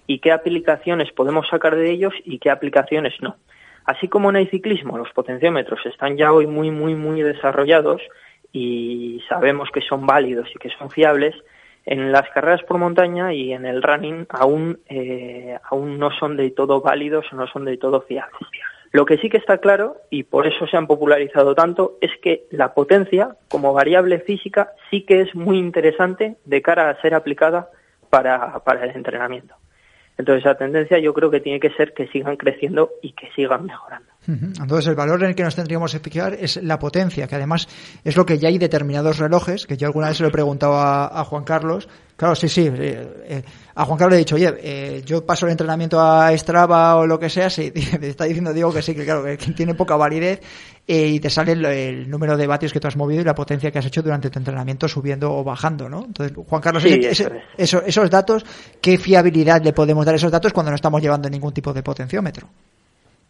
y 0.07 0.19
qué 0.19 0.31
aplicaciones 0.31 1.11
podemos 1.11 1.47
sacar 1.49 1.75
de 1.75 1.91
ellos 1.91 2.13
y 2.23 2.39
qué 2.39 2.49
aplicaciones 2.49 3.13
no. 3.21 3.35
Así 3.83 4.07
como 4.07 4.29
en 4.29 4.37
el 4.37 4.49
ciclismo 4.49 4.97
los 4.97 5.11
potenciómetros 5.11 5.85
están 5.85 6.15
ya 6.15 6.31
hoy 6.31 6.47
muy, 6.47 6.71
muy, 6.71 6.95
muy 6.95 7.21
desarrollados 7.21 8.01
y 8.53 9.21
sabemos 9.27 9.69
que 9.71 9.81
son 9.81 10.05
válidos 10.05 10.49
y 10.55 10.59
que 10.59 10.69
son 10.69 10.89
fiables, 10.89 11.35
en 11.85 12.11
las 12.11 12.29
carreras 12.29 12.63
por 12.63 12.77
montaña 12.77 13.33
y 13.33 13.53
en 13.53 13.65
el 13.65 13.83
running 13.83 14.25
aún, 14.29 14.79
eh, 14.87 15.57
aún 15.69 15.99
no 15.99 16.11
son 16.11 16.37
de 16.37 16.49
todo 16.51 16.81
válidos 16.81 17.25
o 17.31 17.35
no 17.35 17.45
son 17.47 17.65
de 17.65 17.77
todo 17.77 18.01
fiables. 18.01 18.49
Lo 18.95 19.05
que 19.05 19.17
sí 19.17 19.27
que 19.27 19.35
está 19.35 19.57
claro, 19.57 19.97
y 20.09 20.23
por 20.23 20.47
eso 20.47 20.67
se 20.67 20.77
han 20.77 20.87
popularizado 20.87 21.53
tanto, 21.53 21.97
es 21.99 22.11
que 22.21 22.45
la 22.49 22.73
potencia 22.73 23.35
como 23.49 23.73
variable 23.73 24.19
física 24.19 24.71
sí 24.89 25.01
que 25.01 25.19
es 25.19 25.35
muy 25.35 25.57
interesante 25.57 26.37
de 26.45 26.61
cara 26.61 26.89
a 26.89 27.01
ser 27.01 27.13
aplicada 27.13 27.69
para, 28.09 28.61
el 28.81 28.91
entrenamiento. 28.91 29.53
Entonces 30.17 30.45
la 30.45 30.57
tendencia 30.57 30.97
yo 30.99 31.13
creo 31.13 31.29
que 31.29 31.41
tiene 31.41 31.59
que 31.59 31.71
ser 31.71 31.93
que 31.93 32.07
sigan 32.07 32.37
creciendo 32.37 32.91
y 33.01 33.11
que 33.11 33.29
sigan 33.35 33.65
mejorando. 33.65 34.09
Entonces 34.27 34.87
el 34.87 34.95
valor 34.95 35.21
en 35.23 35.29
el 35.29 35.35
que 35.35 35.43
nos 35.43 35.55
tendríamos 35.55 35.91
que 35.91 35.99
fijar 35.99 36.33
es 36.33 36.57
la 36.63 36.79
potencia, 36.79 37.27
que 37.27 37.35
además 37.35 37.67
es 38.03 38.15
lo 38.15 38.25
que 38.25 38.39
ya 38.39 38.47
hay 38.47 38.57
determinados 38.57 39.17
relojes, 39.19 39.65
que 39.65 39.77
yo 39.77 39.87
alguna 39.87 40.07
vez 40.07 40.17
se 40.17 40.23
lo 40.23 40.29
he 40.29 40.31
preguntado 40.31 40.77
a, 40.77 41.23
Juan 41.25 41.43
Carlos. 41.43 41.87
Claro, 42.15 42.33
sí, 42.33 42.47
sí. 42.47 42.67
Eh, 42.67 43.23
eh, 43.27 43.43
a 43.75 43.85
Juan 43.85 43.97
Carlos 43.97 44.13
le 44.13 44.15
he 44.17 44.19
dicho, 44.19 44.35
oye, 44.35 44.53
eh, 44.59 45.03
yo 45.05 45.25
paso 45.25 45.45
el 45.45 45.51
entrenamiento 45.51 45.99
a 45.99 46.35
Strava 46.37 46.95
o 46.95 47.05
lo 47.05 47.19
que 47.19 47.29
sea, 47.29 47.49
sí, 47.51 47.73
me 47.99 48.07
está 48.07 48.25
diciendo 48.25 48.53
Diego 48.53 48.73
que 48.73 48.81
sí, 48.81 48.95
que 48.95 49.03
claro, 49.03 49.23
que 49.23 49.37
tiene 49.37 49.75
poca 49.75 49.95
validez 49.95 50.41
y 50.87 51.19
te 51.19 51.29
sale 51.29 51.53
el, 51.53 52.09
número 52.09 52.37
de 52.37 52.47
vatios 52.47 52.71
que 52.71 52.79
tú 52.79 52.87
has 52.87 52.95
movido 52.95 53.21
y 53.21 53.25
la 53.25 53.33
potencia 53.33 53.71
que 53.71 53.79
has 53.79 53.85
hecho 53.85 54.03
durante 54.03 54.29
tu 54.29 54.39
entrenamiento 54.39 54.87
subiendo 54.87 55.33
o 55.33 55.43
bajando, 55.43 55.89
¿no? 55.89 56.05
Entonces, 56.05 56.37
Juan 56.47 56.61
Carlos, 56.61 56.83
esos 56.85 58.09
datos, 58.09 58.45
¿qué 58.79 58.97
fiabilidad 58.97 59.63
le 59.63 59.73
podemos 59.73 60.05
dar 60.05 60.13
a 60.13 60.17
esos 60.17 60.31
datos 60.31 60.53
cuando 60.53 60.71
no 60.71 60.75
estamos 60.75 61.01
llevando 61.01 61.29
ningún 61.29 61.53
tipo 61.53 61.73
de 61.73 61.81
potenciómetro? 61.81 62.47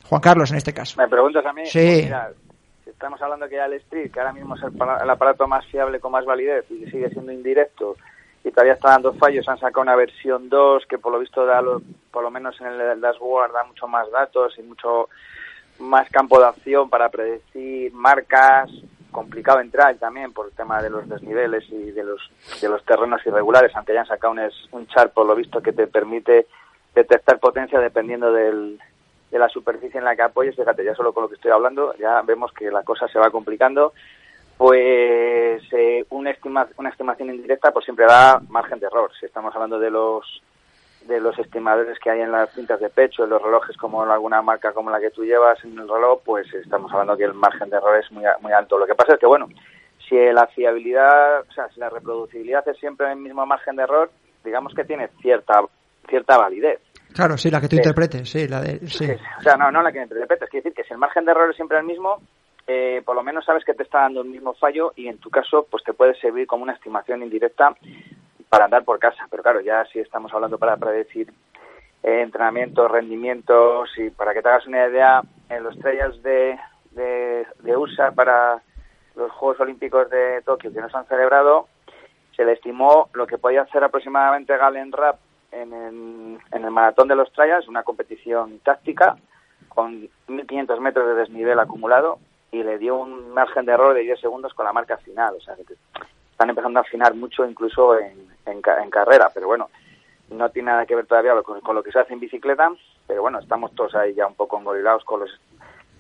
Juan 0.09 0.21
Carlos, 0.21 0.51
en 0.51 0.57
este 0.57 0.73
caso. 0.73 1.01
¿Me 1.01 1.07
preguntas 1.07 1.45
a 1.45 1.53
mí? 1.53 1.65
Sí. 1.65 2.07
Pues 2.09 2.93
estamos 2.93 3.21
hablando 3.21 3.49
que 3.49 3.55
ya 3.55 3.65
el 3.65 3.73
Street, 3.73 4.11
que 4.11 4.19
ahora 4.19 4.33
mismo 4.33 4.55
es 4.55 4.61
el, 4.63 5.09
aparato 5.09 5.47
más 5.47 5.65
fiable 5.65 5.99
con 5.99 6.11
más 6.11 6.25
validez 6.25 6.65
y 6.69 6.85
sigue 6.91 7.09
siendo 7.09 7.31
indirecto 7.31 7.95
y 8.43 8.51
todavía 8.51 8.73
está 8.73 8.89
dando 8.91 9.13
fallos, 9.13 9.49
han 9.49 9.57
sacado 9.57 9.81
una 9.81 9.95
versión 9.95 10.49
2 10.49 10.85
que 10.87 10.99
por 10.99 11.11
lo 11.11 11.17
visto 11.17 11.45
da, 11.47 11.63
por 12.11 12.21
lo 12.21 12.29
menos 12.29 12.59
en 12.61 12.67
el 12.67 13.01
dashboard, 13.01 13.51
da 13.51 13.63
mucho 13.63 13.87
más 13.87 14.09
datos 14.11 14.53
y 14.59 14.61
mucho 14.61 15.09
más 15.79 16.07
campo 16.11 16.39
de 16.39 16.45
acción 16.45 16.87
para 16.87 17.09
predecir 17.09 17.91
marcas, 17.91 18.69
complicado 19.11 19.61
entrar 19.61 19.95
también 19.95 20.31
por 20.31 20.45
el 20.45 20.51
tema 20.53 20.79
de 20.83 20.91
los 20.91 21.09
desniveles 21.09 21.63
y 21.71 21.91
de 21.91 22.03
los, 22.03 22.21
de 22.61 22.69
los 22.69 22.85
terrenos 22.85 23.25
irregulares, 23.25 23.71
aunque 23.75 23.93
hayan 23.93 24.05
sacado 24.05 24.33
un, 24.33 24.41
un 24.71 24.87
chart 24.87 25.11
por 25.11 25.25
lo 25.25 25.35
visto 25.35 25.61
que 25.61 25.73
te 25.73 25.87
permite 25.87 26.45
detectar 26.93 27.39
potencia 27.39 27.79
dependiendo 27.79 28.31
del, 28.31 28.79
de 29.31 29.39
la 29.39 29.49
superficie 29.49 29.97
en 29.97 30.05
la 30.05 30.15
que 30.15 30.21
apoyes, 30.21 30.55
fíjate, 30.55 30.83
ya 30.83 30.95
solo 30.95 31.13
con 31.13 31.23
lo 31.23 31.29
que 31.29 31.35
estoy 31.35 31.51
hablando, 31.51 31.95
ya 31.97 32.21
vemos 32.21 32.51
que 32.53 32.71
la 32.71 32.83
cosa 32.83 33.07
se 33.07 33.19
va 33.19 33.31
complicando, 33.31 33.93
pues 34.57 35.61
eh, 35.73 36.05
una, 36.09 36.31
estima, 36.31 36.67
una 36.77 36.89
estimación 36.89 37.29
indirecta 37.29 37.71
pues 37.71 37.85
siempre 37.85 38.05
da 38.05 38.39
margen 38.49 38.79
de 38.79 38.87
error. 38.87 39.11
Si 39.19 39.25
estamos 39.25 39.53
hablando 39.53 39.79
de 39.79 39.89
los 39.89 40.41
de 41.07 41.19
los 41.19 41.37
estimadores 41.37 41.99
que 41.99 42.09
hay 42.09 42.21
en 42.21 42.31
las 42.31 42.51
cintas 42.53 42.79
de 42.79 42.89
pecho, 42.89 43.23
en 43.23 43.29
los 43.29 43.41
relojes 43.41 43.77
como 43.77 44.03
en 44.03 44.09
alguna 44.09 44.41
marca 44.41 44.73
como 44.73 44.89
la 44.89 44.99
que 44.99 45.11
tú 45.11 45.23
llevas 45.23 45.63
en 45.63 45.77
el 45.77 45.87
reloj, 45.87 46.21
pues 46.25 46.51
estamos 46.53 46.91
hablando 46.91 47.15
que 47.15 47.25
el 47.25 47.33
margen 47.35 47.69
de 47.69 47.77
error 47.77 47.99
es 47.99 48.11
muy, 48.11 48.23
muy 48.41 48.51
alto. 48.51 48.79
Lo 48.79 48.87
que 48.87 48.95
pasa 48.95 49.13
es 49.13 49.19
que, 49.19 49.27
bueno, 49.27 49.47
si 50.09 50.15
la 50.15 50.47
fiabilidad, 50.47 51.41
o 51.41 51.51
sea, 51.53 51.69
si 51.69 51.79
la 51.79 51.89
reproducibilidad 51.89 52.67
es 52.67 52.77
siempre 52.77 53.11
el 53.11 53.17
mismo 53.17 53.45
margen 53.45 53.75
de 53.75 53.83
error, 53.83 54.09
digamos 54.43 54.73
que 54.73 54.83
tiene 54.83 55.09
cierta 55.21 55.61
cierta 56.07 56.37
validez. 56.37 56.79
Claro, 57.15 57.37
sí, 57.37 57.49
la 57.49 57.61
que 57.61 57.69
tú 57.69 57.77
interpretes, 57.77 58.29
sí, 58.29 58.45
la 58.45 58.59
de, 58.59 58.79
sí. 58.89 59.09
O 59.39 59.41
sea, 59.41 59.55
no, 59.55 59.71
no 59.71 59.81
la 59.81 59.93
que 59.93 60.01
interpretes, 60.01 60.49
quiere 60.49 60.63
decir 60.63 60.75
que 60.75 60.83
si 60.83 60.93
el 60.93 60.99
margen 60.99 61.23
de 61.23 61.31
error 61.31 61.49
es 61.49 61.55
siempre 61.55 61.77
el 61.77 61.85
mismo, 61.85 62.21
eh, 62.67 63.01
por 63.05 63.15
lo 63.15 63.23
menos 63.23 63.45
sabes 63.45 63.63
que 63.63 63.73
te 63.73 63.83
está 63.83 64.01
dando 64.01 64.21
el 64.21 64.27
mismo 64.27 64.53
fallo 64.53 64.91
y 64.97 65.07
en 65.07 65.17
tu 65.19 65.29
caso, 65.29 65.65
pues 65.71 65.81
te 65.85 65.93
puede 65.93 66.13
servir 66.15 66.45
como 66.45 66.63
una 66.63 66.73
estimación 66.73 67.23
indirecta 67.23 67.73
para 68.49 68.65
andar 68.65 68.83
por 68.83 68.99
casa. 68.99 69.27
Pero 69.29 69.43
claro, 69.43 69.61
ya 69.61 69.85
si 69.85 69.99
estamos 69.99 70.33
hablando 70.33 70.57
para 70.57 70.75
predecir 70.75 71.31
eh, 72.03 72.21
entrenamientos, 72.21 72.91
rendimientos 72.91 73.89
y 73.97 74.09
para 74.09 74.33
que 74.33 74.41
te 74.41 74.49
hagas 74.49 74.67
una 74.67 74.85
idea, 74.85 75.21
en 75.47 75.63
los 75.63 75.79
trials 75.79 76.21
de, 76.21 76.59
de, 76.91 77.77
USA 77.77 78.11
para 78.11 78.61
los 79.15 79.31
Juegos 79.31 79.61
Olímpicos 79.61 80.09
de 80.09 80.41
Tokio 80.41 80.73
que 80.73 80.81
no 80.81 80.89
se 80.89 80.97
han 80.97 81.07
celebrado, 81.07 81.69
se 82.35 82.43
le 82.43 82.53
estimó 82.53 83.09
lo 83.13 83.25
que 83.25 83.37
podía 83.37 83.61
hacer 83.61 83.85
aproximadamente 83.85 84.57
Galen 84.57 84.91
Rapp 84.91 85.19
en 85.61 86.39
el, 86.51 86.71
maratón 86.71 87.07
de 87.07 87.15
los 87.15 87.31
Trials, 87.31 87.67
una 87.67 87.83
competición 87.83 88.59
táctica 88.59 89.15
con 89.69 90.09
1.500 90.27 90.79
metros 90.79 91.07
de 91.07 91.15
desnivel 91.15 91.59
acumulado 91.59 92.19
y 92.51 92.63
le 92.63 92.77
dio 92.77 92.95
un 92.95 93.33
margen 93.33 93.65
de 93.65 93.73
error 93.73 93.93
de 93.93 94.01
10 94.01 94.19
segundos 94.19 94.53
con 94.53 94.65
la 94.65 94.73
marca 94.73 94.97
final. 94.97 95.35
O 95.35 95.41
sea, 95.41 95.55
que 95.55 95.75
están 96.31 96.49
empezando 96.49 96.79
a 96.79 96.83
afinar 96.83 97.13
mucho 97.15 97.45
incluso 97.45 97.97
en, 97.97 98.27
en, 98.45 98.61
carrera, 98.61 99.31
pero 99.33 99.47
bueno, 99.47 99.69
no 100.29 100.49
tiene 100.49 100.71
nada 100.71 100.85
que 100.85 100.95
ver 100.95 101.05
todavía 101.05 101.33
con, 101.43 101.61
con, 101.61 101.75
lo 101.75 101.83
que 101.83 101.91
se 101.91 101.99
hace 101.99 102.13
en 102.13 102.19
bicicleta, 102.19 102.71
pero 103.07 103.21
bueno, 103.21 103.39
estamos 103.39 103.73
todos 103.73 103.95
ahí 103.95 104.13
ya 104.13 104.27
un 104.27 104.35
poco 104.35 104.57
engorilados 104.57 105.03
con 105.03 105.21
los 105.21 105.39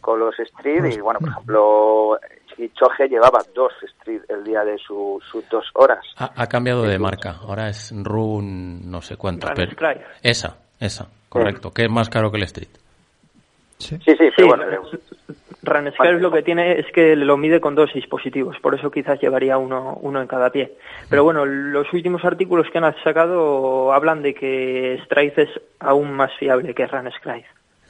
con 0.05 0.19
los 0.19 0.39
street. 0.39 0.85
Y 0.93 0.99
bueno, 0.99 1.19
por 1.19 1.29
ejemplo, 1.29 2.19
Choje 2.73 3.07
llevaba 3.07 3.39
dos 3.53 3.73
street 3.81 4.21
el 4.29 4.43
día 4.43 4.63
de 4.63 4.77
sus 4.77 5.23
dos 5.49 5.65
horas. 5.73 6.03
Ha, 6.17 6.47
cambiado 6.47 6.83
de 6.83 6.97
marca, 6.99 7.37
ahora 7.41 7.69
es 7.69 7.93
Run 7.95 8.89
no 8.89 9.01
sé 9.01 9.17
cuánto. 9.17 9.47
Pero 9.55 9.71
esa, 10.21 10.57
esa, 10.79 11.09
correcto, 11.29 11.71
que 11.71 11.83
es 11.83 11.91
más 11.91 12.09
caro 12.09 12.31
que 12.31 12.37
el 12.37 12.43
street. 12.43 12.69
Sí, 13.77 13.97
sí, 14.05 14.15
sí, 14.17 14.29
pero 14.35 14.47
bueno. 14.47 14.65
Runscribe 15.63 16.19
lo 16.19 16.31
que 16.31 16.43
tiene 16.43 16.79
es 16.79 16.85
que 16.93 17.15
lo 17.15 17.37
mide 17.37 17.59
con 17.59 17.75
dos 17.75 17.91
dispositivos, 17.93 18.57
por 18.59 18.75
eso 18.75 18.91
quizás 18.91 19.19
llevaría 19.19 19.57
uno, 19.57 19.97
uno 20.01 20.21
en 20.21 20.27
cada 20.27 20.51
pie. 20.51 20.73
Pero 21.09 21.23
bueno, 21.23 21.43
los 21.45 21.91
últimos 21.91 22.23
artículos 22.23 22.67
que 22.71 22.77
han 22.77 22.95
sacado 23.03 23.91
hablan 23.91 24.21
de 24.21 24.33
que 24.33 25.01
Stride 25.05 25.33
es 25.43 25.49
aún 25.79 26.13
más 26.13 26.31
fiable 26.37 26.73
que 26.73 26.87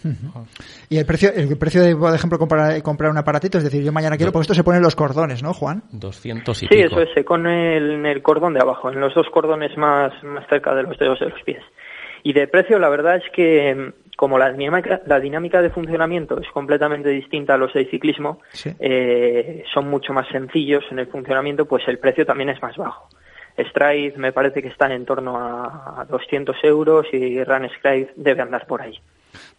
Runscribe. 0.05 0.85
Y 0.89 0.97
el 0.97 1.05
precio, 1.05 1.31
el 1.33 1.57
precio 1.57 1.81
de, 1.81 1.95
por 1.95 2.13
ejemplo, 2.13 2.37
comprar, 2.37 2.81
comprar 2.81 3.11
un 3.11 3.17
aparatito, 3.17 3.57
es 3.57 3.63
decir, 3.63 3.83
yo 3.83 3.91
mañana 3.91 4.17
quiero, 4.17 4.31
pues 4.31 4.43
esto 4.43 4.53
se 4.53 4.63
pone 4.63 4.77
en 4.77 4.83
los 4.83 4.95
cordones, 4.95 5.43
¿no, 5.43 5.53
Juan? 5.53 5.83
200 5.91 6.63
y 6.63 6.67
Sí, 6.67 6.79
eso 6.79 7.01
es, 7.01 7.09
se 7.13 7.25
con 7.25 7.47
el, 7.47 8.05
el 8.05 8.21
cordón 8.21 8.53
de 8.53 8.61
abajo, 8.61 8.91
en 8.91 8.99
los 8.99 9.13
dos 9.13 9.27
cordones 9.31 9.77
más, 9.77 10.11
más 10.23 10.47
cerca 10.47 10.73
de 10.75 10.83
los 10.83 10.97
dedos 10.97 11.19
de 11.19 11.29
los 11.29 11.41
pies. 11.43 11.63
Y 12.23 12.33
de 12.33 12.47
precio, 12.47 12.79
la 12.79 12.89
verdad 12.89 13.17
es 13.17 13.31
que 13.33 13.93
como 14.15 14.37
la 14.39 14.51
dinámica, 14.51 15.01
la 15.05 15.19
dinámica 15.19 15.61
de 15.61 15.69
funcionamiento 15.69 16.39
es 16.39 16.47
completamente 16.49 17.09
distinta 17.09 17.55
a 17.55 17.57
los 17.57 17.73
de 17.73 17.85
ciclismo, 17.85 18.39
eh, 18.79 19.63
son 19.73 19.89
mucho 19.89 20.13
más 20.13 20.27
sencillos 20.29 20.83
en 20.91 20.99
el 20.99 21.07
funcionamiento, 21.07 21.65
pues 21.65 21.83
el 21.87 21.99
precio 21.99 22.25
también 22.25 22.49
es 22.49 22.61
más 22.61 22.77
bajo. 22.77 23.09
Stride 23.57 24.17
me 24.17 24.33
parece 24.33 24.61
que 24.61 24.67
está 24.67 24.93
en 24.93 25.05
torno 25.05 25.37
a 25.37 26.05
200 26.09 26.55
euros 26.63 27.05
y 27.13 27.41
Run 27.43 27.69
Stride 27.77 28.11
debe 28.15 28.41
andar 28.41 28.67
por 28.67 28.81
ahí. 28.81 28.99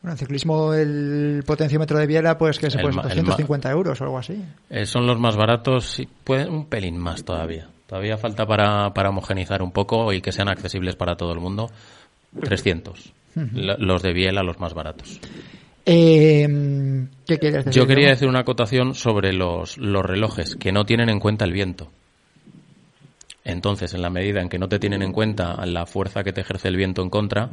Bueno, 0.06 0.14
en 0.14 0.18
ciclismo 0.18 0.72
el 0.72 1.42
potenciómetro 1.44 1.98
de 1.98 2.06
Biela, 2.06 2.38
pues 2.38 2.60
que 2.60 2.70
se 2.70 2.78
puede 2.78 2.94
250 2.94 3.70
euros 3.72 4.00
o 4.00 4.04
algo 4.04 4.18
así. 4.18 4.40
Eh, 4.70 4.86
son 4.86 5.04
los 5.04 5.18
más 5.18 5.36
baratos 5.36 5.98
y 5.98 6.06
pueden 6.06 6.48
un 6.50 6.66
pelín 6.66 6.96
más 6.96 7.24
todavía. 7.24 7.66
Todavía 7.88 8.16
falta 8.16 8.46
para, 8.46 8.94
para 8.94 9.08
homogenizar 9.08 9.62
un 9.62 9.72
poco 9.72 10.12
y 10.12 10.20
que 10.20 10.30
sean 10.30 10.48
accesibles 10.48 10.94
para 10.94 11.16
todo 11.16 11.32
el 11.32 11.40
mundo. 11.40 11.72
300. 12.40 13.12
Los 13.34 14.00
de 14.00 14.12
Biela, 14.12 14.44
los 14.44 14.60
más 14.60 14.74
baratos. 14.74 15.20
Eh, 15.84 16.46
¿Qué 17.26 17.38
querías 17.38 17.64
decir? 17.64 17.82
Yo 17.82 17.88
quería 17.88 18.10
decir 18.10 18.28
una 18.28 18.40
acotación 18.40 18.94
sobre 18.94 19.32
los, 19.32 19.76
los 19.76 20.06
relojes 20.06 20.54
que 20.54 20.70
no 20.70 20.84
tienen 20.84 21.08
en 21.08 21.18
cuenta 21.18 21.44
el 21.44 21.52
viento. 21.52 21.90
Entonces, 23.46 23.94
en 23.94 24.02
la 24.02 24.10
medida 24.10 24.40
en 24.42 24.48
que 24.48 24.58
no 24.58 24.68
te 24.68 24.80
tienen 24.80 25.02
en 25.02 25.12
cuenta 25.12 25.64
la 25.66 25.86
fuerza 25.86 26.24
que 26.24 26.32
te 26.32 26.40
ejerce 26.40 26.66
el 26.66 26.76
viento 26.76 27.00
en 27.00 27.10
contra, 27.10 27.50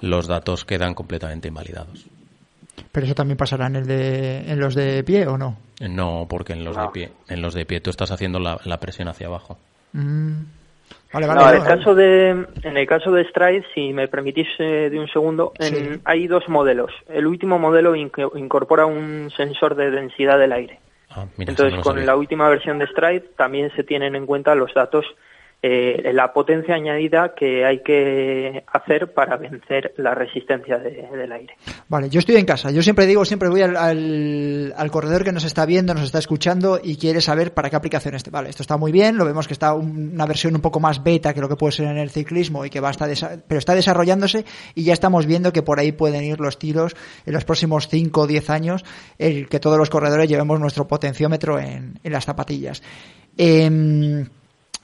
los 0.00 0.26
datos 0.26 0.64
quedan 0.64 0.92
completamente 0.92 1.46
invalidados. 1.46 2.04
¿Pero 2.90 3.06
eso 3.06 3.14
también 3.14 3.36
pasará 3.36 3.68
en, 3.68 3.76
el 3.76 3.86
de, 3.86 4.38
en 4.50 4.58
los 4.58 4.74
de 4.74 5.04
pie 5.04 5.24
o 5.28 5.38
no? 5.38 5.56
No, 5.88 6.26
porque 6.28 6.54
en 6.54 6.64
los 6.64 6.76
de 6.76 6.88
pie, 6.92 7.12
en 7.28 7.42
los 7.42 7.54
de 7.54 7.64
pie 7.64 7.80
tú 7.80 7.90
estás 7.90 8.10
haciendo 8.10 8.40
la, 8.40 8.80
presión 8.80 9.06
hacia 9.06 9.28
abajo. 9.28 9.56
Mm. 9.92 10.32
Vale, 11.12 11.26
vale, 11.28 11.40
no, 11.40 11.48
en, 11.48 11.56
el 11.56 11.62
caso 11.62 11.94
de, 11.94 12.30
en 12.64 12.76
el 12.76 12.86
caso 12.86 13.12
de 13.12 13.24
Stride, 13.28 13.64
si 13.72 13.92
me 13.92 14.08
permitís 14.08 14.48
eh, 14.58 14.90
de 14.90 14.98
un 14.98 15.06
segundo, 15.06 15.52
hay 16.04 16.26
dos 16.26 16.48
modelos. 16.48 16.90
El 17.08 17.26
último 17.26 17.60
modelo 17.60 17.94
incorpora 17.94 18.84
un 18.84 19.30
sensor 19.36 19.76
de 19.76 19.92
densidad 19.92 20.40
del 20.40 20.52
aire. 20.52 20.80
Ah, 21.10 21.26
Entonces, 21.38 21.80
con 21.82 22.04
la 22.04 22.16
última 22.16 22.48
versión 22.48 22.80
de 22.80 22.88
Stride 22.88 23.28
también 23.36 23.70
se 23.76 23.84
tienen 23.84 24.16
en 24.16 24.26
cuenta 24.26 24.56
los 24.56 24.74
datos 24.74 25.06
eh, 25.62 26.12
la 26.12 26.32
potencia 26.32 26.74
añadida 26.74 27.34
que 27.34 27.64
hay 27.64 27.82
que 27.82 28.62
hacer 28.72 29.12
para 29.14 29.36
vencer 29.36 29.94
la 29.96 30.14
resistencia 30.14 30.78
del 30.78 31.32
aire. 31.32 31.54
Vale, 31.88 32.10
yo 32.10 32.18
estoy 32.18 32.36
en 32.36 32.44
casa. 32.44 32.70
Yo 32.70 32.82
siempre 32.82 33.06
digo, 33.06 33.24
siempre 33.24 33.48
voy 33.48 33.62
al, 33.62 33.74
al, 33.76 34.90
corredor 34.90 35.24
que 35.24 35.32
nos 35.32 35.44
está 35.44 35.64
viendo, 35.64 35.94
nos 35.94 36.04
está 36.04 36.18
escuchando 36.18 36.78
y 36.82 36.96
quiere 36.96 37.20
saber 37.20 37.54
para 37.54 37.70
qué 37.70 37.76
aplicación 37.76 38.14
este. 38.14 38.30
Vale, 38.30 38.50
esto 38.50 38.62
está 38.62 38.76
muy 38.76 38.92
bien. 38.92 39.16
Lo 39.16 39.24
vemos 39.24 39.46
que 39.46 39.54
está 39.54 39.72
una 39.72 40.26
versión 40.26 40.54
un 40.54 40.60
poco 40.60 40.78
más 40.78 41.02
beta 41.02 41.32
que 41.32 41.40
lo 41.40 41.48
que 41.48 41.56
puede 41.56 41.72
ser 41.72 41.86
en 41.86 41.98
el 41.98 42.10
ciclismo 42.10 42.64
y 42.64 42.70
que 42.70 42.80
va 42.80 42.88
a 42.88 42.90
estar, 42.92 43.10
pero 43.48 43.58
está 43.58 43.74
desarrollándose 43.74 44.44
y 44.74 44.84
ya 44.84 44.92
estamos 44.92 45.26
viendo 45.26 45.52
que 45.52 45.62
por 45.62 45.80
ahí 45.80 45.90
pueden 45.90 46.22
ir 46.22 46.38
los 46.38 46.58
tiros 46.58 46.94
en 47.24 47.32
los 47.32 47.44
próximos 47.44 47.88
5 47.88 48.20
o 48.20 48.26
10 48.26 48.50
años, 48.50 48.84
el 49.18 49.48
que 49.48 49.58
todos 49.58 49.78
los 49.78 49.90
corredores 49.90 50.28
llevemos 50.28 50.60
nuestro 50.60 50.86
potenciómetro 50.86 51.58
en, 51.58 51.98
en 52.04 52.12
las 52.12 52.26
zapatillas. 52.26 52.82
Eh, 53.38 54.26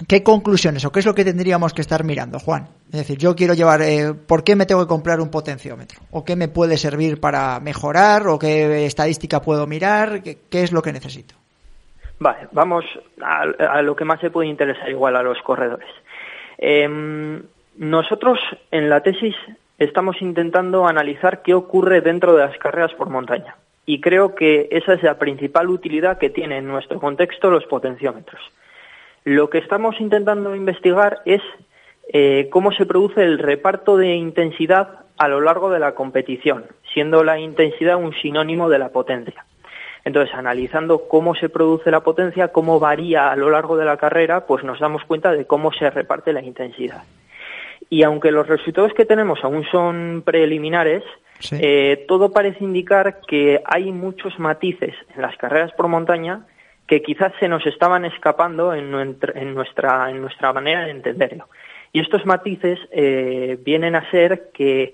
¿Qué 0.08 0.22
conclusiones 0.22 0.84
o 0.84 0.92
qué 0.92 1.00
es 1.00 1.06
lo 1.06 1.14
que 1.14 1.24
tendríamos 1.24 1.74
que 1.74 1.82
estar 1.82 2.04
mirando, 2.04 2.38
Juan? 2.38 2.68
Es 2.86 2.98
decir, 2.98 3.18
yo 3.18 3.36
quiero 3.36 3.54
llevar, 3.54 3.82
eh, 3.82 4.14
¿por 4.14 4.44
qué 4.44 4.56
me 4.56 4.66
tengo 4.66 4.80
que 4.82 4.88
comprar 4.88 5.20
un 5.20 5.30
potenciómetro? 5.30 6.00
¿O 6.10 6.24
qué 6.24 6.36
me 6.36 6.48
puede 6.48 6.76
servir 6.76 7.20
para 7.20 7.60
mejorar? 7.60 8.26
¿O 8.28 8.38
qué 8.38 8.86
estadística 8.86 9.42
puedo 9.42 9.66
mirar? 9.66 10.22
¿Qué, 10.22 10.38
es 10.50 10.72
lo 10.72 10.82
que 10.82 10.92
necesito? 10.92 11.34
Vale, 12.18 12.48
vamos 12.52 12.84
a, 13.20 13.82
lo 13.82 13.96
que 13.96 14.04
más 14.04 14.20
se 14.20 14.30
puede 14.30 14.48
interesar 14.48 14.88
igual 14.88 15.16
a 15.16 15.22
los 15.22 15.40
corredores. 15.42 15.88
Em, 16.58 17.42
nosotros 17.76 18.38
en 18.70 18.88
la 18.88 19.00
tesis 19.00 19.34
estamos 19.78 20.22
intentando 20.22 20.86
analizar 20.86 21.42
qué 21.42 21.54
ocurre 21.54 22.00
dentro 22.00 22.34
de 22.34 22.46
las 22.46 22.56
carreras 22.58 22.94
por 22.94 23.10
montaña. 23.10 23.56
Y 23.84 24.00
creo 24.00 24.34
que 24.34 24.68
esa 24.70 24.94
es 24.94 25.02
la 25.02 25.18
principal 25.18 25.68
utilidad 25.68 26.18
que 26.18 26.30
tiene 26.30 26.58
en 26.58 26.68
nuestro 26.68 27.00
contexto 27.00 27.50
los 27.50 27.64
potenciómetros. 27.66 28.40
Lo 29.24 29.50
que 29.50 29.58
estamos 29.58 30.00
intentando 30.00 30.54
investigar 30.56 31.20
es 31.24 31.42
eh, 32.12 32.48
cómo 32.50 32.72
se 32.72 32.86
produce 32.86 33.22
el 33.22 33.38
reparto 33.38 33.96
de 33.96 34.14
intensidad 34.14 35.00
a 35.16 35.28
lo 35.28 35.40
largo 35.40 35.70
de 35.70 35.78
la 35.78 35.94
competición, 35.94 36.66
siendo 36.92 37.22
la 37.22 37.38
intensidad 37.38 37.96
un 37.96 38.12
sinónimo 38.14 38.68
de 38.68 38.78
la 38.78 38.88
potencia. 38.88 39.44
Entonces, 40.04 40.34
analizando 40.34 41.06
cómo 41.06 41.36
se 41.36 41.48
produce 41.48 41.90
la 41.92 42.00
potencia, 42.00 42.48
cómo 42.48 42.80
varía 42.80 43.30
a 43.30 43.36
lo 43.36 43.50
largo 43.50 43.76
de 43.76 43.84
la 43.84 43.96
carrera, 43.96 44.46
pues 44.46 44.64
nos 44.64 44.80
damos 44.80 45.04
cuenta 45.04 45.30
de 45.30 45.46
cómo 45.46 45.72
se 45.72 45.88
reparte 45.90 46.32
la 46.32 46.42
intensidad. 46.42 47.04
Y 47.88 48.02
aunque 48.02 48.32
los 48.32 48.48
resultados 48.48 48.92
que 48.94 49.04
tenemos 49.04 49.44
aún 49.44 49.64
son 49.70 50.22
preliminares, 50.24 51.04
eh, 51.52 52.04
todo 52.08 52.32
parece 52.32 52.64
indicar 52.64 53.20
que 53.26 53.62
hay 53.64 53.92
muchos 53.92 54.38
matices 54.38 54.94
en 55.14 55.22
las 55.22 55.36
carreras 55.36 55.72
por 55.72 55.88
montaña 55.88 56.46
que 56.92 57.00
quizás 57.00 57.32
se 57.40 57.48
nos 57.48 57.64
estaban 57.64 58.04
escapando 58.04 58.74
en, 58.74 58.90
nuestra, 58.90 60.10
en 60.10 60.20
nuestra 60.20 60.52
manera 60.52 60.84
de 60.84 60.90
entenderlo. 60.90 61.48
Y 61.90 62.00
estos 62.00 62.26
matices 62.26 62.78
eh, 62.90 63.56
vienen 63.64 63.96
a 63.96 64.10
ser 64.10 64.50
que 64.52 64.92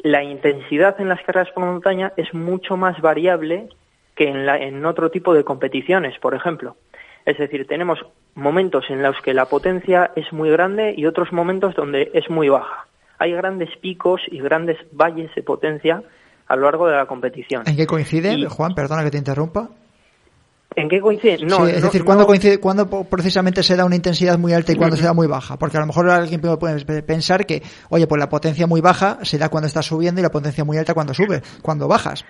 la 0.00 0.24
intensidad 0.24 1.00
en 1.00 1.08
las 1.08 1.22
carreras 1.22 1.52
por 1.52 1.64
montaña 1.64 2.12
es 2.16 2.34
mucho 2.34 2.76
más 2.76 3.00
variable 3.00 3.68
que 4.16 4.26
en, 4.30 4.48
en 4.48 4.84
otro 4.84 5.12
tipo 5.12 5.32
de 5.32 5.44
competiciones, 5.44 6.18
por 6.18 6.34
ejemplo. 6.34 6.74
Es 7.24 7.38
decir, 7.38 7.68
tenemos 7.68 8.04
momentos 8.34 8.86
en 8.88 9.00
los 9.00 9.14
que 9.22 9.32
la 9.32 9.44
potencia 9.44 10.10
es 10.16 10.32
muy 10.32 10.50
grande 10.50 10.92
y 10.96 11.06
otros 11.06 11.32
momentos 11.32 11.76
donde 11.76 12.10
es 12.14 12.28
muy 12.28 12.48
baja. 12.48 12.88
Hay 13.20 13.30
grandes 13.30 13.70
picos 13.76 14.22
y 14.26 14.40
grandes 14.40 14.76
valles 14.90 15.32
de 15.36 15.44
potencia 15.44 16.02
a 16.48 16.56
lo 16.56 16.62
largo 16.62 16.88
de 16.88 16.96
la 16.96 17.06
competición. 17.06 17.62
¿En 17.64 17.76
qué 17.76 17.86
coincide, 17.86 18.44
Juan? 18.48 18.74
Perdona 18.74 19.04
que 19.04 19.12
te 19.12 19.18
interrumpa. 19.18 19.68
¿En 20.76 20.88
qué 20.88 21.00
coincide? 21.00 21.44
No, 21.44 21.66
es 21.66 21.82
decir, 21.82 22.04
¿cuándo, 22.04 22.26
coincide, 22.26 22.60
¿cuándo 22.60 22.86
precisamente 23.04 23.62
se 23.62 23.74
da 23.74 23.84
una 23.84 23.96
intensidad 23.96 24.38
muy 24.38 24.52
alta 24.52 24.72
y 24.72 24.76
cuándo 24.76 24.96
se 24.96 25.04
da 25.04 25.12
muy 25.12 25.26
baja? 25.26 25.58
Porque 25.58 25.76
a 25.76 25.80
lo 25.80 25.86
mejor 25.86 26.08
alguien 26.10 26.40
puede 26.40 27.02
pensar 27.02 27.46
que, 27.46 27.62
oye, 27.88 28.06
pues 28.06 28.18
la 28.20 28.28
potencia 28.28 28.66
muy 28.66 28.80
baja 28.80 29.18
se 29.22 29.38
da 29.38 29.48
cuando 29.48 29.66
estás 29.66 29.86
subiendo 29.86 30.20
y 30.20 30.22
la 30.22 30.30
potencia 30.30 30.64
muy 30.64 30.76
alta 30.76 30.94
cuando 30.94 31.14
sube, 31.14 31.42
cuando 31.62 31.88
bajas. 31.88 32.24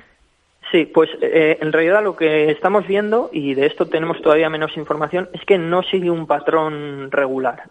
Sí, 0.70 0.84
pues 0.84 1.08
eh, 1.22 1.58
en 1.60 1.72
realidad 1.72 2.02
lo 2.02 2.14
que 2.14 2.50
estamos 2.50 2.86
viendo, 2.86 3.30
y 3.32 3.54
de 3.54 3.66
esto 3.66 3.86
tenemos 3.86 4.20
todavía 4.20 4.50
menos 4.50 4.76
información, 4.76 5.28
es 5.32 5.42
que 5.44 5.56
no 5.56 5.82
sigue 5.82 6.10
un 6.10 6.26
patrón 6.26 7.10
regular. 7.10 7.62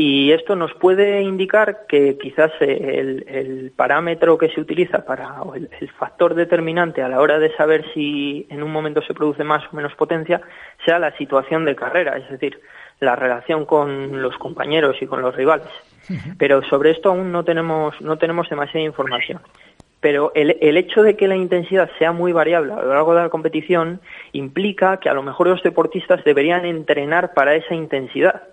Y 0.00 0.30
esto 0.30 0.54
nos 0.54 0.72
puede 0.74 1.22
indicar 1.22 1.86
que 1.88 2.16
quizás 2.18 2.52
el, 2.60 3.72
parámetro 3.74 4.38
que 4.38 4.48
se 4.48 4.60
utiliza 4.60 5.04
para, 5.04 5.42
o 5.42 5.56
el, 5.56 5.68
factor 5.98 6.36
determinante 6.36 7.02
a 7.02 7.08
la 7.08 7.20
hora 7.20 7.40
de 7.40 7.52
saber 7.56 7.84
si 7.92 8.46
en 8.48 8.62
un 8.62 8.70
momento 8.70 9.02
se 9.02 9.12
produce 9.12 9.42
más 9.42 9.64
o 9.72 9.74
menos 9.74 9.96
potencia, 9.96 10.40
sea 10.84 11.00
la 11.00 11.10
situación 11.16 11.64
de 11.64 11.74
carrera, 11.74 12.16
es 12.16 12.30
decir, 12.30 12.60
la 13.00 13.16
relación 13.16 13.66
con 13.66 14.22
los 14.22 14.38
compañeros 14.38 14.94
y 15.00 15.06
con 15.06 15.20
los 15.20 15.34
rivales. 15.34 15.66
Pero 16.38 16.62
sobre 16.62 16.92
esto 16.92 17.08
aún 17.08 17.32
no 17.32 17.42
tenemos, 17.42 18.00
no 18.00 18.18
tenemos 18.18 18.48
demasiada 18.48 18.86
información. 18.86 19.40
Pero 19.98 20.30
el, 20.36 20.58
el 20.60 20.76
hecho 20.76 21.02
de 21.02 21.16
que 21.16 21.26
la 21.26 21.34
intensidad 21.34 21.90
sea 21.98 22.12
muy 22.12 22.30
variable 22.30 22.72
a 22.72 22.82
lo 22.82 22.94
largo 22.94 23.16
de 23.16 23.22
la 23.22 23.30
competición 23.30 24.00
implica 24.30 24.98
que 24.98 25.08
a 25.08 25.14
lo 25.14 25.24
mejor 25.24 25.48
los 25.48 25.64
deportistas 25.64 26.22
deberían 26.22 26.64
entrenar 26.66 27.34
para 27.34 27.56
esa 27.56 27.74
intensidad, 27.74 28.44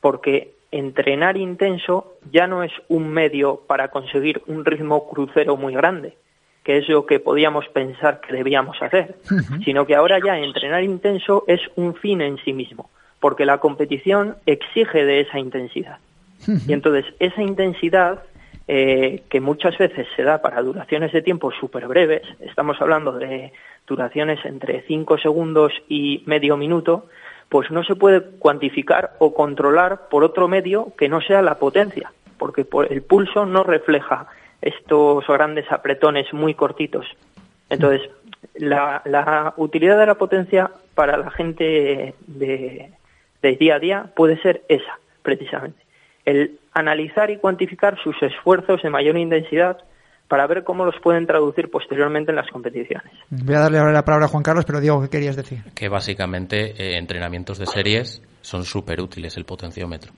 porque 0.00 0.54
entrenar 0.70 1.36
intenso 1.36 2.14
ya 2.32 2.46
no 2.46 2.62
es 2.62 2.72
un 2.88 3.08
medio 3.08 3.62
para 3.66 3.88
conseguir 3.88 4.42
un 4.46 4.64
ritmo 4.64 5.08
crucero 5.08 5.56
muy 5.56 5.74
grande, 5.74 6.16
que 6.62 6.78
es 6.78 6.88
lo 6.88 7.06
que 7.06 7.18
podíamos 7.18 7.66
pensar 7.68 8.20
que 8.20 8.32
debíamos 8.32 8.80
hacer, 8.82 9.16
sino 9.64 9.86
que 9.86 9.96
ahora 9.96 10.18
ya 10.24 10.38
entrenar 10.38 10.84
intenso 10.84 11.44
es 11.46 11.60
un 11.76 11.94
fin 11.94 12.20
en 12.20 12.38
sí 12.38 12.52
mismo, 12.52 12.90
porque 13.18 13.44
la 13.44 13.58
competición 13.58 14.36
exige 14.46 15.04
de 15.04 15.20
esa 15.20 15.38
intensidad. 15.38 15.98
Y 16.66 16.72
entonces 16.72 17.04
esa 17.18 17.42
intensidad, 17.42 18.22
eh, 18.66 19.24
que 19.28 19.40
muchas 19.40 19.76
veces 19.76 20.06
se 20.16 20.22
da 20.22 20.40
para 20.40 20.62
duraciones 20.62 21.12
de 21.12 21.22
tiempo 21.22 21.50
súper 21.50 21.86
breves, 21.86 22.22
estamos 22.40 22.80
hablando 22.80 23.12
de 23.12 23.52
duraciones 23.86 24.38
entre 24.44 24.82
5 24.82 25.18
segundos 25.18 25.72
y 25.88 26.22
medio 26.26 26.56
minuto, 26.56 27.06
pues 27.50 27.70
no 27.70 27.82
se 27.84 27.96
puede 27.96 28.22
cuantificar 28.38 29.16
o 29.18 29.34
controlar 29.34 30.08
por 30.08 30.24
otro 30.24 30.48
medio 30.48 30.92
que 30.96 31.08
no 31.08 31.20
sea 31.20 31.42
la 31.42 31.56
potencia, 31.56 32.12
porque 32.38 32.64
el 32.88 33.02
pulso 33.02 33.44
no 33.44 33.64
refleja 33.64 34.28
estos 34.62 35.26
grandes 35.26 35.70
apretones 35.70 36.32
muy 36.32 36.54
cortitos. 36.54 37.06
Entonces, 37.68 38.08
la, 38.54 39.52
utilidad 39.56 39.98
de 39.98 40.06
la 40.06 40.14
potencia 40.14 40.70
para 40.94 41.16
la 41.16 41.30
gente 41.32 42.14
de, 42.26 42.92
de 43.42 43.56
día 43.56 43.74
a 43.74 43.78
día 43.80 44.06
puede 44.14 44.40
ser 44.40 44.62
esa, 44.68 45.00
precisamente. 45.22 45.82
El 46.24 46.58
analizar 46.72 47.30
y 47.30 47.38
cuantificar 47.38 47.98
sus 47.98 48.22
esfuerzos 48.22 48.80
de 48.82 48.90
mayor 48.90 49.16
intensidad 49.18 49.78
para 50.30 50.46
ver 50.46 50.62
cómo 50.62 50.84
los 50.84 50.94
pueden 51.02 51.26
traducir 51.26 51.68
posteriormente 51.68 52.30
en 52.30 52.36
las 52.36 52.48
competiciones. 52.52 53.12
Voy 53.30 53.56
a 53.56 53.58
darle 53.58 53.78
ahora 53.78 53.92
la 53.92 54.04
palabra 54.04 54.26
a 54.26 54.28
Juan 54.28 54.44
Carlos, 54.44 54.64
pero 54.64 54.80
digo, 54.80 55.02
¿qué 55.02 55.08
querías 55.08 55.34
decir? 55.34 55.64
Que 55.74 55.88
básicamente 55.88 56.70
eh, 56.80 56.96
entrenamientos 56.98 57.58
de 57.58 57.66
series 57.66 58.22
son 58.40 58.64
súper 58.64 59.00
útiles 59.00 59.36
el 59.36 59.44
potenciómetro. 59.44 60.12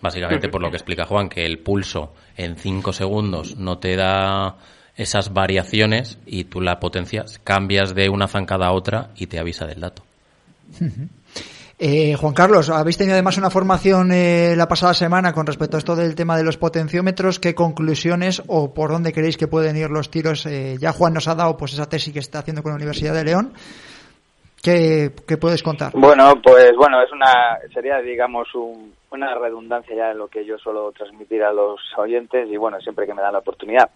Básicamente 0.00 0.48
por 0.48 0.62
lo 0.62 0.70
que 0.70 0.78
explica 0.78 1.04
Juan, 1.04 1.28
que 1.28 1.44
el 1.44 1.58
pulso 1.58 2.14
en 2.34 2.56
5 2.56 2.94
segundos 2.94 3.58
no 3.58 3.78
te 3.78 3.94
da 3.94 4.56
esas 4.96 5.34
variaciones 5.34 6.18
y 6.24 6.44
tú 6.44 6.62
la 6.62 6.80
potencia 6.80 7.24
cambias 7.44 7.94
de 7.94 8.08
una 8.08 8.28
zancada 8.28 8.68
a 8.68 8.72
otra 8.72 9.10
y 9.16 9.26
te 9.26 9.38
avisa 9.38 9.66
del 9.66 9.80
dato. 9.80 10.02
Eh, 11.84 12.14
Juan 12.14 12.32
Carlos, 12.32 12.70
habéis 12.70 12.96
tenido 12.96 13.14
además 13.14 13.38
una 13.38 13.50
formación 13.50 14.12
eh, 14.12 14.54
la 14.56 14.68
pasada 14.68 14.94
semana 14.94 15.32
con 15.32 15.44
respecto 15.44 15.76
a 15.76 15.78
esto 15.78 15.96
del 15.96 16.14
tema 16.14 16.36
de 16.36 16.44
los 16.44 16.56
potenciómetros. 16.56 17.40
¿Qué 17.40 17.56
conclusiones 17.56 18.40
o 18.46 18.72
por 18.72 18.92
dónde 18.92 19.12
creéis 19.12 19.36
que 19.36 19.48
pueden 19.48 19.76
ir 19.76 19.90
los 19.90 20.08
tiros? 20.08 20.46
Eh, 20.46 20.76
ya 20.78 20.92
Juan 20.92 21.12
nos 21.12 21.26
ha 21.26 21.34
dado 21.34 21.56
pues 21.56 21.72
esa 21.72 21.88
tesis 21.88 22.12
que 22.12 22.20
está 22.20 22.38
haciendo 22.38 22.62
con 22.62 22.70
la 22.70 22.76
Universidad 22.76 23.14
de 23.14 23.24
León. 23.24 23.52
¿Qué, 24.62 25.10
puedes 25.40 25.64
contar? 25.64 25.90
Bueno, 25.92 26.34
pues 26.40 26.70
bueno, 26.76 27.02
es 27.02 27.10
una 27.10 27.58
sería 27.74 27.98
digamos 27.98 28.46
una 29.10 29.34
redundancia 29.34 29.96
ya 29.96 30.12
en 30.12 30.18
lo 30.18 30.28
que 30.28 30.44
yo 30.44 30.58
suelo 30.58 30.92
transmitir 30.92 31.42
a 31.42 31.52
los 31.52 31.80
oyentes 31.96 32.48
y 32.48 32.56
bueno, 32.56 32.80
siempre 32.80 33.08
que 33.08 33.14
me 33.14 33.22
dan 33.22 33.32
la 33.32 33.40
oportunidad 33.40 33.90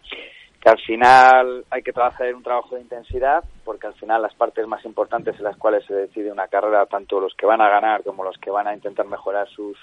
que 0.67 0.71
al 0.71 0.81
final 0.81 1.65
hay 1.71 1.81
que 1.81 1.93
hacer 1.95 2.35
un 2.35 2.43
trabajo 2.43 2.75
de 2.75 2.81
intensidad, 2.81 3.45
porque 3.65 3.87
al 3.87 3.95
final 3.95 4.21
las 4.21 4.35
partes 4.35 4.67
más 4.67 4.85
importantes 4.85 5.37
en 5.37 5.45
las 5.45 5.57
cuales 5.57 5.87
se 5.87 5.95
decide 5.95 6.33
una 6.33 6.49
carrera, 6.49 6.87
tanto 6.87 7.21
los 7.21 7.37
que 7.37 7.47
van 7.47 7.61
a 7.61 7.69
ganar 7.69 8.03
como 8.03 8.25
los 8.25 8.37
que 8.39 8.51
van 8.51 8.67
a 8.67 8.75
intentar 8.75 9.07
mejorar 9.07 9.49
sus 9.49 9.79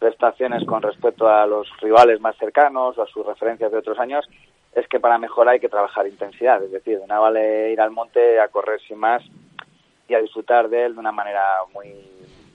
prestaciones 0.00 0.64
con 0.64 0.82
respecto 0.82 1.28
a 1.28 1.46
los 1.46 1.68
rivales 1.80 2.20
más 2.20 2.36
cercanos 2.38 2.98
o 2.98 3.02
a 3.02 3.06
sus 3.06 3.24
referencias 3.24 3.70
de 3.70 3.78
otros 3.78 4.00
años, 4.00 4.28
es 4.74 4.88
que 4.88 4.98
para 4.98 5.16
mejorar 5.16 5.54
hay 5.54 5.60
que 5.60 5.68
trabajar 5.68 6.08
intensidad, 6.08 6.60
es 6.60 6.72
decir, 6.72 6.98
de 6.98 7.06
nada 7.06 7.20
vale 7.20 7.70
ir 7.70 7.80
al 7.80 7.92
monte 7.92 8.40
a 8.40 8.48
correr 8.48 8.80
sin 8.80 8.98
más 8.98 9.22
y 10.08 10.14
a 10.14 10.20
disfrutar 10.20 10.68
de 10.68 10.86
él 10.86 10.94
de 10.94 10.98
una 10.98 11.12
manera 11.12 11.44
muy 11.72 11.94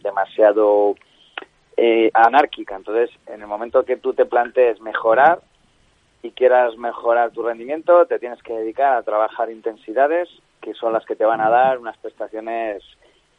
demasiado 0.03 0.95
eh, 1.77 2.11
anárquica. 2.13 2.75
Entonces, 2.75 3.11
en 3.27 3.39
el 3.39 3.47
momento 3.47 3.85
que 3.85 3.95
tú 3.95 4.13
te 4.13 4.25
plantees 4.25 4.81
mejorar, 4.81 5.39
y 6.23 6.31
quieras 6.31 6.77
mejorar 6.77 7.31
tu 7.31 7.43
rendimiento, 7.43 8.05
te 8.05 8.19
tienes 8.19 8.41
que 8.43 8.53
dedicar 8.53 8.93
a 8.93 9.03
trabajar 9.03 9.49
intensidades 9.49 10.29
que 10.61 10.73
son 10.73 10.93
las 10.93 11.05
que 11.05 11.15
te 11.15 11.25
van 11.25 11.41
a 11.41 11.49
dar 11.49 11.79
unas 11.79 11.97
prestaciones 11.97 12.83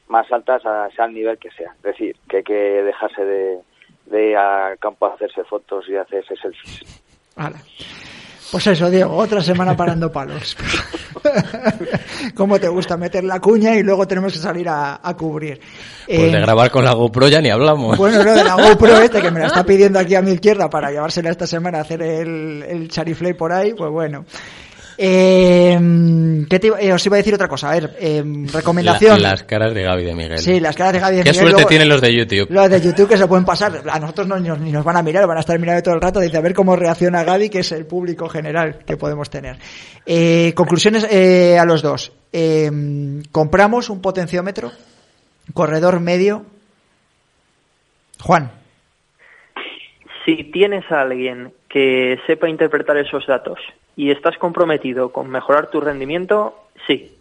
más 0.08 0.30
altas 0.32 0.66
a 0.66 0.88
el 1.06 1.14
nivel 1.14 1.38
que 1.38 1.50
sea. 1.52 1.72
Es 1.76 1.82
decir, 1.82 2.16
que 2.28 2.38
hay 2.38 2.42
que 2.42 2.52
dejarse 2.52 3.24
de, 3.24 3.60
gente 4.06 4.36
a 4.36 4.76
campo 4.78 5.06
a 5.06 5.14
hacerse 5.14 5.44
fotos 5.44 5.88
y 5.88 5.96
hacerse 5.96 6.36
selfies. 6.36 7.02
Pues 8.52 8.66
eso, 8.66 8.90
Diego, 8.90 9.16
otra 9.16 9.42
semana 9.42 9.74
parando 9.74 10.12
palos. 10.12 10.54
¿Cómo 12.34 12.60
te 12.60 12.68
gusta 12.68 12.98
meter 12.98 13.24
la 13.24 13.40
cuña 13.40 13.74
y 13.74 13.82
luego 13.82 14.06
tenemos 14.06 14.34
que 14.34 14.40
salir 14.40 14.68
a, 14.68 15.00
cubrir? 15.16 15.58
Pues 16.04 16.30
de 16.30 16.36
eh, 16.36 16.40
grabar 16.42 16.70
con 16.70 16.84
la 16.84 16.92
GoPro 16.92 17.28
ya 17.28 17.40
ni 17.40 17.48
hablamos. 17.48 17.96
Bueno, 17.96 18.22
no, 18.22 18.34
de 18.34 18.44
la 18.44 18.56
GoPro 18.56 18.98
este 19.02 19.22
que 19.22 19.30
me 19.30 19.40
la 19.40 19.46
está 19.46 19.64
pidiendo 19.64 19.98
aquí 19.98 20.16
a 20.16 20.20
mi 20.20 20.32
izquierda 20.32 20.68
para 20.68 20.90
llevársela 20.90 21.30
esta 21.30 21.46
semana 21.46 21.78
a 21.78 21.80
hacer 21.80 22.02
el, 22.02 22.62
el 22.68 22.88
chariflay 22.90 23.32
por 23.32 23.54
ahí, 23.54 23.72
pues 23.72 23.90
bueno. 23.90 24.26
Eh, 24.98 25.78
¿qué 26.48 26.60
eh, 26.80 26.92
os 26.92 27.06
iba 27.06 27.16
a 27.16 27.18
decir 27.18 27.34
otra 27.34 27.48
cosa. 27.48 27.70
A 27.70 27.74
ver, 27.74 27.96
eh, 27.98 28.22
recomendación. 28.52 29.22
las 29.22 29.42
caras 29.44 29.74
de 29.74 29.82
Gaby 29.82 30.04
de 30.04 30.14
Miguel. 30.14 30.38
Sí, 30.38 30.60
las 30.60 30.76
caras 30.76 30.92
de 30.94 31.00
Gaby 31.00 31.16
de 31.16 31.22
Miguel. 31.22 31.34
¿Qué 31.34 31.40
suerte 31.40 31.64
tienen 31.66 31.88
los 31.88 32.00
de 32.00 32.14
YouTube? 32.14 32.50
Los 32.50 32.70
de 32.70 32.80
YouTube 32.80 33.08
que 33.08 33.16
se 33.16 33.26
pueden 33.26 33.44
pasar. 33.44 33.82
A 33.90 33.98
nosotros 33.98 34.26
no, 34.26 34.38
ni 34.38 34.72
nos 34.72 34.84
van 34.84 34.96
a 34.96 35.02
mirar, 35.02 35.26
van 35.26 35.38
a 35.38 35.40
estar 35.40 35.58
mirando 35.58 35.82
todo 35.82 35.94
el 35.94 36.00
rato. 36.00 36.20
Dice, 36.20 36.36
a 36.36 36.40
ver 36.40 36.54
cómo 36.54 36.76
reacciona 36.76 37.24
Gaby, 37.24 37.48
que 37.48 37.60
es 37.60 37.72
el 37.72 37.86
público 37.86 38.28
general 38.28 38.80
que 38.84 38.96
podemos 38.96 39.30
tener. 39.30 39.56
Eh, 40.04 40.52
conclusiones 40.54 41.06
eh, 41.10 41.58
a 41.58 41.64
los 41.64 41.82
dos. 41.82 42.12
compramos 43.30 43.90
un 43.90 44.00
potenciómetro, 44.00 44.72
corredor 45.54 46.00
medio. 46.00 46.44
Juan. 48.20 48.52
Si 50.24 50.44
tienes 50.52 50.84
a 50.92 51.00
alguien 51.00 51.52
que 51.68 52.18
sepa 52.26 52.48
interpretar 52.48 52.96
esos 52.96 53.26
datos 53.26 53.58
y 53.96 54.10
estás 54.10 54.36
comprometido 54.38 55.12
con 55.12 55.28
mejorar 55.30 55.70
tu 55.70 55.80
rendimiento, 55.80 56.54
sí. 56.86 57.16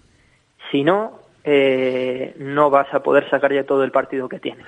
Si 0.72 0.84
no, 0.84 1.20
eh, 1.44 2.34
no 2.38 2.70
vas 2.70 2.94
a 2.94 3.02
poder 3.02 3.30
sacar 3.30 3.54
ya 3.54 3.64
todo 3.64 3.84
el 3.84 3.92
partido 3.92 4.30
que 4.30 4.40
tienes. 4.40 4.66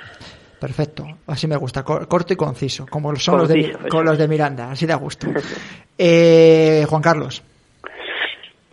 Perfecto, 0.59 1.05
así 1.27 1.45
me 1.45 1.57
gusta, 1.57 1.83
corto 1.83 2.33
y 2.33 2.37
conciso, 2.37 2.85
como 2.89 3.13
son 3.17 3.39
los, 3.39 3.49
de, 3.49 3.77
con 3.89 4.05
los 4.05 4.17
de 4.17 4.27
Miranda, 4.29 4.71
así 4.71 4.85
da 4.85 4.95
gusto. 4.95 5.27
eh, 5.97 6.85
Juan 6.87 7.01
Carlos. 7.01 7.43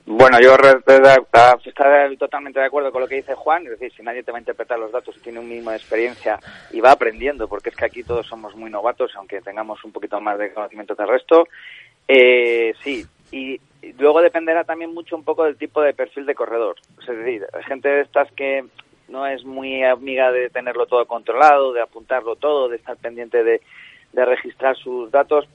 Bueno, 0.07 0.39
yo 0.41 0.55
estoy 0.55 2.17
totalmente 2.17 2.59
de 2.59 2.67
acuerdo 2.67 2.91
con 2.91 3.01
lo 3.01 3.09
que 3.09 3.17
dice 3.17 3.35
Juan, 3.35 3.65
es 3.65 3.71
decir, 3.71 3.93
si 3.97 4.03
nadie 4.03 4.23
te 4.25 4.33
va 4.33 4.39
a 4.39 4.41
interpretar 4.41 4.79
los 4.79 4.91
datos 4.91 5.17
y 5.17 5.21
tiene 5.21 5.39
un 5.39 5.49
mínimo 5.49 5.71
de 5.71 5.77
experiencia 5.77 6.39
y 6.73 6.81
va 6.81 6.91
aprendiendo, 6.91 7.49
porque 7.49 7.71
es 7.71 7.77
que 7.77 7.85
aquí 7.85 8.03
todos 8.03 8.27
somos 8.27 8.55
muy 8.57 8.71
novatos, 8.71 9.13
aunque 9.17 9.41
tengamos 9.41 9.85
un 9.85 9.93
poquito 9.93 10.21
más 10.21 10.37
de 10.39 10.53
conocimiento 10.53 10.97
que 10.97 11.03
el 11.03 11.09
resto, 11.09 11.45
eh, 12.09 12.75
sí, 12.83 13.07
y 13.31 13.61
luego 13.99 14.21
dependerá 14.23 14.65
también 14.65 14.93
mucho 14.93 15.17
un 15.17 15.25
poco 15.25 15.45
del 15.45 15.57
tipo 15.57 15.83
de 15.83 15.95
perfil 15.95 16.27
de 16.27 16.35
corredor. 16.35 16.77
Es 17.01 17.07
decir, 17.07 17.47
hay 17.53 17.63
gente 17.65 17.89
de 17.89 18.03
estas 18.03 18.31
que 18.33 18.65
no 19.09 19.27
es 19.27 19.45
muy 19.45 19.83
amiga 19.83 20.31
de 20.33 20.51
tenerlo 20.51 20.87
todo 20.87 21.07
controlado, 21.07 21.73
de 21.73 21.83
apuntarlo 21.83 22.37
todo, 22.37 22.69
de 22.69 22.77
estar 22.77 22.97
pendiente 22.97 23.43
de, 23.43 23.61
de 24.13 24.25
registrar 24.25 24.77
sus 24.77 25.11
datos, 25.11 25.47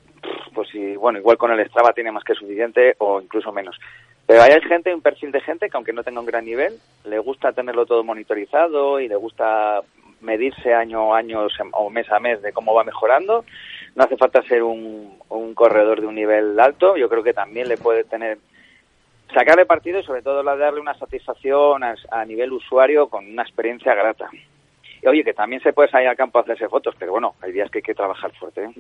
pues 0.54 0.70
sí, 0.70 0.96
bueno, 0.96 1.20
igual 1.20 1.38
con 1.38 1.52
el 1.52 1.66
Strava 1.68 1.94
tiene 1.94 2.12
más 2.12 2.24
que 2.24 2.34
suficiente 2.34 2.96
o 3.00 3.22
incluso 3.22 3.52
menos. 3.52 3.78
Pero 4.26 4.42
hay 4.42 4.60
gente, 4.62 4.94
un 4.94 5.02
perfil 5.02 5.32
de 5.32 5.42
gente 5.42 5.70
que 5.70 5.78
aunque 5.78 5.94
no 5.94 6.04
tenga 6.04 6.20
un 6.20 6.26
gran 6.26 6.46
nivel, 6.46 6.80
le 7.06 7.20
gusta 7.20 7.54
tenerlo 7.54 7.86
todo 7.86 8.04
monitorizado 8.04 9.00
y 9.00 9.08
le 9.08 9.16
gusta 9.16 9.82
medirse 10.22 10.74
año 10.74 11.14
a 11.14 11.20
año 11.20 11.48
o 11.74 11.90
mes 11.90 12.12
a 12.12 12.20
mes 12.20 12.42
de 12.42 12.52
cómo 12.52 12.74
va 12.74 12.84
mejorando 12.84 13.46
no 13.96 14.04
hace 14.04 14.18
falta 14.18 14.42
ser 14.44 14.62
un, 14.62 15.16
corredor 15.56 16.02
de 16.02 16.08
un 16.08 16.16
nivel 16.16 16.60
alto, 16.60 16.98
yo 16.98 17.08
creo 17.08 17.24
que 17.24 17.34
también 17.34 17.70
le 17.70 17.78
puede 17.78 18.04
tener 18.04 18.38
sacarle 19.34 19.66
partido 19.66 20.00
y 20.00 20.04
sobre 20.04 20.22
todo 20.22 20.44
darle 20.44 20.82
una 20.82 20.94
satisfacción 20.96 21.82
a, 21.84 22.26
nivel 22.26 22.52
usuario 22.52 23.08
con 23.08 23.26
una 23.26 23.44
experiencia 23.44 23.96
grata. 23.96 24.30
Y 25.02 25.08
oye, 25.08 25.24
que 25.24 25.34
también 25.34 25.62
se 25.62 25.74
puede 25.74 25.90
salir 25.90 26.08
al 26.08 26.16
campo 26.16 26.40
a 26.40 26.42
hacerse 26.42 26.68
fotos, 26.68 26.96
pero 27.00 27.14
bueno, 27.14 27.36
hay 27.42 27.52
días 27.52 27.70
que 27.72 27.80
hay 27.80 27.84
que 27.84 27.94
trabajar 27.94 28.32
fuerte. 28.34 28.64
¿eh? 28.64 28.74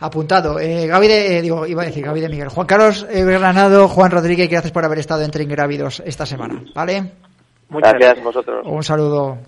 Apuntado. 0.00 0.58
Eh, 0.58 0.86
Gaby 0.86 1.08
de, 1.08 1.38
eh, 1.38 1.42
digo, 1.42 1.66
iba 1.66 1.82
a 1.82 1.86
decir 1.86 2.04
Gaby 2.04 2.20
de 2.20 2.28
Miguel. 2.28 2.48
Juan 2.48 2.66
Carlos 2.66 3.06
eh, 3.10 3.24
Granado, 3.24 3.88
Juan 3.88 4.10
Rodríguez, 4.10 4.48
gracias 4.48 4.72
por 4.72 4.84
haber 4.84 4.98
estado 4.98 5.22
entre 5.22 5.44
Ingrávidos 5.44 6.00
esta 6.04 6.26
semana, 6.26 6.62
¿vale? 6.74 7.12
Muchas 7.68 7.92
gracias 7.94 8.18
a 8.18 8.24
vosotros. 8.24 8.66
Un 8.66 8.82
saludo. 8.82 9.38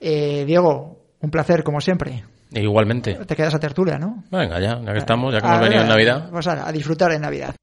Diego, 0.00 0.96
un 1.20 1.30
placer 1.30 1.62
como 1.62 1.80
siempre. 1.80 2.24
Igualmente. 2.54 3.14
Te 3.26 3.36
quedas 3.36 3.54
a 3.54 3.60
tertulia, 3.60 3.98
¿no? 3.98 4.24
Venga, 4.30 4.60
ya, 4.60 4.80
ya 4.80 4.92
que 4.92 4.98
estamos, 4.98 5.32
ya 5.32 5.40
que 5.40 5.46
hemos 5.46 5.60
venido 5.60 5.82
en 5.82 5.88
Navidad. 5.88 6.28
Pues 6.30 6.46
a 6.46 6.70
disfrutar 6.72 7.12
en 7.12 7.22
Navidad. 7.22 7.54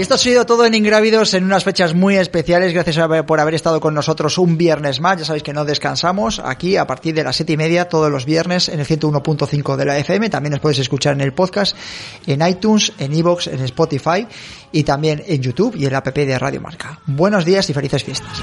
Y 0.00 0.02
esto 0.02 0.14
ha 0.14 0.18
sido 0.18 0.46
todo 0.46 0.64
en 0.64 0.72
Ingrávidos 0.72 1.34
en 1.34 1.44
unas 1.44 1.62
fechas 1.62 1.92
muy 1.92 2.16
especiales. 2.16 2.72
Gracias 2.72 2.98
por 3.26 3.38
haber 3.38 3.52
estado 3.52 3.82
con 3.82 3.92
nosotros 3.92 4.38
un 4.38 4.56
viernes 4.56 4.98
más. 4.98 5.18
Ya 5.18 5.26
sabéis 5.26 5.42
que 5.42 5.52
no 5.52 5.66
descansamos 5.66 6.40
aquí 6.42 6.78
a 6.78 6.86
partir 6.86 7.14
de 7.14 7.22
las 7.22 7.36
siete 7.36 7.52
y 7.52 7.58
media 7.58 7.86
todos 7.86 8.10
los 8.10 8.24
viernes 8.24 8.70
en 8.70 8.80
el 8.80 8.86
101.5 8.86 9.76
de 9.76 9.84
la 9.84 9.98
FM. 9.98 10.30
También 10.30 10.52
nos 10.52 10.60
podéis 10.60 10.78
escuchar 10.78 11.12
en 11.12 11.20
el 11.20 11.34
podcast, 11.34 11.76
en 12.26 12.40
iTunes, 12.40 12.94
en 12.98 13.12
iVoox, 13.12 13.48
en 13.48 13.60
Spotify 13.60 14.26
y 14.72 14.84
también 14.84 15.22
en 15.26 15.42
YouTube 15.42 15.76
y 15.76 15.84
en 15.84 15.92
la 15.92 15.98
app 15.98 16.08
de 16.14 16.38
Radio 16.38 16.62
Marca. 16.62 16.98
Buenos 17.04 17.44
días 17.44 17.68
y 17.68 17.74
felices 17.74 18.02
fiestas. 18.02 18.42